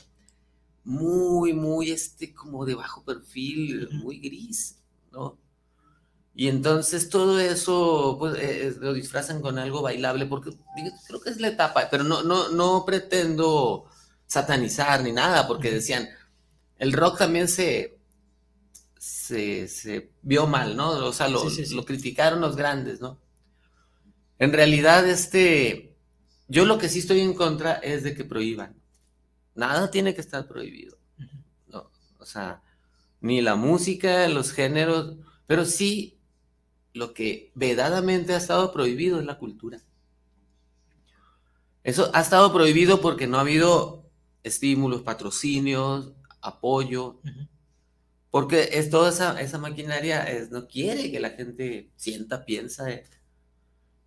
muy, 0.83 1.53
muy, 1.53 1.93
este, 1.93 2.35
como 2.35 2.67
de 2.67 2.75
bajo 2.75 3.05
perfil, 3.05 3.89
muy 3.93 4.19
gris, 4.19 4.77
¿no? 5.13 5.39
Y 6.35 6.49
entonces 6.49 7.09
todo 7.11 7.39
eso 7.39 8.17
pues, 8.19 8.37
eh, 8.39 8.75
lo 8.81 8.93
disfrazan 8.93 9.41
con 9.41 9.59
algo 9.59 9.83
bailable, 9.83 10.27
porque 10.27 10.51
creo 11.07 11.21
que 11.21 11.31
es 11.31 11.41
la 11.41 11.49
etapa, 11.49 11.89
pero 11.91 12.03
no, 12.03 12.23
no, 12.23 12.49
no 12.49 12.85
pretendo 12.85 13.87
satanizar 14.27 15.03
ni 15.03 15.13
nada, 15.13 15.47
porque 15.47 15.71
decían, 15.71 16.09
el 16.79 16.93
rock 16.93 17.19
también 17.19 17.47
se, 17.47 18.00
se, 19.31 20.13
vio 20.23 20.47
mal, 20.47 20.77
¿no? 20.77 20.91
O 21.07 21.13
sea, 21.13 21.29
lo, 21.29 21.43
lo, 21.73 21.85
criticaron 21.85 22.41
los 22.41 22.57
grandes, 22.57 23.01
¿no? 23.01 23.19
En 24.39 24.53
realidad, 24.53 25.09
este, 25.09 25.97
yo 26.49 26.65
lo 26.65 26.79
que 26.79 26.89
sí 26.89 26.99
estoy 27.01 27.21
en 27.21 27.35
contra 27.35 27.75
es 27.75 28.03
de 28.03 28.15
que 28.15 28.25
prohíban. 28.25 28.77
Nada 29.55 29.91
tiene 29.91 30.15
que 30.15 30.21
estar 30.21 30.47
prohibido, 30.47 30.99
¿no? 31.69 31.91
O 32.19 32.25
sea, 32.25 32.63
ni 33.21 33.41
la 33.41 33.57
música, 33.57 34.29
los 34.29 34.53
géneros, 34.53 35.17
pero 35.47 35.65
sí 35.65 36.19
lo 36.93 37.15
que 37.15 37.53
vedadamente 37.55 38.35
ha 38.35 38.39
estado 38.39 38.73
prohibido 38.73 39.21
es 39.21 39.27
la 39.27 39.39
cultura. 39.39 39.81
Eso 41.83 42.11
ha 42.15 42.21
estado 42.21 42.53
prohibido 42.53 43.01
porque 43.01 43.27
no 43.27 43.39
ha 43.39 43.41
habido 43.41 44.11
estímulos, 44.43 45.03
patrocinios, 45.03 46.13
apoyo. 46.41 47.21
Porque 48.31 48.71
es 48.73 48.91
toda 48.91 49.11
esa, 49.11 49.41
esa 49.41 49.59
maquinaria 49.59 50.23
es, 50.23 50.51
no 50.51 50.69
quiere 50.69 51.11
que 51.11 51.21
la 51.21 51.31
gente 51.31 51.91
sienta, 51.97 52.45
piensa. 52.45 52.91
Eh. 52.91 53.05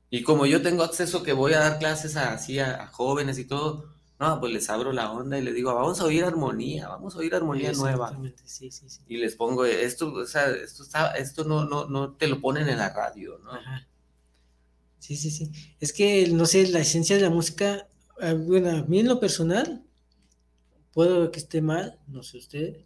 Y 0.09 0.23
como 0.23 0.45
yo 0.45 0.61
tengo 0.61 0.83
acceso 0.83 1.23
que 1.23 1.33
voy 1.33 1.53
a 1.53 1.59
dar 1.59 1.79
clases 1.79 2.15
así 2.15 2.59
a, 2.59 2.87
jóvenes 2.87 3.37
y 3.37 3.45
todo, 3.45 3.89
no, 4.19 4.39
pues 4.39 4.53
les 4.53 4.69
abro 4.69 4.93
la 4.93 5.11
onda 5.11 5.37
y 5.37 5.41
les 5.41 5.53
digo, 5.53 5.73
vamos 5.73 5.99
a 5.99 6.05
oír 6.05 6.23
armonía, 6.23 6.87
vamos 6.87 7.15
a 7.15 7.17
oír 7.17 7.35
armonía 7.35 7.73
nueva. 7.73 8.17
Sí, 8.45 8.71
sí, 8.71 8.89
sí. 8.89 9.01
Y 9.07 9.17
les 9.17 9.35
pongo, 9.35 9.65
esto, 9.65 10.13
o 10.13 10.25
sea, 10.25 10.49
esto, 10.51 10.83
está, 10.83 11.11
esto 11.15 11.43
no, 11.43 11.65
no, 11.65 11.89
no 11.89 12.13
te 12.13 12.27
lo 12.27 12.39
ponen 12.39 12.69
en 12.69 12.77
la 12.77 12.93
radio, 12.93 13.37
¿no? 13.39 13.51
Sí, 14.99 15.17
sí, 15.17 15.31
sí. 15.31 15.51
Es 15.81 15.91
que, 15.91 16.29
no 16.29 16.45
sé, 16.45 16.65
la 16.67 16.79
esencia 16.79 17.17
de 17.17 17.23
la 17.23 17.29
música, 17.29 17.89
ah, 18.21 18.33
bueno, 18.33 18.69
a 18.69 18.83
mí 18.83 18.99
en 18.99 19.09
lo 19.09 19.19
personal, 19.19 19.83
puedo 20.93 21.29
que 21.31 21.39
esté 21.39 21.61
mal, 21.61 21.99
no 22.07 22.23
sé 22.23 22.37
usted, 22.37 22.77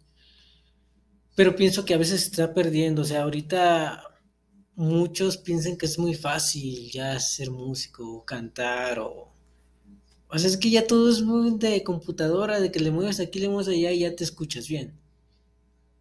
pero 1.38 1.54
pienso 1.54 1.84
que 1.84 1.94
a 1.94 1.98
veces 1.98 2.22
se 2.22 2.26
está 2.30 2.52
perdiendo, 2.52 3.02
o 3.02 3.04
sea, 3.04 3.22
ahorita 3.22 4.02
muchos 4.74 5.36
piensan 5.36 5.76
que 5.76 5.86
es 5.86 5.96
muy 5.96 6.16
fácil 6.16 6.90
ya 6.90 7.20
ser 7.20 7.52
músico 7.52 8.12
o 8.12 8.24
cantar 8.24 8.98
o... 8.98 9.32
O 10.26 10.36
sea, 10.36 10.50
es 10.50 10.56
que 10.56 10.68
ya 10.68 10.84
todo 10.88 11.08
es 11.08 11.22
muy 11.22 11.56
de 11.56 11.84
computadora, 11.84 12.58
de 12.58 12.72
que 12.72 12.80
le 12.80 12.90
mueves 12.90 13.20
aquí, 13.20 13.38
le 13.38 13.48
mueves 13.48 13.68
allá 13.68 13.92
y 13.92 14.00
ya 14.00 14.16
te 14.16 14.24
escuchas 14.24 14.66
bien. 14.66 14.98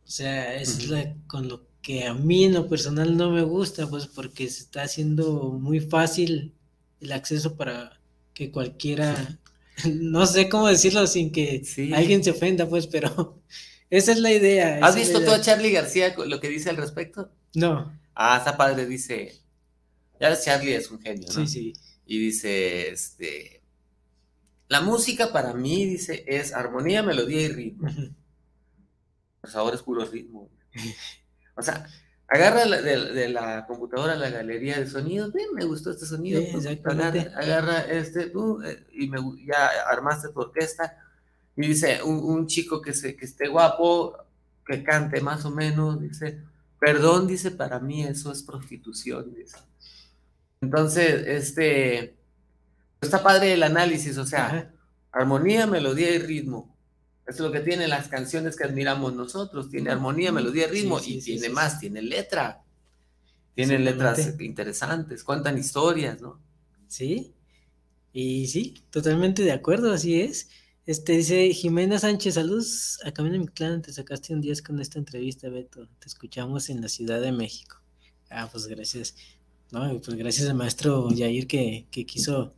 O 0.08 0.10
sea, 0.10 0.56
es 0.56 0.80
con 1.28 1.48
lo 1.48 1.68
que 1.84 2.06
a 2.06 2.16
mí 2.16 2.46
en 2.46 2.56
lo 2.56 2.68
personal 2.68 3.16
no 3.16 3.30
me 3.30 3.44
gusta, 3.44 3.88
pues 3.88 4.08
porque 4.08 4.50
se 4.50 4.64
está 4.64 4.82
haciendo 4.82 5.52
muy 5.52 5.82
fácil 5.82 6.56
el 7.00 7.12
acceso 7.12 7.56
para 7.56 8.02
que 8.34 8.50
cualquiera, 8.50 9.40
no 9.86 10.26
sé 10.26 10.50
cómo 10.50 10.68
decirlo 10.68 11.06
sin 11.06 11.32
que 11.32 11.62
alguien 11.94 12.24
se 12.24 12.32
ofenda, 12.32 12.68
pues, 12.68 12.88
pero 12.88 13.40
esa 13.90 14.12
es 14.12 14.20
la 14.20 14.32
idea. 14.32 14.80
¿Has 14.82 14.96
visto 14.96 15.24
tú 15.24 15.32
a 15.32 15.42
Charlie 15.42 15.72
García 15.72 16.14
lo 16.18 16.40
que 16.40 16.50
dice 16.50 16.70
al 16.70 16.78
respecto? 16.78 17.32
No. 17.54 17.98
Ah, 18.14 18.38
está 18.38 18.58
padre, 18.58 18.86
dice. 18.86 19.42
Ya 20.20 20.38
Charlie 20.40 20.76
es 20.76 20.92
un 20.92 21.00
genio, 21.00 21.28
¿no? 21.28 21.34
Sí, 21.34 21.48
sí. 21.48 21.74
Y 22.06 22.20
dice, 22.20 22.90
este. 22.90 23.62
La 24.68 24.82
música 24.82 25.32
para 25.32 25.54
mí, 25.54 25.86
dice, 25.86 26.26
es 26.28 26.54
armonía, 26.54 27.04
melodía 27.04 27.42
y 27.42 27.48
ritmo. 27.50 27.90
Pues 29.40 29.56
ahora 29.56 29.76
es 29.76 29.84
puro 29.84 30.04
ritmo. 30.04 30.50
O 31.56 31.62
sea, 31.62 31.88
agarra 32.28 32.66
de, 32.66 33.30
la 33.30 33.66
computadora 33.66 34.16
la 34.16 34.30
galería 34.30 34.78
de 34.78 34.88
sonidos, 34.88 35.34
me 35.54 35.64
gustó 35.64 35.92
este 35.92 36.06
sonido. 36.06 36.42
agarra, 37.36 37.82
este, 37.82 38.34
eh, 38.66 38.88
y 38.92 39.08
me, 39.08 39.20
ya 39.46 39.70
armaste 39.90 40.30
tu 40.34 40.42
orquesta 40.42 40.98
y 41.58 41.68
dice, 41.68 42.04
un, 42.04 42.46
chico 42.46 42.82
que, 42.82 42.94
se, 42.94 43.16
que 43.16 43.26
esté 43.26 43.48
guapo, 43.48 44.16
que 44.66 44.84
cante 44.84 45.22
más 45.22 45.44
o 45.44 45.50
menos, 45.50 46.00
dice, 46.00 46.40
perdón, 46.80 47.26
dice, 47.26 47.50
para 47.50 47.80
mí 47.80 48.04
eso 48.04 48.32
es 48.32 48.44
prostitución, 48.44 49.34
dice. 49.34 49.58
Entonces, 50.62 51.26
este, 51.26 52.16
está 53.02 53.24
padre 53.24 53.54
el 53.54 53.64
análisis, 53.64 54.18
o 54.20 54.26
sea, 54.26 54.72
armonía, 55.12 55.66
melodía 55.66 56.12
y 56.12 56.20
ritmo. 56.20 56.76
es 57.26 57.40
lo 57.40 57.52
que 57.52 57.62
tienen 57.62 57.90
las 57.90 58.08
canciones 58.08 58.56
que 58.56 58.64
admiramos 58.64 59.14
nosotros. 59.14 59.70
Tiene 59.70 59.90
armonía, 59.90 60.32
melodía, 60.32 60.68
ritmo 60.68 61.00
y 61.04 61.20
tiene 61.22 61.50
más, 61.50 61.80
tiene 61.80 62.04
letra. 62.04 62.62
Tienen 63.56 63.84
letras 63.84 64.40
interesantes, 64.40 65.24
cuentan 65.24 65.58
historias, 65.58 66.22
¿no? 66.22 66.40
Sí, 66.88 67.34
y 68.14 68.48
sí, 68.48 68.84
totalmente 68.92 69.42
de 69.42 69.52
acuerdo, 69.52 69.92
así 69.92 70.22
es. 70.22 70.50
Este 70.88 71.18
dice 71.18 71.54
Jimena 71.54 72.00
Sánchez, 72.00 72.36
saludos 72.36 73.00
a 73.04 73.12
Camino 73.12 73.38
Mi 73.38 73.50
Clan, 73.50 73.82
te 73.82 73.92
sacaste 73.92 74.34
un 74.34 74.40
10 74.40 74.62
con 74.62 74.80
esta 74.80 74.98
entrevista, 74.98 75.50
Beto. 75.50 75.86
Te 76.00 76.08
escuchamos 76.08 76.70
en 76.70 76.80
la 76.80 76.88
Ciudad 76.88 77.20
de 77.20 77.34
México. 77.34 77.82
Ah, 78.30 78.48
pues 78.50 78.68
gracias. 78.68 79.14
No, 79.70 80.00
pues 80.00 80.16
gracias 80.16 80.48
al 80.48 80.56
maestro 80.56 81.12
Yair 81.12 81.46
que, 81.46 81.88
que 81.92 82.06
quiso 82.06 82.54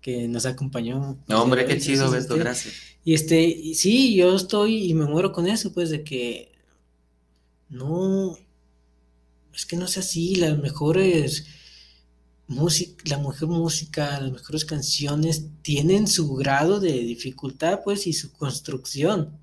que 0.00 0.28
nos 0.28 0.46
acompañó. 0.46 1.18
No, 1.28 1.42
hombre, 1.42 1.66
qué 1.66 1.78
chido, 1.78 2.10
Beto, 2.10 2.36
gracias. 2.36 2.74
Y 3.04 3.12
este, 3.12 3.74
sí, 3.74 4.14
yo 4.14 4.34
estoy 4.34 4.90
y 4.90 4.94
me 4.94 5.04
muero 5.04 5.30
con 5.30 5.46
eso, 5.46 5.74
pues, 5.74 5.90
de 5.90 6.04
que 6.04 6.52
no, 7.68 8.34
es 9.54 9.66
que 9.66 9.76
no 9.76 9.88
sea 9.88 10.02
así, 10.02 10.36
las 10.36 10.56
mejores 10.56 11.44
la 13.04 13.18
mejor 13.18 13.48
música, 13.48 14.20
las 14.20 14.32
mejores 14.32 14.64
canciones 14.64 15.46
tienen 15.62 16.06
su 16.06 16.34
grado 16.34 16.80
de 16.80 16.92
dificultad, 16.92 17.80
pues, 17.84 18.06
y 18.06 18.12
su 18.12 18.32
construcción. 18.32 19.38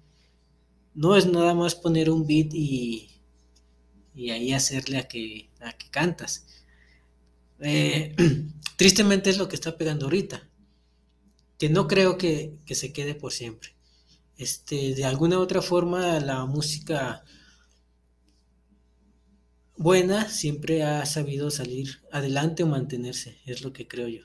No 0.94 1.16
es 1.16 1.26
nada 1.26 1.54
más 1.54 1.76
poner 1.76 2.10
un 2.10 2.26
beat 2.26 2.54
y, 2.54 3.10
y 4.16 4.32
ahí 4.32 4.54
hacerle 4.54 4.98
a 4.98 5.08
que, 5.08 5.50
a 5.60 5.74
que 5.74 5.90
cantas. 5.90 6.46
Eh, 7.60 8.16
tristemente 8.78 9.30
es 9.30 9.38
lo 9.38 9.48
que 9.48 9.56
está 9.56 9.78
pegando 9.78 10.06
ahorita, 10.06 10.48
que 11.58 11.70
no 11.70 11.88
creo 11.88 12.18
que, 12.18 12.58
que 12.66 12.76
se 12.76 12.94
quede 12.94 13.16
por 13.16 13.32
siempre. 13.32 13.72
Este, 14.38 14.96
de 14.96 15.06
alguna 15.06 15.40
otra 15.40 15.62
forma, 15.62 16.20
la 16.20 16.46
música 16.46 17.24
buena 19.80 20.30
siempre 20.30 20.84
ha 20.84 21.06
sabido 21.06 21.50
salir 21.50 22.02
adelante 22.12 22.64
o 22.64 22.68
mantenerse, 22.68 23.40
es 23.46 23.64
lo 23.64 23.72
que 23.72 23.88
creo 23.88 24.10
yo. 24.10 24.24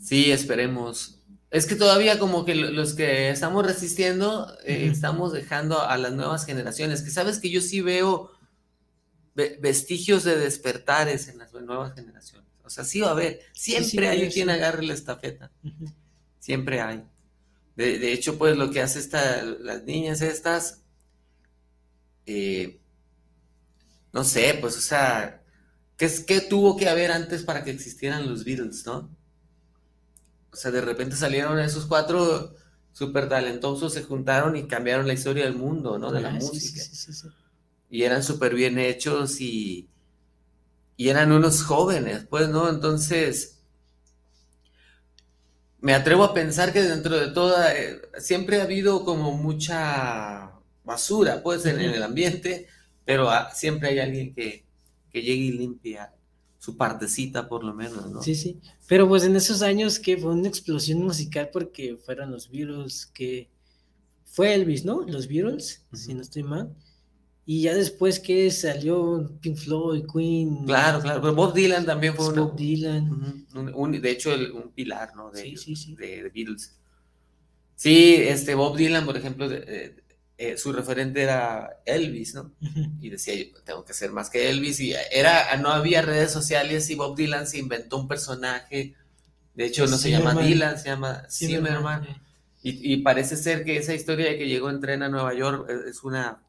Sí, 0.00 0.30
esperemos. 0.30 1.20
Es 1.50 1.66
que 1.66 1.74
todavía 1.74 2.18
como 2.20 2.44
que 2.44 2.54
los 2.54 2.94
que 2.94 3.30
estamos 3.30 3.66
resistiendo, 3.66 4.56
eh, 4.64 4.88
estamos 4.90 5.32
dejando 5.32 5.82
a 5.82 5.98
las 5.98 6.12
nuevas 6.12 6.46
generaciones, 6.46 7.02
que 7.02 7.10
sabes 7.10 7.40
que 7.40 7.50
yo 7.50 7.60
sí 7.60 7.80
veo 7.80 8.30
vestigios 9.34 10.22
de 10.24 10.36
despertares 10.38 11.26
en 11.28 11.38
las 11.38 11.52
nuevas 11.52 11.94
generaciones. 11.94 12.48
O 12.64 12.70
sea, 12.70 12.84
sí 12.84 13.00
va 13.00 13.08
a 13.08 13.12
haber, 13.12 13.40
siempre 13.52 14.08
hay 14.08 14.28
quien 14.30 14.50
agarre 14.50 14.84
la 14.84 14.94
estafeta, 14.94 15.50
siempre 16.38 16.80
hay. 16.80 17.02
De, 17.74 18.12
hecho, 18.12 18.38
pues 18.38 18.56
lo 18.56 18.70
que 18.70 18.80
hace 18.80 19.00
esta, 19.00 19.42
las 19.42 19.84
niñas 19.84 20.20
estas, 20.20 20.82
eh, 22.26 22.77
no 24.12 24.24
sé, 24.24 24.56
pues, 24.60 24.76
o 24.76 24.80
sea, 24.80 25.42
¿qué, 25.96 26.10
¿qué 26.26 26.40
tuvo 26.40 26.76
que 26.76 26.88
haber 26.88 27.12
antes 27.12 27.42
para 27.42 27.64
que 27.64 27.70
existieran 27.70 28.28
los 28.28 28.44
Beatles, 28.44 28.86
no? 28.86 29.10
O 30.52 30.56
sea, 30.56 30.70
de 30.70 30.80
repente 30.80 31.16
salieron 31.16 31.58
esos 31.58 31.86
cuatro 31.86 32.54
súper 32.92 33.28
talentosos, 33.28 33.92
se 33.92 34.02
juntaron 34.02 34.56
y 34.56 34.66
cambiaron 34.66 35.06
la 35.06 35.12
historia 35.12 35.44
del 35.44 35.54
mundo, 35.54 35.98
¿no? 35.98 36.10
De 36.10 36.20
la 36.20 36.30
ah, 36.30 36.32
música. 36.32 36.82
y 37.90 38.02
eran 38.02 38.22
súper 38.24 38.54
bien 38.54 38.78
hechos 38.78 39.40
y, 39.40 39.88
y 40.96 41.08
eran 41.08 41.30
unos 41.30 41.62
jóvenes, 41.62 42.26
pues, 42.28 42.48
¿no? 42.48 42.68
Entonces, 42.68 43.60
me 45.80 45.94
atrevo 45.94 46.24
a 46.24 46.34
pensar 46.34 46.72
que 46.72 46.82
dentro 46.82 47.16
de 47.16 47.28
toda, 47.28 47.76
eh, 47.76 48.00
siempre 48.18 48.60
ha 48.60 48.64
habido 48.64 49.04
como 49.04 49.36
mucha 49.36 50.52
basura, 50.82 51.42
pues, 51.42 51.66
en 51.66 51.80
el 51.80 52.02
ambiente 52.02 52.66
pero 53.08 53.30
ah, 53.30 53.50
siempre 53.54 53.88
hay 53.88 54.00
alguien 54.00 54.34
que, 54.34 54.66
llegue 55.14 55.32
y 55.32 55.52
limpia 55.52 56.12
su 56.58 56.76
partecita 56.76 57.48
por 57.48 57.64
lo 57.64 57.72
menos, 57.72 58.10
¿no? 58.10 58.22
Sí, 58.22 58.34
sí, 58.34 58.60
pero 58.86 59.08
pues 59.08 59.24
en 59.24 59.34
esos 59.34 59.62
años 59.62 59.98
que 59.98 60.18
fue 60.18 60.32
una 60.32 60.46
explosión 60.46 60.98
musical 60.98 61.48
porque 61.50 61.96
fueron 61.96 62.30
los 62.30 62.50
Beatles, 62.50 63.06
que 63.06 63.48
fue 64.26 64.52
Elvis, 64.52 64.84
¿no? 64.84 65.06
Los 65.06 65.26
Beatles, 65.26 65.86
si 65.94 66.12
no 66.12 66.20
estoy 66.20 66.42
mal. 66.42 66.76
Y 67.46 67.62
ya 67.62 67.74
después 67.74 68.20
que 68.20 68.50
salió 68.50 69.32
Pink 69.40 69.56
Floyd, 69.56 70.04
Queen. 70.12 70.66
Claro, 70.66 71.00
claro, 71.00 71.22
pero 71.22 71.34
Bob 71.34 71.54
Dylan 71.54 71.86
también 71.86 72.14
fue 72.14 72.34
Bob 72.34 72.56
Dylan. 72.56 73.46
de 74.02 74.10
hecho, 74.10 74.34
un 74.54 74.70
pilar, 74.72 75.16
¿no? 75.16 75.30
De, 75.30 75.40
sí, 75.40 75.56
sí, 75.56 75.76
sí. 75.76 75.96
De, 75.96 76.28
Beatles. 76.28 76.76
Sí, 77.74 78.16
este 78.16 78.54
Bob 78.54 78.76
Dylan, 78.76 79.06
por 79.06 79.16
ejemplo, 79.16 79.48
de, 79.48 80.04
eh, 80.40 80.56
su 80.56 80.72
referente 80.72 81.20
era 81.20 81.80
Elvis, 81.84 82.36
¿no? 82.36 82.52
Y 83.00 83.10
decía, 83.10 83.34
yo 83.34 83.60
tengo 83.64 83.84
que 83.84 83.92
ser 83.92 84.12
más 84.12 84.30
que 84.30 84.48
Elvis. 84.48 84.78
Y 84.78 84.94
era, 85.10 85.56
no 85.56 85.70
había 85.70 86.00
redes 86.00 86.30
sociales 86.30 86.88
y 86.90 86.94
Bob 86.94 87.16
Dylan 87.16 87.48
se 87.48 87.58
inventó 87.58 87.98
un 87.98 88.06
personaje. 88.06 88.94
De 89.54 89.66
hecho, 89.66 89.88
no 89.88 89.98
se 89.98 90.12
llama 90.12 90.40
Dylan, 90.40 90.78
se 90.78 90.90
llama 90.90 91.24
Zimmerman. 91.28 92.06
Y, 92.62 92.98
parece 92.98 93.36
ser 93.36 93.64
que 93.64 93.78
esa 93.78 93.94
historia 93.94 94.26
de 94.26 94.38
que 94.38 94.46
llegó 94.46 94.70
en 94.70 94.80
tren 94.80 95.02
a 95.02 95.08
Nueva 95.08 95.34
York 95.34 95.68
es 95.88 96.04
una 96.04 96.42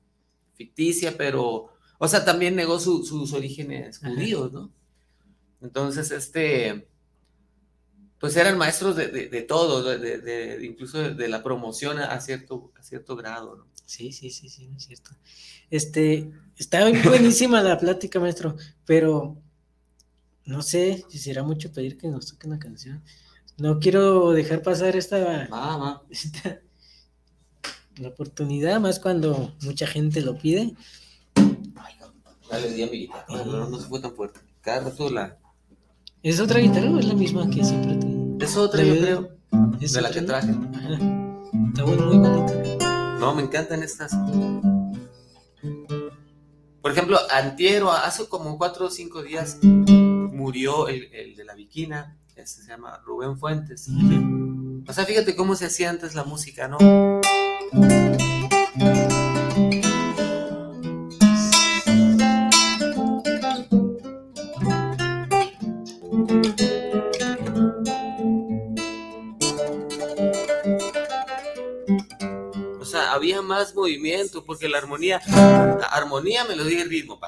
ficticia, 0.53 1.15
pero, 1.17 1.69
o 1.97 2.07
sea, 2.07 2.23
también 2.23 2.55
negó 2.55 2.79
sus 2.79 3.33
orígenes 3.33 3.99
judíos, 3.99 4.51
¿no? 4.51 4.71
Entonces, 5.61 6.11
este, 6.11 6.87
pues 8.19 8.35
eran 8.35 8.57
maestros 8.57 8.95
de, 8.95 9.07
de, 9.07 9.41
todo, 9.43 9.83
de, 9.83 10.59
incluso 10.63 10.99
de, 10.99 11.27
la 11.27 11.41
promoción 11.41 11.99
a 11.99 12.19
cierto, 12.19 12.71
a 12.77 12.83
cierto 12.83 13.15
grado, 13.15 13.55
¿no? 13.55 13.68
Sí, 13.89 14.11
sí, 14.11 14.29
sí, 14.29 14.49
sí, 14.49 14.69
es 14.77 14.83
cierto. 14.85 15.09
Este, 15.71 16.31
está 16.57 16.87
buenísima 17.05 17.59
la 17.63 17.79
plática, 17.79 18.19
maestro, 18.19 18.55
pero 18.85 19.35
no 20.45 20.61
sé 20.61 21.03
si 21.09 21.17
será 21.17 21.41
mucho 21.41 21.71
pedir 21.71 21.97
que 21.97 22.07
nos 22.07 22.27
toque 22.27 22.45
una 22.45 22.59
canción. 22.59 23.01
no 23.57 23.79
quiero 23.79 24.29
dejar 24.31 24.61
pasar 24.61 24.95
esta, 24.95 25.49
la 27.97 28.07
oportunidad, 28.09 28.79
más 28.79 28.99
cuando 28.99 29.55
mucha 29.63 29.87
gente 29.87 30.21
lo 30.21 30.37
pide. 30.37 30.75
Dale, 32.49 32.71
di 32.73 32.83
a 32.83 32.87
mi 32.87 32.97
guitarra. 32.99 33.25
No, 33.29 33.45
no, 33.45 33.69
no 33.69 33.79
se 33.79 33.87
fue 33.87 33.99
tan 33.99 34.13
fuerte. 34.15 34.39
Cada 34.61 34.81
rato 34.89 35.09
la. 35.09 35.35
¿Es 36.21 36.39
otra 36.39 36.59
guitarra 36.59 36.91
o 36.91 36.99
es 36.99 37.05
la 37.05 37.13
misma 37.15 37.49
que 37.49 37.63
siempre 37.63 37.95
te... 37.95 38.45
Es 38.45 38.55
otra, 38.55 38.81
La 38.83 38.87
yo 38.87 38.93
de- 38.93 39.01
creo. 39.01 39.29
es 39.81 39.93
De 39.93 40.01
la 40.01 40.11
que 40.11 40.21
traje. 40.21 40.51
Ajá. 40.51 40.93
Está 40.93 41.85
muy, 41.85 41.97
muy 41.97 42.17
bonita. 42.17 42.68
No, 43.19 43.35
me 43.35 43.43
encantan 43.43 43.83
estas. 43.83 44.13
Por 46.81 46.91
ejemplo, 46.91 47.17
antiero, 47.31 47.91
hace 47.91 48.27
como 48.27 48.57
cuatro 48.57 48.85
o 48.85 48.89
cinco 48.89 49.21
días 49.21 49.57
murió 49.61 50.87
el, 50.87 51.13
el 51.13 51.35
de 51.35 51.43
la 51.43 51.53
Viquina. 51.53 52.17
Este 52.35 52.61
se 52.63 52.69
llama 52.69 53.01
Rubén 53.05 53.37
Fuentes. 53.37 53.87
O 54.87 54.93
sea, 54.93 55.05
fíjate 55.05 55.35
cómo 55.35 55.55
se 55.55 55.65
hacía 55.65 55.89
antes 55.89 56.15
la 56.15 56.23
música, 56.23 56.69
¿no? 56.69 56.77
Había 73.11 73.41
más 73.41 73.73
movimiento 73.75 74.43
porque 74.43 74.69
la 74.69 74.77
armonía, 74.77 75.21
la 75.27 75.87
armonía, 75.91 76.45
melodía 76.45 76.81
y 76.81 76.83
ritmo. 76.83 77.19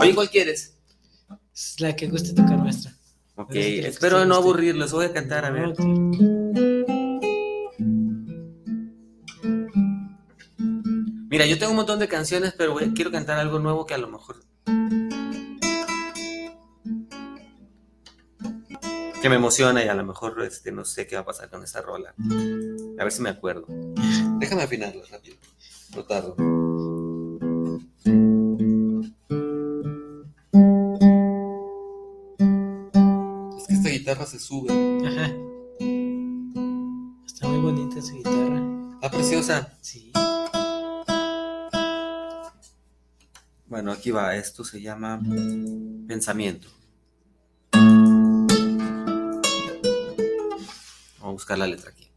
Oye, 0.00 0.14
¿cuál 0.14 0.30
quieres? 0.30 0.76
Es 1.54 1.80
la 1.80 1.94
que 1.94 2.08
guste 2.08 2.32
tocar, 2.32 2.58
maestra. 2.58 2.92
Ok, 3.36 3.54
espero 3.54 4.24
no 4.24 4.34
aburrirlos. 4.34 4.92
Voy 4.92 5.06
a 5.06 5.12
cantar, 5.12 5.44
a 5.44 5.50
ver. 5.50 5.74
Mira, 11.40 11.48
yo 11.52 11.58
tengo 11.58 11.70
un 11.70 11.76
montón 11.78 11.98
de 11.98 12.06
canciones, 12.06 12.52
pero 12.54 12.74
voy- 12.74 12.92
quiero 12.92 13.10
cantar 13.10 13.38
algo 13.38 13.58
nuevo 13.58 13.86
que 13.86 13.94
a 13.94 13.96
lo 13.96 14.08
mejor. 14.08 14.44
Que 19.22 19.28
me 19.30 19.36
emociona 19.36 19.82
y 19.82 19.88
a 19.88 19.94
lo 19.94 20.04
mejor 20.04 20.42
este, 20.42 20.70
no 20.70 20.84
sé 20.84 21.06
qué 21.06 21.14
va 21.16 21.22
a 21.22 21.24
pasar 21.24 21.48
con 21.48 21.64
esta 21.64 21.80
rola. 21.80 22.14
A 22.98 23.04
ver 23.04 23.10
si 23.10 23.22
me 23.22 23.30
acuerdo. 23.30 23.64
Déjame 24.38 24.64
afinarlo 24.64 25.02
rápido. 25.10 25.38
No 25.96 26.04
tardo. 26.04 26.36
Es 33.58 33.66
que 33.66 33.74
esta 33.74 33.88
guitarra 33.88 34.26
se 34.26 34.38
sube. 34.38 34.70
Ajá. 35.06 35.32
Está 37.26 37.48
muy 37.48 37.60
bonita 37.60 37.98
esa 37.98 38.12
guitarra. 38.12 38.60
Ah, 39.02 39.10
preciosa. 39.10 39.72
Sí. 39.80 40.12
Bueno, 43.70 43.92
aquí 43.92 44.10
va. 44.10 44.34
Esto 44.36 44.64
se 44.64 44.80
llama 44.82 45.20
pensamiento. 46.08 46.68
Vamos 51.18 51.22
a 51.22 51.28
buscar 51.30 51.58
la 51.58 51.66
letra 51.66 51.90
aquí. 51.90 52.08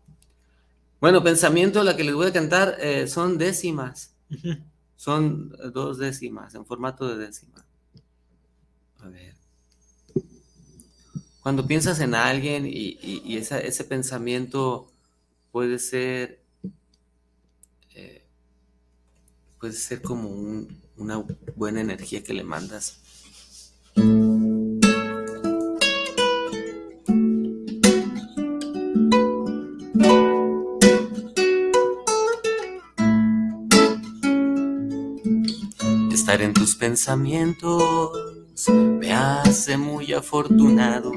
Bueno, 1.00 1.24
pensamiento, 1.24 1.84
la 1.84 1.96
que 1.96 2.04
les 2.04 2.16
voy 2.16 2.28
a 2.28 2.34
cantar 2.34 2.78
eh, 2.80 3.08
son 3.08 3.38
décimas. 3.38 4.16
Son 4.96 5.54
eh, 5.64 5.70
dos 5.72 5.98
décimas, 6.00 6.56
en 6.56 6.66
formato 6.66 7.08
de 7.08 7.26
décima. 7.28 7.64
A 9.02 9.10
ver. 9.10 9.36
Cuando 11.42 11.68
piensas 11.68 12.00
en 12.00 12.16
alguien 12.16 12.66
y, 12.66 12.98
y- 13.02 13.22
y 13.26 13.38
esa- 13.38 13.60
ese 13.60 13.84
pensamiento 13.84 14.90
puede 15.52 15.78
ser, 15.78 16.42
eh, 17.94 18.26
puede 19.60 19.74
ser 19.74 20.02
como 20.02 20.30
un- 20.30 20.82
una 20.98 21.24
buena 21.56 21.82
energía 21.82 22.24
que 22.24 22.34
le 22.34 22.44
mandas. 22.44 23.00
Estar 36.12 36.42
en 36.42 36.54
tus 36.54 36.76
pensamientos 36.76 38.14
me 38.70 39.14
hace 39.14 39.78
muy 39.78 40.14
afortunado. 40.14 41.12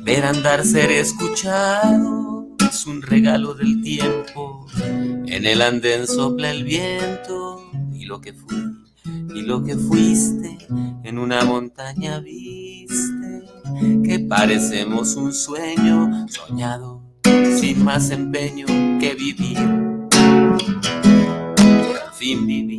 Ver 0.00 0.24
andar, 0.24 0.64
ser 0.64 0.90
escuchado 0.90 2.46
es 2.70 2.86
un 2.86 3.02
regalo 3.02 3.54
del 3.54 3.82
tiempo. 3.82 4.66
En 5.26 5.44
el 5.44 5.60
andén 5.60 6.06
sopla 6.06 6.50
el 6.50 6.64
viento 6.64 7.45
lo 8.06 8.20
que 8.20 8.32
fui 8.32 8.56
y 9.34 9.42
lo 9.42 9.62
que 9.62 9.76
fuiste 9.76 10.58
en 11.02 11.18
una 11.18 11.44
montaña 11.44 12.20
viste 12.20 13.42
que 14.04 14.20
parecemos 14.20 15.16
un 15.16 15.32
sueño 15.32 16.26
soñado 16.28 17.02
sin 17.58 17.84
más 17.84 18.10
empeño 18.10 18.66
que 19.00 19.14
vivir 19.14 19.58
fin 22.16 22.46
viviste. 22.46 22.75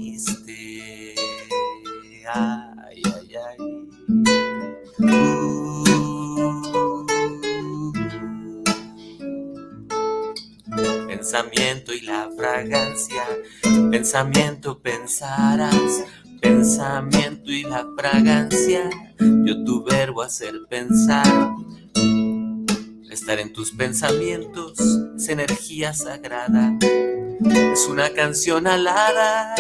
Pensamiento 11.30 11.94
y 11.94 12.00
la 12.00 12.30
fragancia, 12.38 13.22
pensamiento 13.92 14.80
pensarás, 14.80 16.06
pensamiento 16.40 17.52
y 17.52 17.64
la 17.64 17.86
fragancia, 17.98 18.90
yo 19.20 19.62
tu 19.66 19.84
verbo 19.84 20.22
hacer 20.22 20.54
pensar. 20.70 21.52
Estar 23.12 23.40
en 23.42 23.52
tus 23.52 23.74
pensamientos 23.74 24.80
es 25.18 25.28
energía 25.28 25.94
sagrada, 25.94 26.78
es 27.74 27.88
una 27.90 28.12
canción 28.12 28.66
alada. 28.66 29.54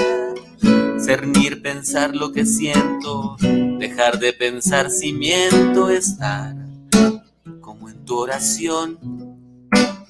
Cernir, 1.05 1.61
pensar 1.61 2.15
lo 2.15 2.31
que 2.31 2.45
siento, 2.45 3.35
dejar 3.77 4.19
de 4.19 4.31
pensar 4.31 4.89
si 4.89 5.11
miento, 5.11 5.89
estar 5.89 6.55
como 7.59 7.89
en 7.89 8.05
tu 8.05 8.15
oración. 8.19 9.26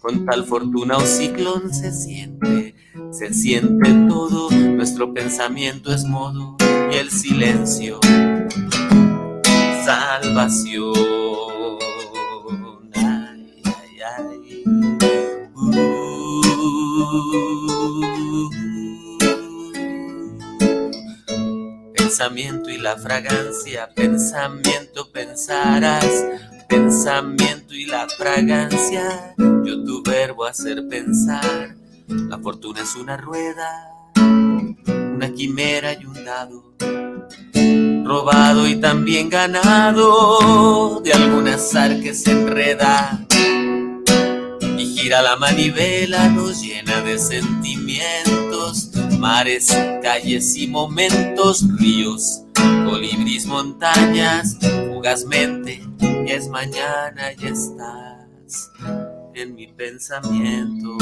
Con 0.08 0.26
tal 0.26 0.46
fortuna 0.46 0.96
o 0.96 1.02
ciclón 1.02 1.74
se 1.74 1.92
siente, 1.92 2.74
se 3.12 3.34
siente 3.34 3.92
todo, 4.08 4.50
nuestro 4.52 5.14
pensamiento 5.14 5.94
es 5.94 6.06
modo 6.06 6.56
y 6.90 6.96
el 6.96 7.12
silencio, 7.12 8.00
salvación. 9.84 10.94
Ay, 12.96 13.62
ay, 13.66 14.00
ay. 14.18 14.64
Uh. 15.54 16.42
Pensamiento 21.98 22.70
y 22.70 22.78
la 22.78 22.96
fragancia, 22.96 23.90
pensamiento 23.94 25.12
pensarás, 25.12 26.24
pensamiento 26.68 27.74
y 27.74 27.86
la 27.86 28.08
fragancia, 28.10 29.36
yo 29.38 29.84
tu 29.84 30.04
verbo 30.04 30.46
hacer 30.46 30.88
pensar, 30.88 31.76
la 32.08 32.38
fortuna 32.40 32.82
es 32.82 32.96
una 32.96 33.18
rueda, 33.18 33.92
una 34.16 35.32
quimera 35.34 35.94
y 35.94 36.06
un 36.06 36.26
dado, 36.26 36.74
robado 38.06 38.68
y 38.68 38.76
también 38.76 39.30
ganado 39.30 41.02
de 41.02 41.14
algún 41.14 41.48
azar 41.48 42.00
que 42.02 42.14
se 42.14 42.32
enreda. 42.32 43.26
Y 44.78 44.86
gira 44.96 45.22
la 45.22 45.36
manivela, 45.38 46.30
nos 46.30 46.62
llena 46.62 47.02
de 47.02 47.18
sentimientos, 47.18 48.92
mares, 49.18 49.76
calles 50.04 50.56
y 50.56 50.68
momentos, 50.68 51.66
ríos, 51.80 52.44
colibris, 52.86 53.46
montañas, 53.46 54.58
fugazmente, 54.98 55.80
ya 56.00 56.34
es 56.34 56.50
mañana 56.50 57.32
y 57.38 57.46
estás 57.46 58.72
en 59.36 59.54
mi 59.54 59.68
pensamiento. 59.68 60.98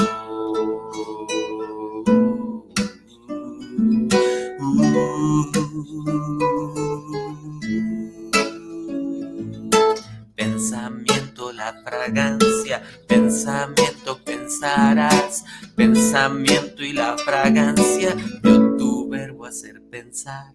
Pensamiento, 10.36 11.54
la 11.54 11.74
fragancia, 11.86 12.84
pensamiento, 13.08 14.20
pensarás, 14.26 15.46
pensamiento 15.74 16.84
y 16.84 16.92
la 16.92 17.18
fragancia 17.18 18.14
de 18.44 18.78
tu 18.78 19.08
verbo 19.08 19.46
hacer 19.46 19.82
pensar. 19.90 20.54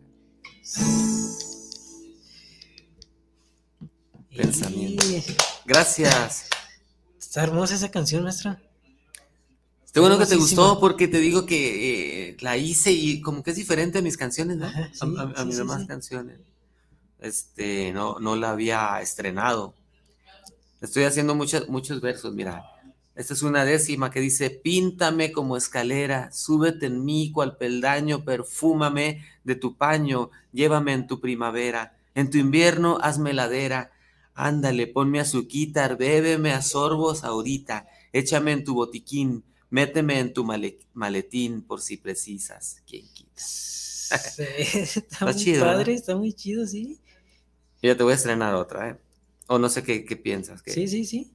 Pensamiento. 4.34 5.04
Gracias. 5.64 6.46
Está 7.18 7.42
hermosa 7.42 7.74
esa 7.74 7.90
canción, 7.90 8.22
maestra. 8.22 8.60
Está 9.84 10.00
bueno 10.00 10.18
que 10.18 10.26
te 10.26 10.36
gustó 10.36 10.78
porque 10.78 11.08
te 11.08 11.18
digo 11.18 11.46
que 11.46 12.28
eh, 12.28 12.36
la 12.40 12.56
hice 12.56 12.92
y 12.92 13.20
como 13.20 13.42
que 13.42 13.50
es 13.50 13.56
diferente 13.56 13.98
a 13.98 14.02
mis 14.02 14.16
canciones, 14.16 14.56
¿no? 14.56 14.66
a, 15.36 15.44
mis 15.44 15.56
demás 15.56 15.84
canciones. 15.86 16.38
Este, 17.18 17.92
no, 17.92 18.18
no 18.20 18.36
la 18.36 18.50
había 18.50 19.00
estrenado. 19.00 19.74
Estoy 20.80 21.04
haciendo 21.04 21.34
muchos, 21.34 21.68
muchos 21.68 22.00
versos, 22.00 22.32
mira. 22.34 22.64
Esta 23.16 23.34
es 23.34 23.42
una 23.42 23.64
décima 23.64 24.10
que 24.10 24.20
dice, 24.20 24.48
píntame 24.48 25.32
como 25.32 25.56
escalera, 25.56 26.30
súbete 26.32 26.86
en 26.86 27.04
mí 27.04 27.32
cual 27.32 27.56
peldaño, 27.56 28.24
perfúmame 28.24 29.26
de 29.44 29.56
tu 29.56 29.76
paño, 29.76 30.30
llévame 30.52 30.92
en 30.92 31.06
tu 31.06 31.20
primavera, 31.20 31.96
en 32.14 32.30
tu 32.30 32.38
invierno 32.38 32.98
hazme 33.02 33.32
ladera, 33.32 33.90
ándale, 34.46 34.86
ponme 34.86 35.20
azuquitar, 35.20 35.96
bébeme 35.96 36.52
a 36.52 36.62
sorbos 36.62 37.24
ahorita, 37.24 37.86
échame 38.12 38.52
en 38.52 38.64
tu 38.64 38.74
botiquín, 38.74 39.44
méteme 39.68 40.18
en 40.18 40.32
tu 40.32 40.44
maletín 40.94 41.62
por 41.62 41.80
si 41.80 41.98
precisas, 41.98 42.82
quien 42.86 43.06
quita. 43.12 43.42
está, 44.10 45.24
muy 45.24 45.34
chido, 45.36 45.64
padre, 45.64 45.94
está 45.94 46.16
muy 46.16 46.32
chido, 46.32 46.66
sí. 46.66 46.98
Yo 47.82 47.96
te 47.96 48.02
voy 48.02 48.12
a 48.12 48.16
estrenar 48.16 48.54
otra, 48.54 48.90
¿eh? 48.90 48.96
O 49.46 49.58
no 49.58 49.68
sé 49.68 49.82
qué, 49.82 50.16
piensas. 50.16 50.62
Sí, 50.64 50.88
sí, 50.88 51.04
sí. 51.04 51.32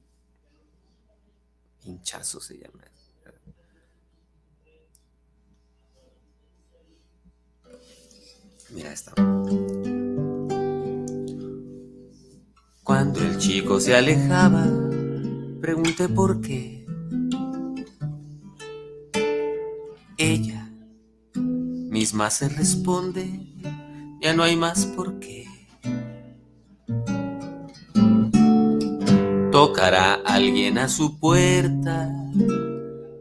Hinchazo 1.84 2.40
se 2.40 2.58
llama. 2.58 2.82
Mira 8.70 8.92
esta. 8.92 9.14
Cuando 13.06 13.22
el 13.22 13.38
chico 13.38 13.78
se 13.78 13.94
alejaba, 13.94 14.66
pregunté 15.60 16.08
por 16.08 16.40
qué. 16.40 16.84
Ella 20.18 20.68
misma 21.44 22.30
se 22.30 22.48
responde, 22.48 23.30
ya 24.20 24.34
no 24.34 24.42
hay 24.42 24.56
más 24.56 24.86
por 24.86 25.20
qué. 25.20 25.46
Tocará 29.52 30.14
alguien 30.24 30.76
a 30.76 30.88
su 30.88 31.20
puerta, 31.20 32.12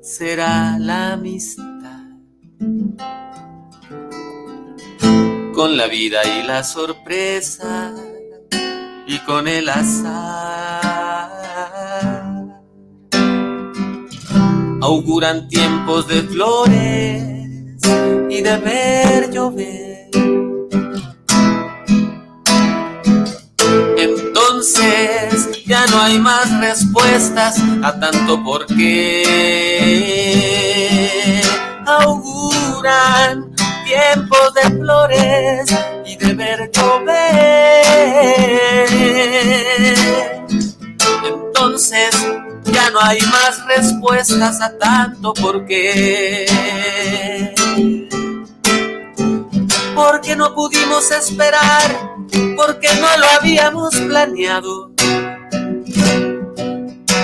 será 0.01 0.79
la 0.79 1.13
amistad. 1.13 2.07
Con 5.53 5.77
la 5.77 5.85
vida 5.85 6.21
y 6.25 6.47
la 6.47 6.63
sorpresa 6.63 7.94
con 9.25 9.47
el 9.47 9.69
azar. 9.69 11.31
Auguran 14.81 15.47
tiempos 15.47 16.07
de 16.07 16.21
flores 16.23 17.23
y 18.29 18.41
de 18.41 18.57
ver 18.57 19.31
llover 19.31 19.95
entonces 24.55 25.65
ya 25.65 25.85
no 25.87 26.01
hay 26.01 26.17
más 26.19 26.59
respuestas 26.59 27.57
a 27.83 27.99
tanto 27.99 28.43
por 28.43 28.65
qué. 28.67 29.23
Auguran 31.85 33.53
tiempos 33.85 34.53
de 34.55 34.61
flores 34.77 35.65
y 36.15 36.25
de 36.25 36.33
ver 36.33 36.71
llover. 36.71 37.15
Entonces 41.25 42.15
ya 42.63 42.89
no 42.91 43.01
hay 43.01 43.19
más 43.21 43.65
respuestas 43.67 44.61
a 44.61 44.77
tanto 44.77 45.33
por 45.33 45.65
qué. 45.65 46.45
Porque 49.95 50.35
no 50.35 50.53
pudimos 50.53 51.09
esperar 51.11 52.15
porque 52.55 52.87
no 52.95 53.17
lo 53.17 53.27
habíamos 53.39 53.95
planeado, 53.95 54.91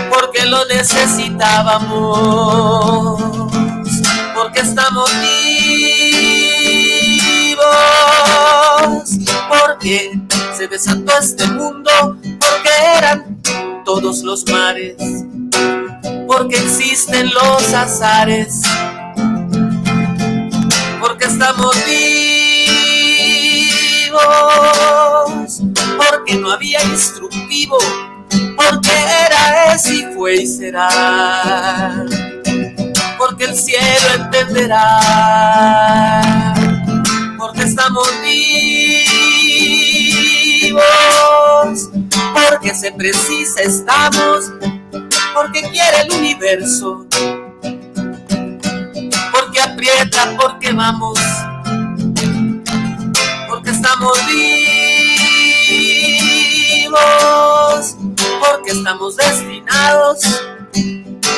porque 0.10 0.46
lo 0.46 0.64
necesitábamos, 0.66 3.22
porque 4.36 4.60
estamos 4.62 5.12
vivos, 5.22 7.66
porque 9.50 10.12
se 10.58 10.68
desató 10.68 11.12
este 11.20 11.46
mundo, 11.48 11.92
porque 12.22 12.70
eran 12.98 13.42
todos 13.86 14.24
los 14.24 14.46
mares, 14.50 14.96
porque 16.28 16.56
existen 16.58 17.30
los 17.34 17.74
azares, 17.74 18.62
porque 21.00 21.26
estamos 21.26 21.76
vivos. 21.86 22.42
Porque 25.98 26.36
no 26.36 26.52
había 26.52 26.84
instructivo, 26.84 27.78
porque 28.56 28.92
era, 29.26 29.74
es 29.74 29.90
y 29.90 30.04
fue 30.14 30.36
y 30.42 30.48
será, 30.48 32.06
porque 33.18 33.46
el 33.46 33.56
cielo 33.56 34.14
entenderá, 34.16 35.00
estamos 37.64 38.08
vivos, 38.22 38.40
porque 42.34 42.74
se 42.74 42.92
precisa 42.92 43.62
estamos, 43.62 44.52
porque 45.34 45.62
quiere 45.70 46.02
el 46.02 46.14
universo, 46.14 47.06
porque 49.32 49.62
aprieta, 49.62 50.36
porque 50.38 50.74
vamos 50.74 51.20
estamos 53.72 54.14
vivos, 56.78 56.98
porque 58.40 58.72
estamos 58.72 59.16
destinados, 59.16 60.20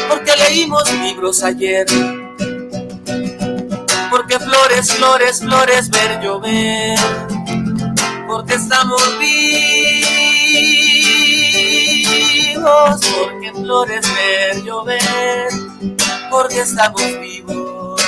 porque 0.10 0.36
leímos 0.36 0.92
libros 0.92 1.42
ayer, 1.44 1.86
porque 4.34 4.46
flores, 4.46 4.92
flores, 4.94 5.40
flores 5.40 5.90
ver 5.90 6.20
llover, 6.22 6.98
porque 8.28 8.56
estamos 8.56 9.02
vivos, 9.20 9.40
porque 13.16 13.52
flores 13.52 14.06
ver 14.16 14.64
llover, 14.64 15.50
porque 16.32 16.62
estamos 16.62 17.04
vivos. 17.20 18.02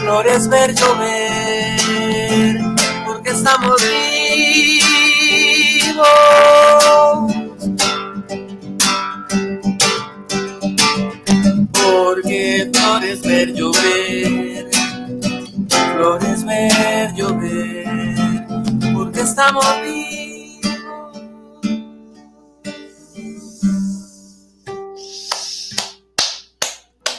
flores 0.00 0.48
ver 0.48 0.74
llover, 0.74 2.60
porque 3.06 3.30
estamos 3.30 3.80
vivos. 5.82 6.04
Porque 11.84 12.70
flores 12.72 13.20
ver 13.22 13.52
llover, 13.52 14.70
flores 15.68 16.44
ver 16.44 17.14
llover, 17.14 18.46
porque 18.94 19.20
estamos 19.20 19.64
vivos. 19.82 20.24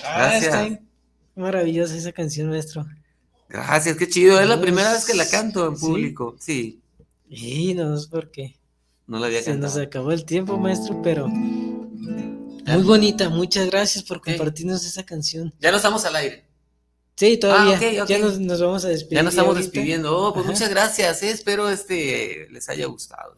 Gracias. 0.01 0.80
Maravillosa 1.36 1.95
esa 1.95 2.11
canción, 2.11 2.49
maestro. 2.49 2.86
Gracias, 3.49 3.97
qué 3.97 4.07
chido. 4.07 4.39
Es 4.39 4.47
la 4.47 4.59
primera 4.59 4.93
vez 4.93 5.05
que 5.05 5.13
la 5.13 5.28
canto 5.28 5.68
en 5.68 5.78
público. 5.78 6.36
Sí. 6.39 6.82
Y 7.30 7.74
no 7.74 7.95
es 7.95 8.07
porque. 8.07 8.55
No 9.07 9.20
la 9.20 9.28
había 9.28 9.43
Se 9.43 9.55
nos 9.55 9.78
acabó 9.78 10.11
el 10.11 10.26
tiempo, 10.26 10.57
maestro, 10.57 11.01
pero. 11.03 11.28
Muy 12.66 12.84
bonita. 12.84 13.30
Muchas 13.30 13.68
gracias 13.68 14.03
por 14.03 14.22
compartirnos 14.22 14.86
esa 14.86 15.05
canción. 15.05 15.53
Ya 15.59 15.72
no 15.72 15.78
estamos 15.78 16.03
al 16.05 16.16
aire. 16.16 16.45
Sí, 17.16 17.38
todavía. 17.38 17.78
Ah, 17.78 18.05
ya 18.07 18.20
nos, 18.20 18.59
vamos 18.59 18.84
a 18.84 18.89
despedir. 18.89 19.16
Ya 19.16 19.24
nos 19.24 19.34
estamos 19.34 19.55
despidiendo. 19.55 20.18
Oh, 20.18 20.34
pues 20.34 20.45
muchas 20.45 20.70
gracias. 20.70 21.24
Eh. 21.24 21.32
Espero 21.32 21.70
este 21.70 22.47
les 22.51 22.68
haya 22.68 22.88
gustado. 22.88 23.36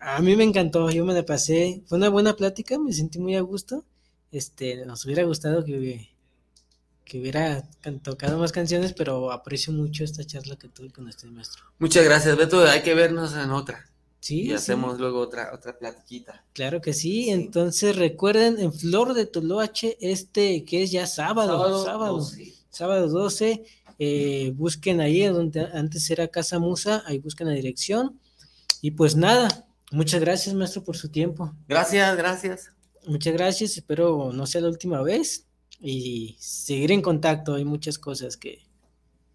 A 0.00 0.20
mí 0.20 0.36
me 0.36 0.44
encantó. 0.44 0.90
Yo 0.90 1.04
me 1.04 1.14
la 1.14 1.24
pasé. 1.24 1.82
Fue 1.86 1.96
una 1.96 2.10
buena 2.10 2.34
plática. 2.36 2.78
Me 2.78 2.92
sentí 2.92 3.18
muy 3.18 3.36
a 3.36 3.40
gusto. 3.40 3.84
Este, 4.30 4.84
nos 4.84 5.04
hubiera 5.04 5.22
gustado 5.22 5.64
que 5.64 6.10
que 7.04 7.20
hubiera 7.20 7.62
tocado 8.02 8.38
más 8.38 8.50
canciones, 8.50 8.94
pero 8.94 9.30
aprecio 9.30 9.72
mucho 9.72 10.04
esta 10.04 10.24
charla 10.24 10.56
que 10.56 10.68
tuve 10.68 10.90
con 10.90 11.08
este 11.08 11.26
maestro. 11.26 11.62
Muchas 11.78 12.04
gracias, 12.04 12.36
Beto. 12.36 12.64
Hay 12.64 12.82
que 12.82 12.94
vernos 12.94 13.34
en 13.34 13.50
otra. 13.50 13.86
Y 14.30 14.52
hacemos 14.52 14.98
luego 14.98 15.20
otra, 15.20 15.50
otra 15.54 15.78
platiquita. 15.78 16.44
Claro 16.52 16.80
que 16.80 16.92
sí. 16.92 17.30
Entonces 17.30 17.96
recuerden, 17.96 18.58
en 18.58 18.72
Flor 18.72 19.14
de 19.14 19.26
Toloache, 19.26 19.96
este 20.00 20.64
que 20.64 20.82
es 20.82 20.90
ya 20.90 21.06
sábado, 21.06 21.84
sábado, 21.84 22.26
sábado 22.70 23.08
12, 23.08 23.64
eh, 23.98 24.52
busquen 24.56 25.00
ahí 25.00 25.24
donde 25.24 25.68
antes 25.72 26.10
era 26.10 26.28
Casa 26.28 26.58
Musa, 26.58 27.02
ahí 27.06 27.18
busquen 27.18 27.48
la 27.48 27.54
dirección. 27.54 28.18
Y 28.80 28.92
pues 28.92 29.16
nada, 29.16 29.66
muchas 29.92 30.20
gracias 30.20 30.54
maestro 30.54 30.84
por 30.84 30.96
su 30.96 31.08
tiempo. 31.08 31.52
Gracias, 31.68 32.16
gracias. 32.16 32.70
Muchas 33.06 33.34
gracias, 33.34 33.76
espero 33.76 34.32
no 34.32 34.46
sea 34.46 34.62
la 34.62 34.68
última 34.68 35.02
vez 35.02 35.46
y 35.80 36.36
seguir 36.38 36.92
en 36.92 37.02
contacto, 37.02 37.54
hay 37.54 37.64
muchas 37.64 37.98
cosas 37.98 38.38
que, 38.38 38.62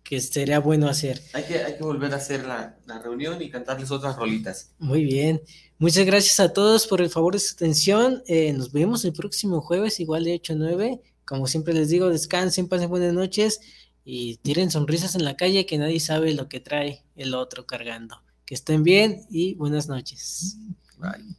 que 0.03 0.19
sería 0.19 0.59
bueno 0.59 0.87
hacer. 0.87 1.21
Hay 1.33 1.43
que, 1.43 1.59
hay 1.59 1.77
que 1.77 1.83
volver 1.83 2.13
a 2.13 2.17
hacer 2.17 2.45
la, 2.45 2.77
reunión 3.03 3.41
y 3.41 3.49
cantarles 3.49 3.91
otras 3.91 4.15
rolitas. 4.15 4.71
Muy 4.79 5.03
bien. 5.03 5.41
Muchas 5.77 6.05
gracias 6.05 6.39
a 6.39 6.51
todos 6.51 6.87
por 6.87 7.01
el 7.01 7.09
favor 7.09 7.33
de 7.33 7.39
su 7.39 7.53
atención. 7.53 8.23
Eh, 8.27 8.51
nos 8.53 8.71
vemos 8.71 9.05
el 9.05 9.13
próximo 9.13 9.61
jueves, 9.61 9.99
igual 9.99 10.23
de 10.23 10.33
8 10.33 10.53
a 10.53 10.55
9. 10.55 11.01
Como 11.25 11.47
siempre 11.47 11.73
les 11.73 11.89
digo, 11.89 12.09
descansen, 12.09 12.67
pasen 12.67 12.89
buenas 12.89 13.13
noches 13.13 13.61
y 14.03 14.37
tiren 14.37 14.71
sonrisas 14.71 15.15
en 15.15 15.23
la 15.23 15.37
calle 15.37 15.65
que 15.65 15.77
nadie 15.77 15.99
sabe 15.99 16.33
lo 16.33 16.49
que 16.49 16.59
trae 16.59 17.03
el 17.15 17.35
otro 17.35 17.67
cargando. 17.67 18.21
Que 18.45 18.55
estén 18.55 18.83
bien 18.83 19.27
y 19.29 19.53
buenas 19.53 19.87
noches. 19.87 20.57
Bye. 20.97 21.35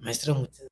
Maestro, 0.00 0.34
muchas 0.34 0.66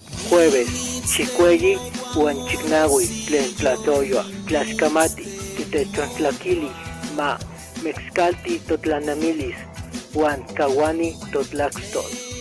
Jueves, 0.00 1.02
Chicuegui, 1.04 1.76
Huanchignahui, 2.14 3.06
Tlen 3.26 3.54
Tlatoyoa, 3.54 4.24
Tlaxcamati, 4.46 5.24
Titechontlakili, 5.56 6.70
Ma, 7.14 7.38
Mexcalti, 7.82 8.58
Totlanamilis, 8.66 9.56
Huan 10.14 10.42
Kawani, 10.54 11.14
Totlaxtol. 11.32 12.31